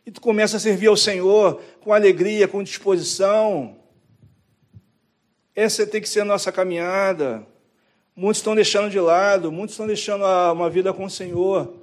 E 0.07 0.11
tu 0.11 0.21
começa 0.21 0.57
a 0.57 0.61
servir 0.61 0.87
ao 0.87 0.97
Senhor 0.97 1.61
com 1.81 1.93
alegria, 1.93 2.47
com 2.47 2.63
disposição. 2.63 3.80
Essa 5.61 5.87
tem 5.87 6.01
que 6.01 6.09
ser 6.09 6.21
a 6.21 6.25
nossa 6.25 6.51
caminhada. 6.51 7.47
Muitos 8.17 8.39
estão 8.39 8.55
deixando 8.55 8.89
de 8.89 8.99
lado, 8.99 9.53
muitos 9.53 9.75
estão 9.75 9.87
deixando 9.87 10.25
uma 10.55 10.71
vida 10.71 10.91
com 10.91 11.05
o 11.05 11.11
Senhor. 11.11 11.75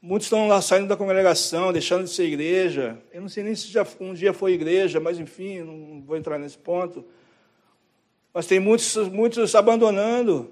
Muitos 0.00 0.26
estão 0.26 0.46
lá 0.46 0.62
saindo 0.62 0.86
da 0.86 0.96
congregação, 0.96 1.72
deixando 1.72 2.04
de 2.04 2.10
ser 2.10 2.26
igreja. 2.26 2.96
Eu 3.12 3.20
não 3.20 3.28
sei 3.28 3.42
nem 3.42 3.56
se 3.56 3.72
já 3.72 3.84
um 3.98 4.14
dia 4.14 4.32
foi 4.32 4.52
igreja, 4.52 5.00
mas 5.00 5.18
enfim, 5.18 5.62
não 5.62 6.00
vou 6.00 6.16
entrar 6.16 6.38
nesse 6.38 6.56
ponto. 6.56 7.04
Mas 8.32 8.46
tem 8.46 8.60
muitos, 8.60 8.94
muitos 9.08 9.52
abandonando 9.56 10.48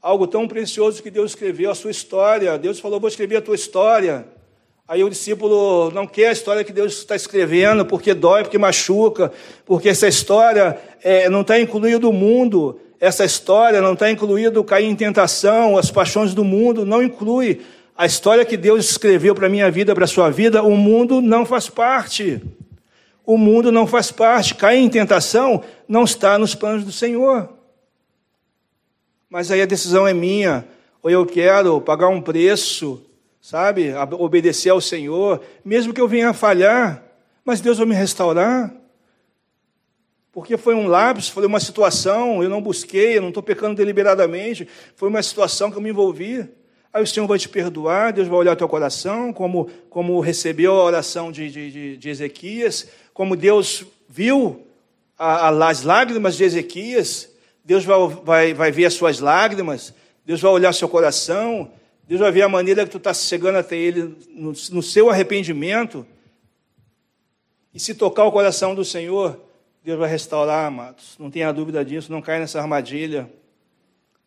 algo 0.00 0.28
tão 0.28 0.46
precioso 0.46 1.02
que 1.02 1.10
Deus 1.10 1.32
escreveu, 1.32 1.68
a 1.68 1.74
sua 1.74 1.90
história. 1.90 2.56
Deus 2.56 2.78
falou: 2.78 3.00
Vou 3.00 3.08
escrever 3.08 3.38
a 3.38 3.42
tua 3.42 3.56
história. 3.56 4.24
Aí 4.88 5.04
o 5.04 5.10
discípulo 5.10 5.90
não 5.90 6.06
quer 6.06 6.28
a 6.28 6.32
história 6.32 6.64
que 6.64 6.72
Deus 6.72 6.94
está 6.94 7.14
escrevendo, 7.14 7.84
porque 7.84 8.14
dói, 8.14 8.42
porque 8.42 8.56
machuca, 8.56 9.30
porque 9.66 9.90
essa 9.90 10.08
história 10.08 10.80
é, 11.02 11.28
não 11.28 11.42
está 11.42 11.60
incluído 11.60 12.08
o 12.08 12.12
mundo, 12.12 12.80
essa 12.98 13.22
história 13.22 13.82
não 13.82 13.92
está 13.92 14.10
incluído 14.10 14.64
cair 14.64 14.86
em 14.86 14.96
tentação, 14.96 15.76
as 15.76 15.90
paixões 15.90 16.32
do 16.32 16.42
mundo, 16.42 16.86
não 16.86 17.02
inclui. 17.02 17.60
A 17.94 18.06
história 18.06 18.46
que 18.46 18.56
Deus 18.56 18.88
escreveu 18.88 19.34
para 19.34 19.46
a 19.46 19.50
minha 19.50 19.70
vida, 19.70 19.94
para 19.94 20.04
a 20.04 20.08
sua 20.08 20.30
vida, 20.30 20.62
o 20.62 20.74
mundo 20.74 21.20
não 21.20 21.44
faz 21.44 21.68
parte. 21.68 22.40
O 23.26 23.36
mundo 23.36 23.70
não 23.70 23.86
faz 23.86 24.10
parte. 24.10 24.54
Cair 24.54 24.78
em 24.78 24.88
tentação 24.88 25.62
não 25.86 26.04
está 26.04 26.38
nos 26.38 26.54
planos 26.54 26.82
do 26.82 26.92
Senhor. 26.92 27.50
Mas 29.28 29.50
aí 29.50 29.60
a 29.60 29.66
decisão 29.66 30.08
é 30.08 30.14
minha. 30.14 30.64
Ou 31.02 31.10
eu 31.10 31.26
quero 31.26 31.78
pagar 31.78 32.08
um 32.08 32.22
preço, 32.22 33.02
sabe? 33.40 33.92
Obedecer 34.12 34.70
ao 34.70 34.80
Senhor, 34.80 35.42
mesmo 35.64 35.92
que 35.92 36.00
eu 36.00 36.08
venha 36.08 36.30
a 36.30 36.34
falhar, 36.34 37.02
mas 37.44 37.60
Deus 37.60 37.78
vai 37.78 37.86
me 37.86 37.94
restaurar. 37.94 38.74
Porque 40.32 40.56
foi 40.56 40.74
um 40.74 40.86
lápis, 40.86 41.28
foi 41.28 41.46
uma 41.46 41.58
situação, 41.58 42.42
eu 42.42 42.48
não 42.48 42.60
busquei, 42.60 43.16
eu 43.16 43.22
não 43.22 43.28
estou 43.28 43.42
pecando 43.42 43.74
deliberadamente, 43.74 44.68
foi 44.94 45.08
uma 45.08 45.22
situação 45.22 45.70
que 45.70 45.76
eu 45.76 45.82
me 45.82 45.90
envolvi. 45.90 46.48
Aí 46.92 47.02
o 47.02 47.06
Senhor 47.06 47.26
vai 47.26 47.38
te 47.38 47.48
perdoar, 47.48 48.12
Deus 48.12 48.28
vai 48.28 48.38
olhar 48.38 48.52
o 48.52 48.56
teu 48.56 48.68
coração, 48.68 49.32
como, 49.32 49.68
como 49.90 50.20
recebeu 50.20 50.72
a 50.72 50.84
oração 50.84 51.32
de, 51.32 51.50
de, 51.50 51.96
de 51.96 52.08
Ezequias, 52.08 52.88
como 53.12 53.36
Deus 53.36 53.84
viu 54.08 54.66
a, 55.18 55.48
a, 55.48 55.68
as 55.68 55.82
lágrimas 55.82 56.36
de 56.36 56.44
Ezequias, 56.44 57.28
Deus 57.64 57.84
vai, 57.84 57.98
vai, 58.24 58.54
vai 58.54 58.72
ver 58.72 58.86
as 58.86 58.94
suas 58.94 59.20
lágrimas, 59.20 59.92
Deus 60.24 60.40
vai 60.40 60.50
olhar 60.50 60.72
seu 60.72 60.88
coração, 60.88 61.70
Deus 62.08 62.22
vai 62.22 62.32
ver 62.32 62.40
a 62.40 62.48
maneira 62.48 62.86
que 62.86 62.90
tu 62.90 62.96
está 62.96 63.12
chegando 63.12 63.56
até 63.56 63.76
Ele 63.76 64.16
no, 64.30 64.54
no 64.70 64.82
seu 64.82 65.10
arrependimento. 65.10 66.06
E 67.74 67.78
se 67.78 67.94
tocar 67.94 68.24
o 68.24 68.32
coração 68.32 68.74
do 68.74 68.82
Senhor, 68.82 69.38
Deus 69.84 69.98
vai 69.98 70.08
restaurar, 70.08 70.64
amados. 70.64 71.16
Não 71.18 71.30
tenha 71.30 71.52
dúvida 71.52 71.84
disso, 71.84 72.10
não 72.10 72.22
caia 72.22 72.40
nessa 72.40 72.58
armadilha. 72.58 73.30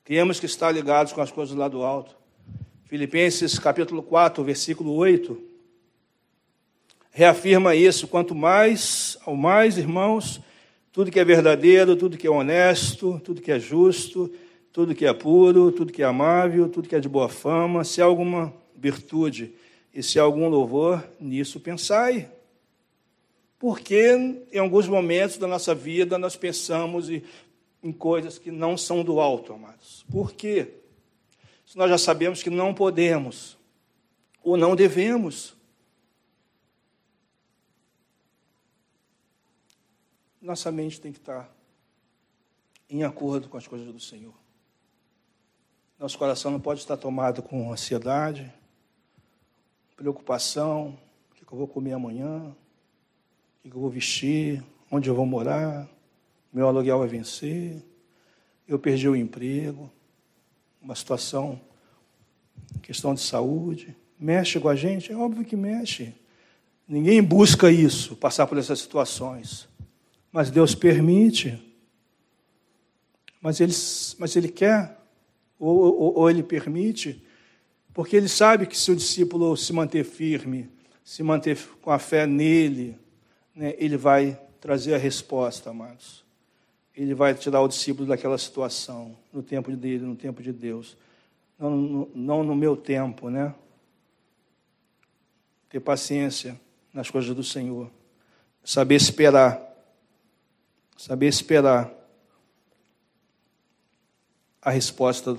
Temos 0.06 0.40
que 0.40 0.46
estar 0.46 0.72
ligados 0.72 1.12
com 1.12 1.22
as 1.22 1.32
coisas 1.32 1.56
lá 1.56 1.68
do 1.68 1.82
alto. 1.82 2.16
Filipenses 2.86 3.58
capítulo 3.58 4.04
4, 4.04 4.44
versículo 4.44 4.94
8, 4.94 5.42
reafirma 7.10 7.74
isso. 7.74 8.08
Quanto 8.08 8.36
mais, 8.36 9.18
ao 9.26 9.36
mais, 9.36 9.80
irmãos, 9.80 10.40
tudo 10.92 11.10
que 11.10 11.20
é 11.20 11.26
verdadeiro, 11.26 11.96
tudo 11.96 12.16
que 12.16 12.28
é 12.28 12.30
honesto, 12.30 13.20
tudo 13.24 13.42
que 13.42 13.52
é 13.52 13.60
justo, 13.60 14.32
tudo 14.72 14.96
que 14.96 15.06
é 15.06 15.14
puro, 15.14 15.72
tudo 15.72 15.92
que 15.92 16.02
é 16.02 16.06
amável, 16.06 16.70
tudo 16.70 16.88
que 16.88 16.96
é 16.96 17.00
de 17.00 17.10
boa 17.10 17.28
fama, 17.28 17.84
se 17.84 18.02
há 18.02 18.06
alguma 18.06 18.54
virtude 18.76 19.54
e 19.94 20.02
se 20.02 20.20
há 20.20 20.24
algum 20.24 20.48
louvor, 20.48 21.06
nisso 21.20 21.60
pensai. 21.60 22.32
Porque 23.60 24.46
em 24.52 24.58
alguns 24.58 24.88
momentos 24.88 25.38
da 25.38 25.48
nossa 25.48 25.76
vida 25.76 26.18
nós 26.18 26.36
pensamos 26.36 27.10
em 27.10 27.92
coisas 27.92 28.38
que 28.38 28.50
não 28.50 28.78
são 28.78 29.04
do 29.04 29.20
alto, 29.20 29.54
amados. 29.54 30.06
Por 30.10 30.32
quê? 30.32 30.70
Se 31.66 31.78
nós 31.78 31.90
já 31.90 31.98
sabemos 31.98 32.42
que 32.42 32.50
não 32.50 32.74
podemos 32.74 33.58
ou 34.44 34.58
não 34.58 34.76
devemos. 34.76 35.60
nossa 40.42 40.72
mente 40.72 41.00
tem 41.00 41.12
que 41.12 41.20
estar 41.20 41.56
em 42.90 43.04
acordo 43.04 43.48
com 43.48 43.58
as 43.58 43.68
coisas 43.68 43.88
do 43.94 44.00
Senhor. 44.00 44.34
Nosso 46.02 46.18
coração 46.18 46.50
não 46.50 46.60
pode 46.60 46.80
estar 46.80 46.98
tomado 46.98 47.44
com 47.44 47.72
ansiedade, 47.72 48.52
preocupação, 49.96 50.98
o 51.30 51.36
que 51.36 51.44
eu 51.44 51.56
vou 51.56 51.68
comer 51.68 51.94
amanhã, 51.94 52.56
o 53.64 53.70
que 53.70 53.76
eu 53.76 53.80
vou 53.80 53.88
vestir, 53.88 54.64
onde 54.90 55.08
eu 55.08 55.14
vou 55.14 55.28
morar, 55.28 55.88
meu 56.52 56.68
aluguel 56.68 56.98
vai 56.98 57.08
vencer, 57.08 57.86
eu 58.68 58.80
perdi 58.80 59.08
o 59.08 59.16
emprego, 59.16 59.92
uma 60.82 60.96
situação, 60.96 61.62
questão 62.82 63.14
de 63.14 63.22
saúde, 63.22 63.96
mexe 64.20 64.60
com 64.60 64.70
a 64.70 64.76
gente? 64.76 65.12
É 65.12 65.16
óbvio 65.16 65.46
que 65.46 65.56
mexe. 65.56 66.16
Ninguém 66.88 67.22
busca 67.22 67.70
isso, 67.70 68.16
passar 68.16 68.48
por 68.48 68.58
essas 68.58 68.80
situações. 68.80 69.70
Mas 70.32 70.50
Deus 70.50 70.74
permite. 70.74 71.62
Mas 73.40 73.60
Ele, 73.60 73.74
mas 74.18 74.36
ele 74.36 74.48
quer, 74.50 75.00
ou, 75.62 75.78
ou, 75.78 76.18
ou 76.20 76.30
Ele 76.30 76.44
permite, 76.44 77.24
porque 77.94 78.16
Ele 78.16 78.28
sabe 78.28 78.66
que 78.66 78.78
se 78.78 78.92
o 78.92 78.96
discípulo 78.96 79.56
se 79.56 79.72
manter 79.72 80.04
firme 80.04 80.70
se 81.12 81.24
manter 81.24 81.58
com 81.82 81.92
a 81.92 82.00
fé 82.00 82.26
nele, 82.26 82.98
né, 83.54 83.76
ele 83.78 83.98
vai 83.98 84.40
trazer 84.60 84.94
a 84.94 84.98
resposta, 84.98 85.70
amados. 85.70 86.24
Ele 86.96 87.14
vai 87.14 87.34
tirar 87.34 87.62
o 87.62 87.68
discípulo 87.68 88.08
daquela 88.08 88.38
situação, 88.38 89.18
no 89.34 89.42
tempo 89.42 89.76
dele, 89.76 90.06
no 90.06 90.16
tempo 90.16 90.42
de 90.42 90.54
Deus. 90.54 90.96
Não, 91.60 91.70
no, 91.70 92.12
não 92.14 92.44
no 92.44 92.56
meu 92.56 92.78
tempo, 92.78 93.30
né? 93.30 93.54
Ter 95.70 95.80
paciência 95.80 96.60
nas 96.94 97.10
coisas 97.10 97.36
do 97.36 97.44
Senhor. 97.44 97.92
Saber 98.64 98.96
esperar. 98.96 99.62
Saber 100.98 101.28
esperar 101.28 101.92
a 104.62 104.70
resposta 104.70 105.38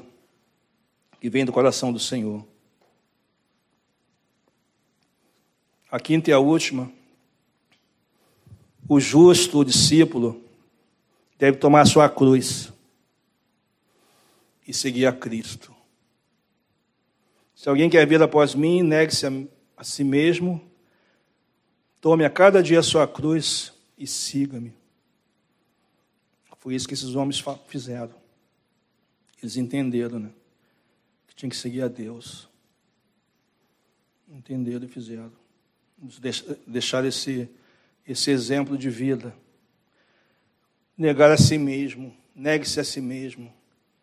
que 1.22 1.30
vem 1.30 1.44
do 1.44 1.52
coração 1.52 1.92
do 1.92 2.00
Senhor. 2.00 2.44
A 5.88 6.00
quinta 6.00 6.30
e 6.30 6.32
a 6.32 6.40
última. 6.40 6.90
O 8.88 8.98
justo, 8.98 9.60
o 9.60 9.64
discípulo, 9.64 10.42
deve 11.38 11.58
tomar 11.58 11.86
sua 11.86 12.08
cruz 12.10 12.72
e 14.66 14.74
seguir 14.74 15.06
a 15.06 15.12
Cristo. 15.12 15.72
Se 17.54 17.68
alguém 17.68 17.88
quer 17.88 18.04
vir 18.04 18.20
após 18.20 18.56
mim, 18.56 18.82
negue-se 18.82 19.24
a, 19.24 19.30
a 19.76 19.84
si 19.84 20.02
mesmo, 20.02 20.60
tome 22.00 22.24
a 22.24 22.30
cada 22.30 22.60
dia 22.60 22.80
a 22.80 22.82
sua 22.82 23.06
cruz 23.06 23.72
e 23.96 24.08
siga-me. 24.08 24.74
Foi 26.58 26.74
isso 26.74 26.88
que 26.88 26.94
esses 26.94 27.14
homens 27.14 27.40
fizeram. 27.68 28.14
Eles 29.40 29.56
entenderam, 29.56 30.18
né? 30.18 30.32
Que 31.32 31.36
tinha 31.36 31.48
que 31.48 31.56
seguir 31.56 31.80
a 31.80 31.88
Deus. 31.88 32.46
Entenderam 34.28 34.84
e 34.84 34.88
fizeram. 34.88 35.32
Deixar 36.66 37.06
esse, 37.06 37.48
esse 38.06 38.30
exemplo 38.30 38.76
de 38.76 38.90
vida. 38.90 39.34
Negar 40.96 41.30
a 41.30 41.38
si 41.38 41.56
mesmo. 41.56 42.14
Negue-se 42.34 42.78
a 42.80 42.84
si 42.84 43.00
mesmo. 43.00 43.52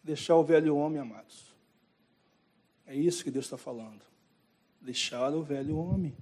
Deixar 0.03 0.35
o 0.37 0.43
velho 0.43 0.75
homem, 0.75 0.99
amados. 0.99 1.53
É 2.87 2.95
isso 2.95 3.23
que 3.23 3.29
Deus 3.29 3.45
está 3.45 3.57
falando. 3.57 4.01
Deixar 4.81 5.31
o 5.31 5.43
velho 5.43 5.77
homem. 5.77 6.15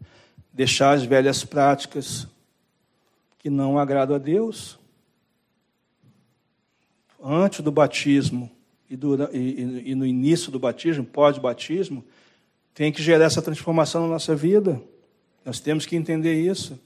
Deixar 0.51 0.91
as 0.91 1.03
velhas 1.03 1.45
práticas 1.45 2.27
que 3.39 3.49
não 3.49 3.79
agradam 3.79 4.17
a 4.17 4.19
Deus. 4.19 4.77
Antes 7.23 7.61
do 7.61 7.71
batismo, 7.71 8.51
e, 8.89 8.95
e, 9.33 9.91
e 9.91 9.95
no 9.95 10.05
início 10.05 10.51
do 10.51 10.59
batismo, 10.59 11.03
pós-batismo, 11.03 12.03
tem 12.73 12.91
que 12.91 13.01
gerar 13.01 13.25
essa 13.25 13.41
transformação 13.41 14.03
na 14.03 14.07
nossa 14.07 14.35
vida. 14.35 14.81
Nós 15.43 15.59
temos 15.59 15.85
que 15.85 15.95
entender 15.95 16.33
isso. 16.33 16.79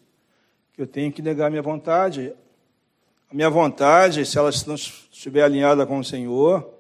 Que 0.74 0.82
eu 0.82 0.88
tenho 0.88 1.12
que 1.12 1.22
negar 1.22 1.48
a 1.48 1.50
minha 1.50 1.62
vontade. 1.62 2.34
A 3.30 3.34
minha 3.34 3.50
vontade, 3.50 4.26
se 4.26 4.38
ela 4.38 4.50
não 4.68 4.76
estiver 4.76 5.44
alinhada 5.44 5.86
com 5.86 6.00
o 6.00 6.04
Senhor, 6.04 6.74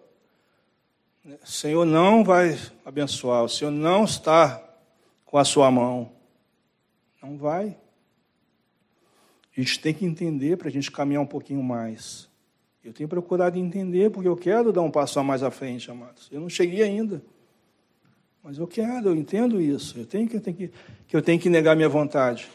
o 1.25 1.47
Senhor 1.47 1.85
não 1.85 2.23
vai 2.23 2.57
abençoar, 2.83 3.43
o 3.43 3.49
Senhor 3.49 3.71
não 3.71 4.05
está 4.05 4.63
com 5.25 5.37
a 5.37 5.45
sua 5.45 5.69
mão. 5.69 6.11
Não 7.21 7.37
vai. 7.37 7.77
A 9.55 9.59
gente 9.61 9.79
tem 9.79 9.93
que 9.93 10.05
entender 10.05 10.57
para 10.57 10.69
a 10.69 10.71
gente 10.71 10.89
caminhar 10.89 11.21
um 11.21 11.27
pouquinho 11.27 11.61
mais. 11.61 12.30
Eu 12.83 12.93
tenho 12.93 13.07
procurado 13.07 13.57
entender, 13.59 14.09
porque 14.09 14.27
eu 14.27 14.35
quero 14.35 14.73
dar 14.73 14.81
um 14.81 14.89
passo 14.89 15.19
a 15.19 15.23
mais 15.23 15.43
à 15.43 15.51
frente, 15.51 15.91
amados. 15.91 16.27
Eu 16.31 16.41
não 16.41 16.49
cheguei 16.49 16.81
ainda. 16.81 17.23
Mas 18.43 18.57
eu 18.57 18.67
quero, 18.67 19.09
eu 19.09 19.15
entendo 19.15 19.61
isso. 19.61 19.99
Eu 19.99 20.05
tenho 20.05 20.27
que, 20.27 20.37
eu 20.37 20.41
tenho 20.41 20.57
que, 20.57 20.71
que 21.07 21.15
eu 21.15 21.21
tenho 21.21 21.39
que 21.39 21.49
negar 21.49 21.75
minha 21.75 21.89
vontade. 21.89 22.49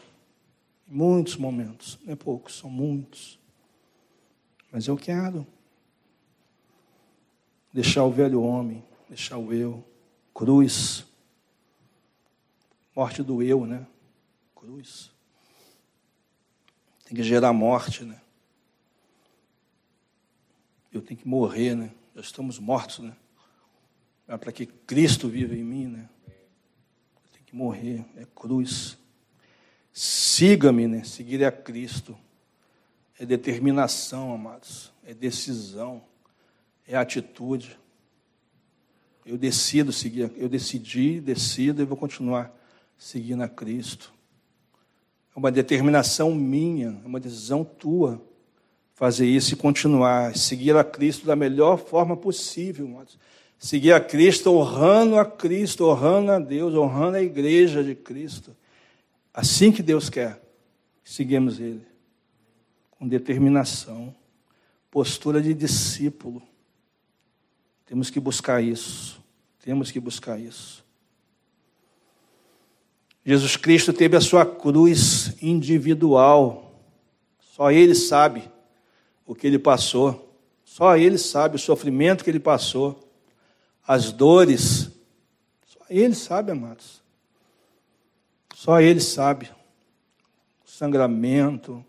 Em 0.89 0.95
muitos 0.95 1.37
momentos. 1.37 1.97
Não 2.03 2.13
é 2.13 2.15
poucos, 2.15 2.57
são 2.57 2.69
muitos. 2.69 3.39
Mas 4.71 4.87
eu 4.87 4.97
quero. 4.97 5.47
Deixar 7.71 8.03
o 8.03 8.11
velho 8.11 8.41
homem, 8.41 8.83
deixar 9.07 9.37
o 9.37 9.53
eu. 9.53 9.83
Cruz. 10.33 11.05
Morte 12.93 13.23
do 13.23 13.41
eu, 13.41 13.65
né? 13.65 13.85
Cruz. 14.55 15.11
Tem 17.05 17.15
que 17.15 17.23
gerar 17.23 17.53
morte, 17.53 18.03
né? 18.03 18.19
Eu 20.97 21.01
tenho 21.01 21.19
que 21.19 21.27
morrer, 21.27 21.75
né? 21.75 21.91
Já 22.15 22.21
estamos 22.21 22.59
mortos, 22.59 22.99
né? 22.99 23.15
É 24.27 24.35
para 24.35 24.51
que 24.51 24.65
Cristo 24.65 25.29
viva 25.29 25.55
em 25.55 25.63
mim, 25.63 25.87
né? 25.87 26.09
Eu 26.27 27.31
tenho 27.31 27.45
que 27.45 27.55
morrer, 27.55 28.03
é 28.15 28.25
cruz. 28.35 28.97
Siga-me, 29.93 30.87
né? 30.87 31.03
Seguir 31.03 31.45
a 31.45 31.51
Cristo. 31.51 32.17
É 33.17 33.25
determinação, 33.25 34.33
amados. 34.33 34.91
É 35.05 35.13
decisão. 35.13 36.03
É 36.87 36.97
atitude. 36.97 37.79
Eu 39.25 39.37
decido 39.37 39.91
seguir, 39.91 40.31
eu 40.37 40.47
decidi, 40.47 41.19
decido 41.19 41.81
e 41.81 41.85
vou 41.85 41.97
continuar 41.97 42.51
seguindo 42.97 43.43
a 43.43 43.49
Cristo. 43.49 44.13
É 45.35 45.37
uma 45.37 45.51
determinação 45.51 46.33
minha, 46.33 46.99
é 47.03 47.07
uma 47.07 47.19
decisão 47.19 47.63
tua 47.63 48.25
fazer 48.97 49.27
isso 49.27 49.53
e 49.53 49.55
continuar, 49.55 50.35
seguir 50.35 50.75
a 50.75 50.83
Cristo 50.83 51.27
da 51.27 51.35
melhor 51.35 51.77
forma 51.77 52.17
possível. 52.17 53.05
Seguir 53.59 53.93
a 53.93 53.99
Cristo 53.99 54.51
honrando 54.51 55.19
a 55.19 55.23
Cristo, 55.23 55.85
honrando 55.85 56.31
a 56.31 56.39
Deus, 56.39 56.73
honrando 56.73 57.17
a 57.17 57.21
igreja 57.21 57.83
de 57.83 57.93
Cristo. 57.93 58.57
Assim 59.31 59.71
que 59.71 59.83
Deus 59.83 60.09
quer, 60.09 60.41
seguimos 61.03 61.59
Ele. 61.59 61.85
Com 62.89 63.07
determinação, 63.07 64.15
postura 64.89 65.39
de 65.39 65.53
discípulo. 65.53 66.41
Temos 67.85 68.09
que 68.09 68.19
buscar 68.19 68.63
isso. 68.63 69.23
Temos 69.63 69.91
que 69.91 69.99
buscar 69.99 70.39
isso. 70.39 70.83
Jesus 73.23 73.55
Cristo 73.55 73.93
teve 73.93 74.17
a 74.17 74.21
sua 74.21 74.43
cruz 74.43 75.35
individual. 75.39 76.81
Só 77.53 77.69
Ele 77.69 77.93
sabe 77.93 78.56
o 79.27 79.35
que 79.35 79.45
ele 79.45 79.59
passou. 79.59 80.33
Só 80.63 80.95
ele 80.97 81.17
sabe 81.17 81.57
o 81.57 81.59
sofrimento 81.59 82.23
que 82.23 82.29
ele 82.29 82.39
passou, 82.39 83.07
as 83.85 84.11
dores. 84.11 84.89
Só 85.65 85.79
ele 85.89 86.15
sabe, 86.15 86.51
amados. 86.51 87.01
Só 88.55 88.79
ele 88.79 89.01
sabe. 89.01 89.49
O 90.65 90.69
sangramento, 90.69 91.85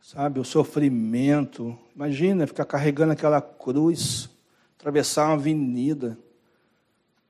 sabe, 0.00 0.38
o 0.38 0.44
sofrimento. 0.44 1.76
Imagina 1.94 2.46
ficar 2.46 2.64
carregando 2.64 3.12
aquela 3.12 3.40
cruz, 3.40 4.28
atravessar 4.78 5.26
uma 5.26 5.34
avenida. 5.34 6.18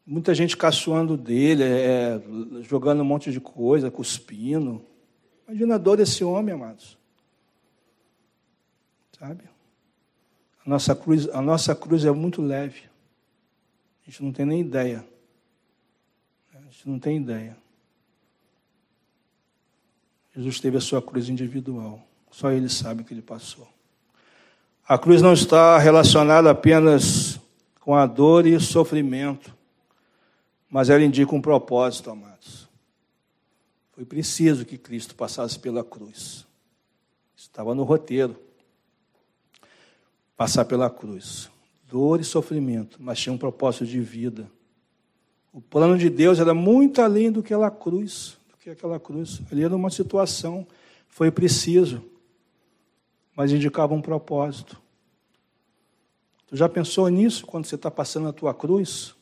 Muita 0.05 0.35
gente 0.35 0.57
caçoando 0.57 1.17
dele, 1.17 1.65
é, 1.65 2.21
jogando 2.63 3.01
um 3.01 3.05
monte 3.05 3.33
de 3.33 3.41
coisa, 3.41 3.91
cuspindo. 3.91 4.85
Imagina 5.49 5.75
a 5.75 5.79
dor 5.79 5.97
desse 5.97 6.23
homem, 6.23 6.55
amados. 6.55 6.96
Sabe? 9.19 9.45
A 10.65 10.69
nossa 10.69 10.95
cruz, 10.95 11.29
a 11.29 11.41
nossa 11.41 11.75
cruz 11.75 12.05
é 12.05 12.11
muito 12.11 12.43
leve. 12.43 12.83
A 14.03 14.11
gente 14.11 14.23
não 14.23 14.33
tem 14.33 14.45
nem 14.45 14.61
ideia. 14.61 15.07
A 16.55 16.61
gente 16.61 16.89
não 16.89 16.99
tem 16.99 17.17
ideia. 17.17 17.57
Jesus 20.35 20.61
teve 20.61 20.77
a 20.77 20.81
sua 20.81 21.01
cruz 21.01 21.29
individual. 21.29 22.07
Só 22.31 22.51
ele 22.51 22.69
sabe 22.69 23.03
o 23.03 23.05
que 23.05 23.15
ele 23.15 23.23
passou. 23.23 23.67
A 24.87 24.99
cruz 24.99 25.23
não 25.23 25.33
está 25.33 25.79
relacionada 25.79 26.51
apenas 26.51 27.41
com 27.81 27.95
a 27.95 28.07
dor 28.07 28.47
e 28.47 28.55
o 28.55 28.61
sofrimento, 28.61 29.57
mas 30.69 30.91
ela 30.91 31.03
indica 31.03 31.35
um 31.35 31.41
propósito, 31.41 32.11
amados. 32.11 32.69
Foi 33.93 34.05
preciso 34.05 34.67
que 34.67 34.77
Cristo 34.77 35.15
passasse 35.15 35.59
pela 35.59 35.83
cruz. 35.83 36.47
Estava 37.35 37.75
no 37.75 37.83
roteiro 37.83 38.46
passar 40.37 40.65
pela 40.65 40.91
cruz. 40.91 41.51
Dor 41.89 42.21
e 42.21 42.25
sofrimento, 42.25 42.99
mas 43.01 43.19
tinha 43.19 43.33
um 43.33 43.39
propósito 43.39 43.87
de 43.87 44.01
vida. 44.01 44.51
O 45.53 45.61
plano 45.61 45.97
de 45.97 46.11
Deus 46.11 46.39
era 46.39 46.53
muito 46.53 47.01
além 47.01 47.33
do 47.33 47.43
que 47.43 47.55
aquela 47.55 47.71
cruz, 47.71 48.37
do 48.51 48.57
que 48.59 48.69
aquela 48.69 49.01
cruz. 49.01 49.41
Ali 49.51 49.63
era 49.63 49.75
uma 49.75 49.89
situação, 49.89 50.67
foi 51.09 51.31
preciso, 51.31 52.05
mas 53.35 53.53
indicava 53.53 53.95
um 53.95 54.03
propósito. 54.03 54.81
Tu 56.47 56.57
já 56.57 56.69
pensou 56.69 57.09
nisso 57.09 57.47
quando 57.47 57.65
você 57.65 57.77
está 57.77 57.91
passando 57.91 58.29
a 58.29 58.33
tua 58.33 58.53
cruz? 58.53 59.15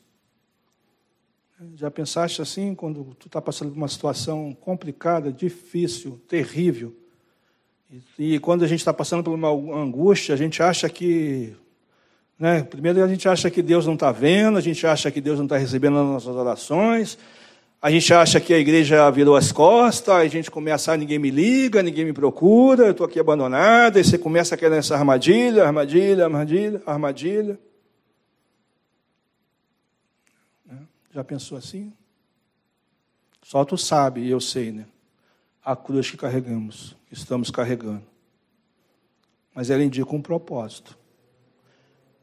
Já 1.75 1.89
pensaste 1.89 2.41
assim 2.41 2.75
quando 2.75 3.15
tu 3.15 3.27
está 3.27 3.41
passando 3.41 3.71
por 3.71 3.77
uma 3.77 3.87
situação 3.87 4.53
complicada, 4.53 5.31
difícil, 5.31 6.21
terrível? 6.27 6.95
E, 8.17 8.39
quando 8.39 8.63
a 8.63 8.67
gente 8.67 8.79
está 8.79 8.93
passando 8.93 9.23
por 9.23 9.33
uma 9.33 9.49
angústia, 9.49 10.33
a 10.33 10.37
gente 10.37 10.61
acha 10.61 10.89
que. 10.89 11.55
Né, 12.37 12.63
primeiro, 12.63 13.03
a 13.03 13.07
gente 13.07 13.29
acha 13.29 13.49
que 13.49 13.61
Deus 13.61 13.85
não 13.85 13.93
está 13.93 14.11
vendo, 14.11 14.57
a 14.57 14.61
gente 14.61 14.85
acha 14.85 15.09
que 15.09 15.21
Deus 15.21 15.37
não 15.37 15.45
está 15.45 15.57
recebendo 15.57 15.97
as 15.97 16.05
nossas 16.05 16.35
orações, 16.35 17.17
A 17.85 17.91
gente 17.91 18.11
acha 18.15 18.39
que 18.39 18.51
a 18.51 18.57
igreja 18.57 19.11
virou 19.11 19.35
as 19.35 19.51
costas, 19.51 20.15
a 20.15 20.27
gente 20.27 20.49
começa, 20.49 20.91
ah, 20.91 20.97
ninguém 20.97 21.19
me 21.19 21.29
liga, 21.29 21.83
ninguém 21.83 22.03
me 22.03 22.13
procura, 22.13 22.85
eu 22.85 22.91
estou 22.91 23.05
aqui 23.05 23.19
abandonado, 23.19 23.99
e 23.99 24.03
você 24.03 24.17
começa 24.17 24.55
a 24.55 24.57
querer 24.57 24.77
essa 24.77 24.95
armadilha, 24.95 25.63
armadilha, 25.63 26.23
armadilha, 26.23 26.81
armadilha. 26.83 27.59
Né? 30.65 30.79
Já 31.13 31.23
pensou 31.23 31.59
assim? 31.59 31.93
Só 33.43 33.63
tu 33.63 33.77
sabe, 33.77 34.21
e 34.21 34.31
eu 34.31 34.41
sei, 34.41 34.71
né? 34.71 34.85
A 35.63 35.75
cruz 35.75 36.09
que 36.09 36.17
carregamos, 36.17 36.95
estamos 37.17 37.49
carregando. 37.49 38.03
Mas 39.53 39.69
ela 39.69 39.83
indica 39.83 40.13
um 40.15 40.21
propósito. 40.21 40.97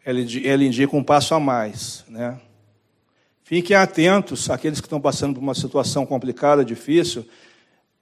Ela 0.05 0.64
indica 0.64 0.97
um 0.97 1.03
passo 1.03 1.34
a 1.34 1.40
mais, 1.40 2.05
né? 2.09 2.40
Fiquem 3.45 3.76
atentos, 3.76 4.49
aqueles 4.51 4.80
que 4.80 4.86
estão 4.86 5.01
passando 5.01 5.34
por 5.34 5.40
uma 5.40 5.55
situação 5.55 6.07
complicada, 6.07 6.64
difícil, 6.64 7.26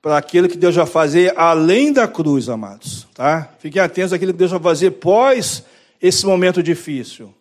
para 0.00 0.16
aquilo 0.16 0.48
que 0.48 0.56
Deus 0.56 0.76
vai 0.76 0.86
fazer 0.86 1.36
além 1.36 1.92
da 1.92 2.06
cruz, 2.06 2.48
amados. 2.48 3.06
Tá? 3.14 3.52
Fiquem 3.58 3.82
atentos 3.82 4.12
àquilo 4.12 4.32
que 4.32 4.38
Deus 4.38 4.50
vai 4.50 4.60
fazer 4.60 4.92
pós 4.92 5.64
esse 6.00 6.24
momento 6.24 6.62
difícil. 6.62 7.34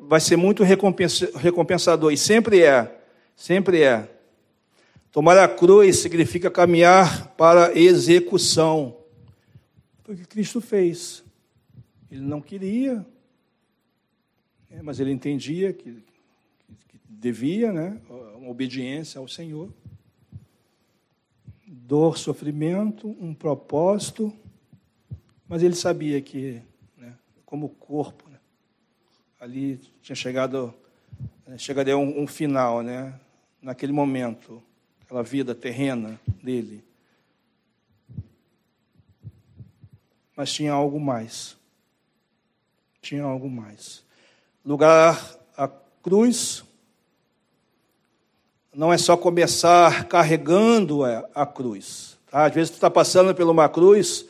Vai 0.00 0.20
ser 0.20 0.36
muito 0.36 0.64
recompensador, 0.64 2.12
e 2.12 2.16
sempre 2.16 2.62
é. 2.62 2.98
Sempre 3.36 3.82
é. 3.82 4.08
Tomar 5.12 5.36
a 5.36 5.46
cruz 5.46 5.98
significa 5.98 6.50
caminhar 6.50 7.28
para 7.36 7.78
execução. 7.78 8.96
Foi 10.02 10.14
o 10.14 10.18
que 10.18 10.24
Cristo 10.24 10.58
fez. 10.58 11.22
Ele 12.10 12.22
não 12.22 12.40
queria, 12.40 13.06
é, 14.70 14.80
mas 14.80 15.00
ele 15.00 15.12
entendia 15.12 15.70
que, 15.70 16.02
devia, 17.06 17.72
né? 17.72 18.00
Uma 18.36 18.50
obediência 18.50 19.18
ao 19.18 19.28
Senhor. 19.28 19.70
Dor, 21.66 22.16
sofrimento, 22.16 23.14
um 23.20 23.34
propósito, 23.34 24.32
mas 25.46 25.62
ele 25.62 25.74
sabia 25.74 26.22
que, 26.22 26.62
né, 26.96 27.14
como 27.44 27.68
corpo, 27.68 28.28
né, 28.30 28.38
ali 29.38 29.78
tinha 30.00 30.16
chegado, 30.16 30.72
né, 31.46 31.58
chegaria 31.58 31.96
um, 31.96 32.22
um 32.22 32.26
final, 32.26 32.82
né? 32.82 33.18
Naquele 33.60 33.92
momento, 33.92 34.62
aquela 35.12 35.22
vida 35.22 35.54
terrena 35.54 36.18
dele. 36.42 36.82
Mas 40.34 40.50
tinha 40.50 40.72
algo 40.72 40.98
mais. 40.98 41.54
Tinha 43.02 43.22
algo 43.22 43.50
mais. 43.50 44.02
Lugar 44.64 45.38
a 45.54 45.68
cruz 46.02 46.64
não 48.74 48.90
é 48.90 48.96
só 48.96 49.14
começar 49.14 50.08
carregando 50.08 51.04
a 51.04 51.44
cruz. 51.44 52.16
Tá? 52.30 52.46
Às 52.46 52.54
vezes 52.54 52.70
tu 52.70 52.74
está 52.74 52.88
passando 52.88 53.34
por 53.34 53.46
uma 53.46 53.68
cruz, 53.68 54.24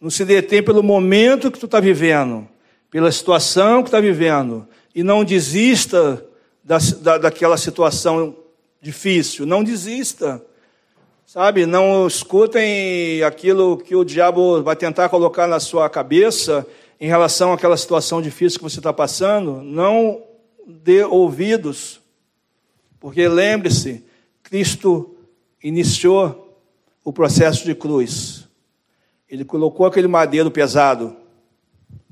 não 0.00 0.08
se 0.08 0.24
detém 0.24 0.62
pelo 0.62 0.84
momento 0.84 1.50
que 1.50 1.58
tu 1.58 1.66
está 1.66 1.80
vivendo, 1.80 2.48
pela 2.92 3.10
situação 3.10 3.82
que 3.82 3.88
está 3.88 4.00
vivendo, 4.00 4.68
e 4.94 5.02
não 5.02 5.24
desista 5.24 6.24
da, 6.62 6.78
da, 6.78 7.18
daquela 7.18 7.56
situação 7.56 8.36
difícil. 8.80 9.46
Não 9.46 9.64
desista. 9.64 10.44
Sabe, 11.26 11.66
não 11.66 12.06
escutem 12.06 13.22
aquilo 13.22 13.76
que 13.76 13.94
o 13.94 14.04
diabo 14.04 14.62
vai 14.62 14.74
tentar 14.74 15.08
colocar 15.08 15.46
na 15.46 15.60
sua 15.60 15.88
cabeça 15.90 16.66
em 16.98 17.06
relação 17.06 17.52
àquela 17.52 17.76
situação 17.76 18.22
difícil 18.22 18.58
que 18.58 18.64
você 18.64 18.80
está 18.80 18.92
passando. 18.92 19.62
Não 19.62 20.22
dê 20.66 21.04
ouvidos 21.04 22.00
porque 23.00 23.28
lembre-se, 23.28 24.04
Cristo 24.42 25.16
iniciou 25.62 26.60
o 27.04 27.12
processo 27.12 27.64
de 27.64 27.74
cruz. 27.74 28.48
Ele 29.28 29.44
colocou 29.44 29.86
aquele 29.86 30.08
madeiro 30.08 30.50
pesado, 30.50 31.16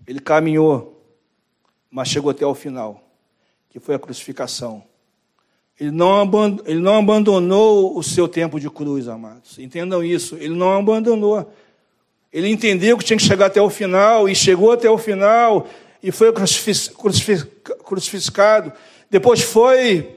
ele 0.07 0.21
caminhou, 0.21 1.03
mas 1.91 2.09
chegou 2.09 2.31
até 2.31 2.47
o 2.47 2.55
final, 2.55 3.03
que 3.71 3.81
foi 3.81 3.95
a 3.95 3.99
crucificação. 3.99 4.85
Ele 5.79 5.91
não, 5.91 6.23
ele 6.65 6.81
não 6.81 6.99
abandonou 6.99 7.99
o 7.99 8.03
seu 8.03 8.27
tempo 8.27 8.59
de 8.59 8.71
cruz, 8.71 9.09
amados. 9.09 9.59
Entendam 9.59 10.03
isso. 10.03 10.37
Ele 10.37 10.55
não 10.55 10.73
abandonou. 10.73 11.53
Ele 12.33 12.49
entendeu 12.49 12.97
que 12.97 13.05
tinha 13.05 13.17
que 13.17 13.23
chegar 13.23 13.47
até 13.47 13.61
o 13.61 13.69
final, 13.69 14.29
e 14.29 14.35
chegou 14.35 14.73
até 14.73 14.91
o 14.91 14.97
final, 14.99 15.67
e 16.03 16.11
foi 16.11 16.33
crucificado. 17.85 18.73
Depois 19.11 19.43
foi 19.43 20.17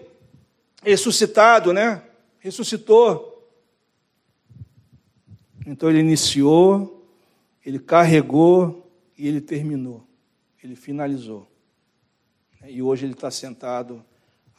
ressuscitado, 0.83 1.73
né? 1.73 2.01
Ressuscitou. 2.39 3.27
Então 5.65 5.89
ele 5.89 5.99
iniciou, 5.99 7.05
ele 7.65 7.79
carregou 7.79 8.89
e 9.17 9.27
ele 9.27 9.41
terminou. 9.41 10.03
Ele 10.63 10.75
finalizou. 10.75 11.47
E 12.65 12.81
hoje 12.81 13.05
ele 13.05 13.13
está 13.13 13.29
sentado 13.29 14.03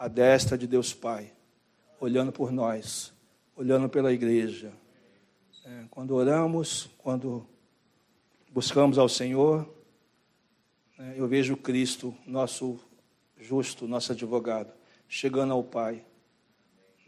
à 0.01 0.09
destra 0.09 0.59
de 0.59 0.67
Deus 0.67 0.93
Pai, 0.93 1.33
olhando 2.01 2.33
por 2.33 2.51
nós, 2.51 3.13
olhando 3.55 3.89
pela 3.89 4.13
igreja. 4.13 4.73
É, 5.65 5.85
quando 5.91 6.17
oramos, 6.17 6.91
quando 6.99 7.47
buscamos 8.51 8.99
ao 8.99 9.09
Senhor, 9.09 9.73
né, 10.99 11.15
eu 11.17 11.29
vejo 11.29 11.57
Cristo, 11.57 12.13
nosso 12.27 12.81
justo, 13.39 13.87
nosso 13.87 14.11
advogado, 14.11 14.73
chegando 15.07 15.53
ao 15.53 15.63
Pai 15.63 16.05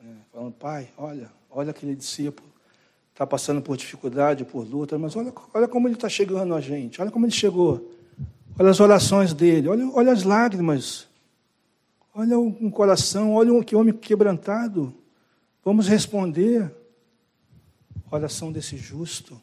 é, 0.04 0.14
falando, 0.32 0.52
pai, 0.54 0.88
olha, 0.98 1.30
olha 1.48 1.70
aquele 1.70 1.94
discípulo, 1.94 2.48
está 3.12 3.24
passando 3.24 3.62
por 3.62 3.76
dificuldade, 3.76 4.44
por 4.44 4.66
luta, 4.66 4.98
mas 4.98 5.14
olha, 5.14 5.32
olha 5.54 5.68
como 5.68 5.86
ele 5.86 5.94
está 5.94 6.08
chegando 6.08 6.54
a 6.54 6.60
gente, 6.60 7.00
olha 7.00 7.10
como 7.10 7.24
ele 7.24 7.32
chegou, 7.32 7.92
olha 8.58 8.70
as 8.70 8.80
orações 8.80 9.32
dele, 9.32 9.68
olha, 9.68 9.88
olha 9.90 10.10
as 10.10 10.24
lágrimas, 10.24 11.06
olha 12.14 12.38
um 12.38 12.70
coração, 12.70 13.34
olha 13.34 13.52
um 13.52 13.62
que 13.62 13.76
homem 13.76 13.94
quebrantado. 13.94 14.94
Vamos 15.64 15.86
responder. 15.86 16.74
Oração 18.10 18.52
desse 18.52 18.76
justo. 18.76 19.40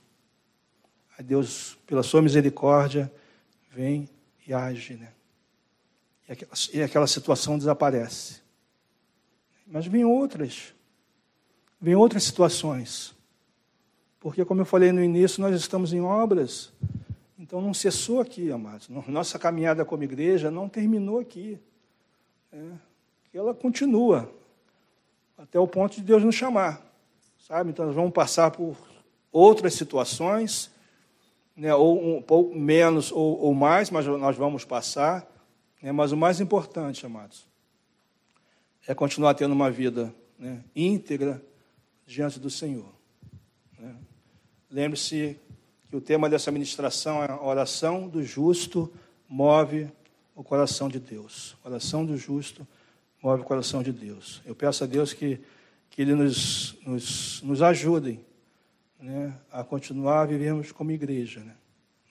A 1.17 1.21
Deus, 1.21 1.77
pela 1.85 2.03
sua 2.03 2.21
misericórdia, 2.21 3.11
vem 3.71 4.07
e 4.47 4.53
age, 4.53 4.95
né? 4.95 5.11
E 6.27 6.31
aquela, 6.31 6.51
e 6.73 6.81
aquela 6.81 7.07
situação 7.07 7.57
desaparece. 7.57 8.41
Mas 9.65 9.85
vem 9.87 10.05
outras. 10.05 10.73
Vem 11.81 11.95
outras 11.95 12.23
situações. 12.23 13.15
Porque, 14.19 14.43
como 14.43 14.61
eu 14.61 14.65
falei 14.65 14.91
no 14.91 15.03
início, 15.03 15.41
nós 15.41 15.55
estamos 15.55 15.93
em 15.93 16.01
obras. 16.01 16.71
Então 17.37 17.61
não 17.61 17.73
cessou 17.73 18.19
aqui, 18.19 18.51
amados. 18.51 18.89
Nossa 19.07 19.39
caminhada 19.39 19.85
como 19.85 20.03
igreja 20.03 20.51
não 20.51 20.67
terminou 20.67 21.19
aqui. 21.19 21.57
É, 22.51 22.71
ela 23.33 23.53
continua 23.53 24.29
até 25.37 25.59
o 25.59 25.67
ponto 25.67 25.95
de 25.95 26.01
Deus 26.01 26.23
nos 26.23 26.35
chamar. 26.35 26.81
Sabe? 27.39 27.69
Então 27.69 27.85
nós 27.85 27.95
vamos 27.95 28.11
passar 28.11 28.51
por 28.51 28.75
outras 29.31 29.73
situações, 29.73 30.71
né, 31.55 31.73
ou 31.73 32.17
um 32.17 32.21
pouco 32.21 32.55
menos 32.55 33.11
ou, 33.11 33.39
ou 33.39 33.53
mais, 33.53 33.89
mas 33.89 34.05
nós 34.05 34.35
vamos 34.35 34.65
passar. 34.65 35.27
Né, 35.81 35.91
mas 35.91 36.11
o 36.11 36.17
mais 36.17 36.39
importante, 36.39 37.05
amados, 37.05 37.47
é 38.87 38.93
continuar 38.93 39.33
tendo 39.33 39.53
uma 39.53 39.69
vida 39.69 40.13
né, 40.37 40.63
íntegra 40.75 41.41
diante 42.05 42.39
do 42.39 42.49
Senhor. 42.49 42.91
Né? 43.77 43.95
Lembre-se 44.69 45.37
que 45.89 45.95
o 45.95 46.01
tema 46.01 46.29
dessa 46.29 46.51
ministração 46.51 47.23
é 47.23 47.31
a 47.31 47.41
oração 47.41 48.07
do 48.07 48.23
justo 48.23 48.91
move 49.27 49.89
o 50.39 50.43
coração 50.43 50.87
de 50.87 51.01
Deus. 51.01 51.57
A 51.65 51.67
oração 51.67 52.05
do 52.05 52.17
justo 52.17 52.65
move 53.21 53.41
o 53.41 53.45
coração 53.45 53.83
de 53.83 53.91
Deus. 53.91 54.41
Eu 54.45 54.55
peço 54.55 54.85
a 54.85 54.87
Deus 54.87 55.11
que, 55.11 55.37
que 55.89 56.01
Ele 56.01 56.15
nos, 56.15 56.77
nos, 56.85 57.41
nos 57.41 57.61
ajude 57.61 58.21
né, 58.97 59.37
a 59.51 59.65
continuar 59.65 60.21
a 60.21 60.25
vivermos 60.25 60.71
como 60.71 60.91
igreja. 60.91 61.41
Né? 61.41 61.53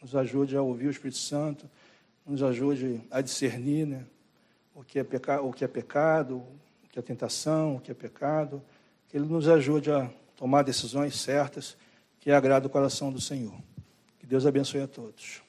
Nos 0.03 0.15
ajude 0.15 0.55
a 0.59 0.61
ouvir 0.61 0.89
o 0.89 0.91
Espírito 0.91 1.17
Santo, 1.17 1.71
nos 2.27 2.43
ajude 2.43 3.01
a 3.11 3.23
discernir 3.23 3.87
né, 3.87 4.05
o, 4.75 4.85
que 4.85 4.99
é 4.99 5.05
peca, 5.05 5.41
o 5.41 5.51
que 5.51 5.65
é 5.65 5.69
pecado, 5.69 6.45
que 6.93 6.99
é 6.99 7.03
tentação, 7.03 7.77
o 7.77 7.81
que 7.81 7.91
é 7.91 7.95
pecado, 7.95 8.63
que 9.09 9.17
Ele 9.17 9.25
nos 9.25 9.49
ajude 9.49 9.91
a 9.91 10.11
tomar 10.37 10.65
decisões 10.65 11.19
certas 11.19 11.79
que 12.21 12.31
agradam 12.31 12.69
o 12.69 12.71
coração 12.71 13.11
do 13.11 13.23
Senhor. 13.23 13.55
Que 14.19 14.27
Deus 14.27 14.45
abençoe 14.45 14.83
a 14.83 14.87
todos. 14.87 15.48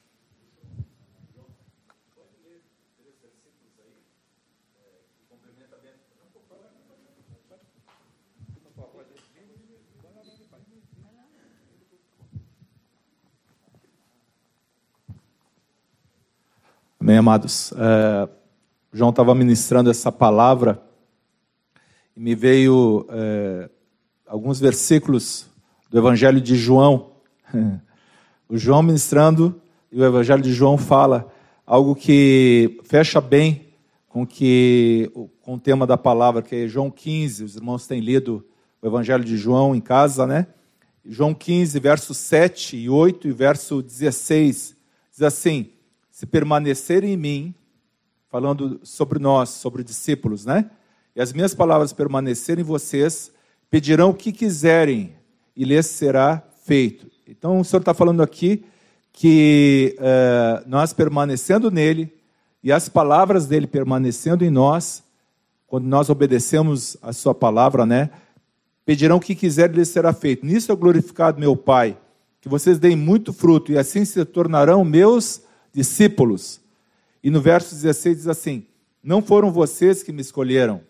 Amém, 17.10 17.18
amados. 17.18 17.74
É, 17.76 18.30
João 18.94 19.10
estava 19.10 19.34
ministrando 19.34 19.90
essa 19.90 20.12
palavra 20.12 20.80
e 22.16 22.20
me 22.20 22.36
veio 22.36 23.04
é, 23.10 23.68
alguns 24.28 24.60
versículos 24.60 25.48
do 25.90 25.98
Evangelho 25.98 26.40
de 26.40 26.56
João. 26.56 27.14
o 28.48 28.56
João 28.60 28.84
ministrando 28.84 29.60
e 29.92 30.00
o 30.00 30.06
Evangelho 30.06 30.44
de 30.44 30.54
João 30.54 30.78
fala 30.78 31.34
algo 31.66 31.96
que 31.96 32.80
fecha 32.84 33.20
bem 33.20 33.70
com 34.08 34.24
que 34.24 35.12
com 35.42 35.56
o 35.56 35.60
tema 35.60 35.88
da 35.88 35.98
palavra, 35.98 36.44
que 36.44 36.56
é 36.58 36.68
João 36.68 36.92
15. 36.92 37.44
Os 37.44 37.56
irmãos 37.56 37.88
têm 37.88 38.02
lido 38.02 38.46
o 38.80 38.86
Evangelho 38.86 39.24
de 39.24 39.36
João 39.36 39.76
em 39.76 39.82
casa, 39.82 40.28
né? 40.28 40.46
João 41.04 41.34
15, 41.34 41.80
verso 41.80 42.14
7 42.14 42.78
e 42.78 42.88
8 42.88 43.28
e 43.28 43.32
verso 43.32 43.82
16, 43.82 44.78
diz 45.12 45.22
assim: 45.24 45.72
Se 46.20 46.26
permanecerem 46.26 47.14
em 47.14 47.16
mim, 47.16 47.56
falando 48.30 48.82
sobre 48.84 49.20
nós, 49.20 49.52
sobre 49.52 49.86
discípulos, 49.86 50.46
né? 50.46 50.70
E 51.16 51.22
as 51.22 51.32
minhas 51.32 51.56
palavras 51.56 51.94
permanecerem 51.94 52.62
em 52.62 52.68
vocês, 52.68 53.32
pedirão 53.70 54.10
o 54.10 54.14
que 54.14 54.34
quiserem 54.34 55.16
e 55.56 55.64
lhes 55.64 55.86
será 55.86 56.44
feito. 56.66 57.10
Então 57.26 57.62
o 57.62 57.64
Senhor 57.64 57.80
está 57.80 57.94
falando 57.94 58.22
aqui 58.22 58.66
que 59.14 59.96
uh, 59.98 60.70
nós 60.70 60.92
permanecendo 60.92 61.72
nele 61.72 62.14
e 62.62 62.70
as 62.70 62.90
palavras 62.90 63.46
dele 63.46 63.66
permanecendo 63.66 64.44
em 64.44 64.50
nós, 64.50 65.02
quando 65.68 65.86
nós 65.86 66.10
obedecemos 66.10 66.98
a 67.02 67.14
sua 67.14 67.34
palavra, 67.34 67.86
né? 67.86 68.10
Pedirão 68.86 69.16
o 69.16 69.22
que 69.22 69.36
quiser 69.36 69.72
e 69.72 69.78
lhes 69.78 69.88
será 69.88 70.12
feito. 70.12 70.46
Nisso 70.46 70.70
é 70.70 70.76
glorificado 70.76 71.40
meu 71.40 71.56
Pai, 71.56 71.98
que 72.42 72.50
vocês 72.50 72.78
deem 72.78 72.98
muito 72.98 73.32
fruto 73.32 73.72
e 73.72 73.78
assim 73.78 74.04
se 74.04 74.26
tornarão 74.26 74.84
meus 74.84 75.48
discípulos. 75.74 76.62
E 77.24 77.30
no 77.30 77.42
verso 77.42 77.76
16 77.76 78.18
diz 78.18 78.28
assim: 78.28 78.66
Não 79.04 79.22
foram 79.22 79.52
vocês 79.52 80.04
que 80.04 80.12
me 80.12 80.22
escolheram, 80.22 80.82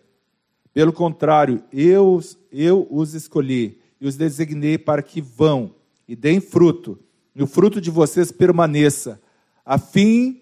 pelo 0.74 0.94
contrário, 0.94 1.64
eu, 1.74 2.22
eu 2.52 2.88
os 2.90 3.14
escolhi 3.14 3.80
e 4.00 4.08
os 4.08 4.16
designei 4.16 4.78
para 4.78 5.02
que 5.02 5.22
vão 5.22 5.74
e 6.08 6.16
deem 6.16 6.40
fruto, 6.40 6.98
e 7.36 7.44
o 7.44 7.48
fruto 7.48 7.80
de 7.82 7.90
vocês 7.90 8.32
permaneça, 8.32 9.22
a 9.66 9.78
fim 9.78 10.42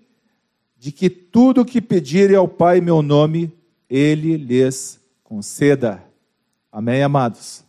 de 0.77 0.91
que 0.91 1.09
tudo 1.09 1.61
o 1.61 1.65
que 1.65 1.81
pedirem 1.81 2.35
ao 2.35 2.47
Pai 2.47 2.77
em 2.77 2.81
meu 2.81 3.01
nome, 3.01 3.51
Ele 3.89 4.37
lhes 4.37 4.99
conceda. 5.23 6.03
Amém, 6.71 7.01
amados? 7.01 7.65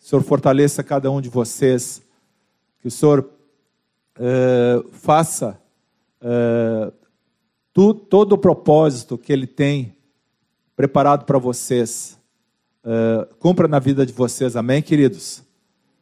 O 0.00 0.04
Senhor 0.04 0.22
fortaleça 0.22 0.82
cada 0.82 1.10
um 1.10 1.20
de 1.20 1.28
vocês, 1.28 2.02
que 2.80 2.88
o 2.88 2.90
Senhor 2.90 3.28
uh, 4.18 4.88
faça 4.92 5.60
uh, 6.22 6.92
tu, 7.72 7.94
todo 7.94 8.32
o 8.32 8.38
propósito 8.38 9.18
que 9.18 9.32
Ele 9.32 9.46
tem 9.46 9.94
preparado 10.74 11.24
para 11.24 11.38
vocês, 11.38 12.18
uh, 12.84 13.34
cumpra 13.36 13.68
na 13.68 13.78
vida 13.78 14.06
de 14.06 14.12
vocês, 14.12 14.56
amém, 14.56 14.82
queridos? 14.82 15.42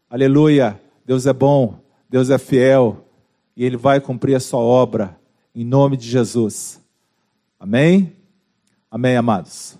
Aleluia, 0.08 0.80
Deus 1.04 1.26
é 1.26 1.32
bom, 1.32 1.80
Deus 2.08 2.30
é 2.30 2.38
fiel, 2.38 3.04
e 3.56 3.64
Ele 3.64 3.76
vai 3.76 4.00
cumprir 4.00 4.36
a 4.36 4.40
sua 4.40 4.60
obra, 4.60 5.18
em 5.54 5.64
nome 5.64 5.96
de 5.96 6.08
Jesus. 6.08 6.80
Amém? 7.58 8.12
Amém, 8.90 9.16
amados. 9.16 9.76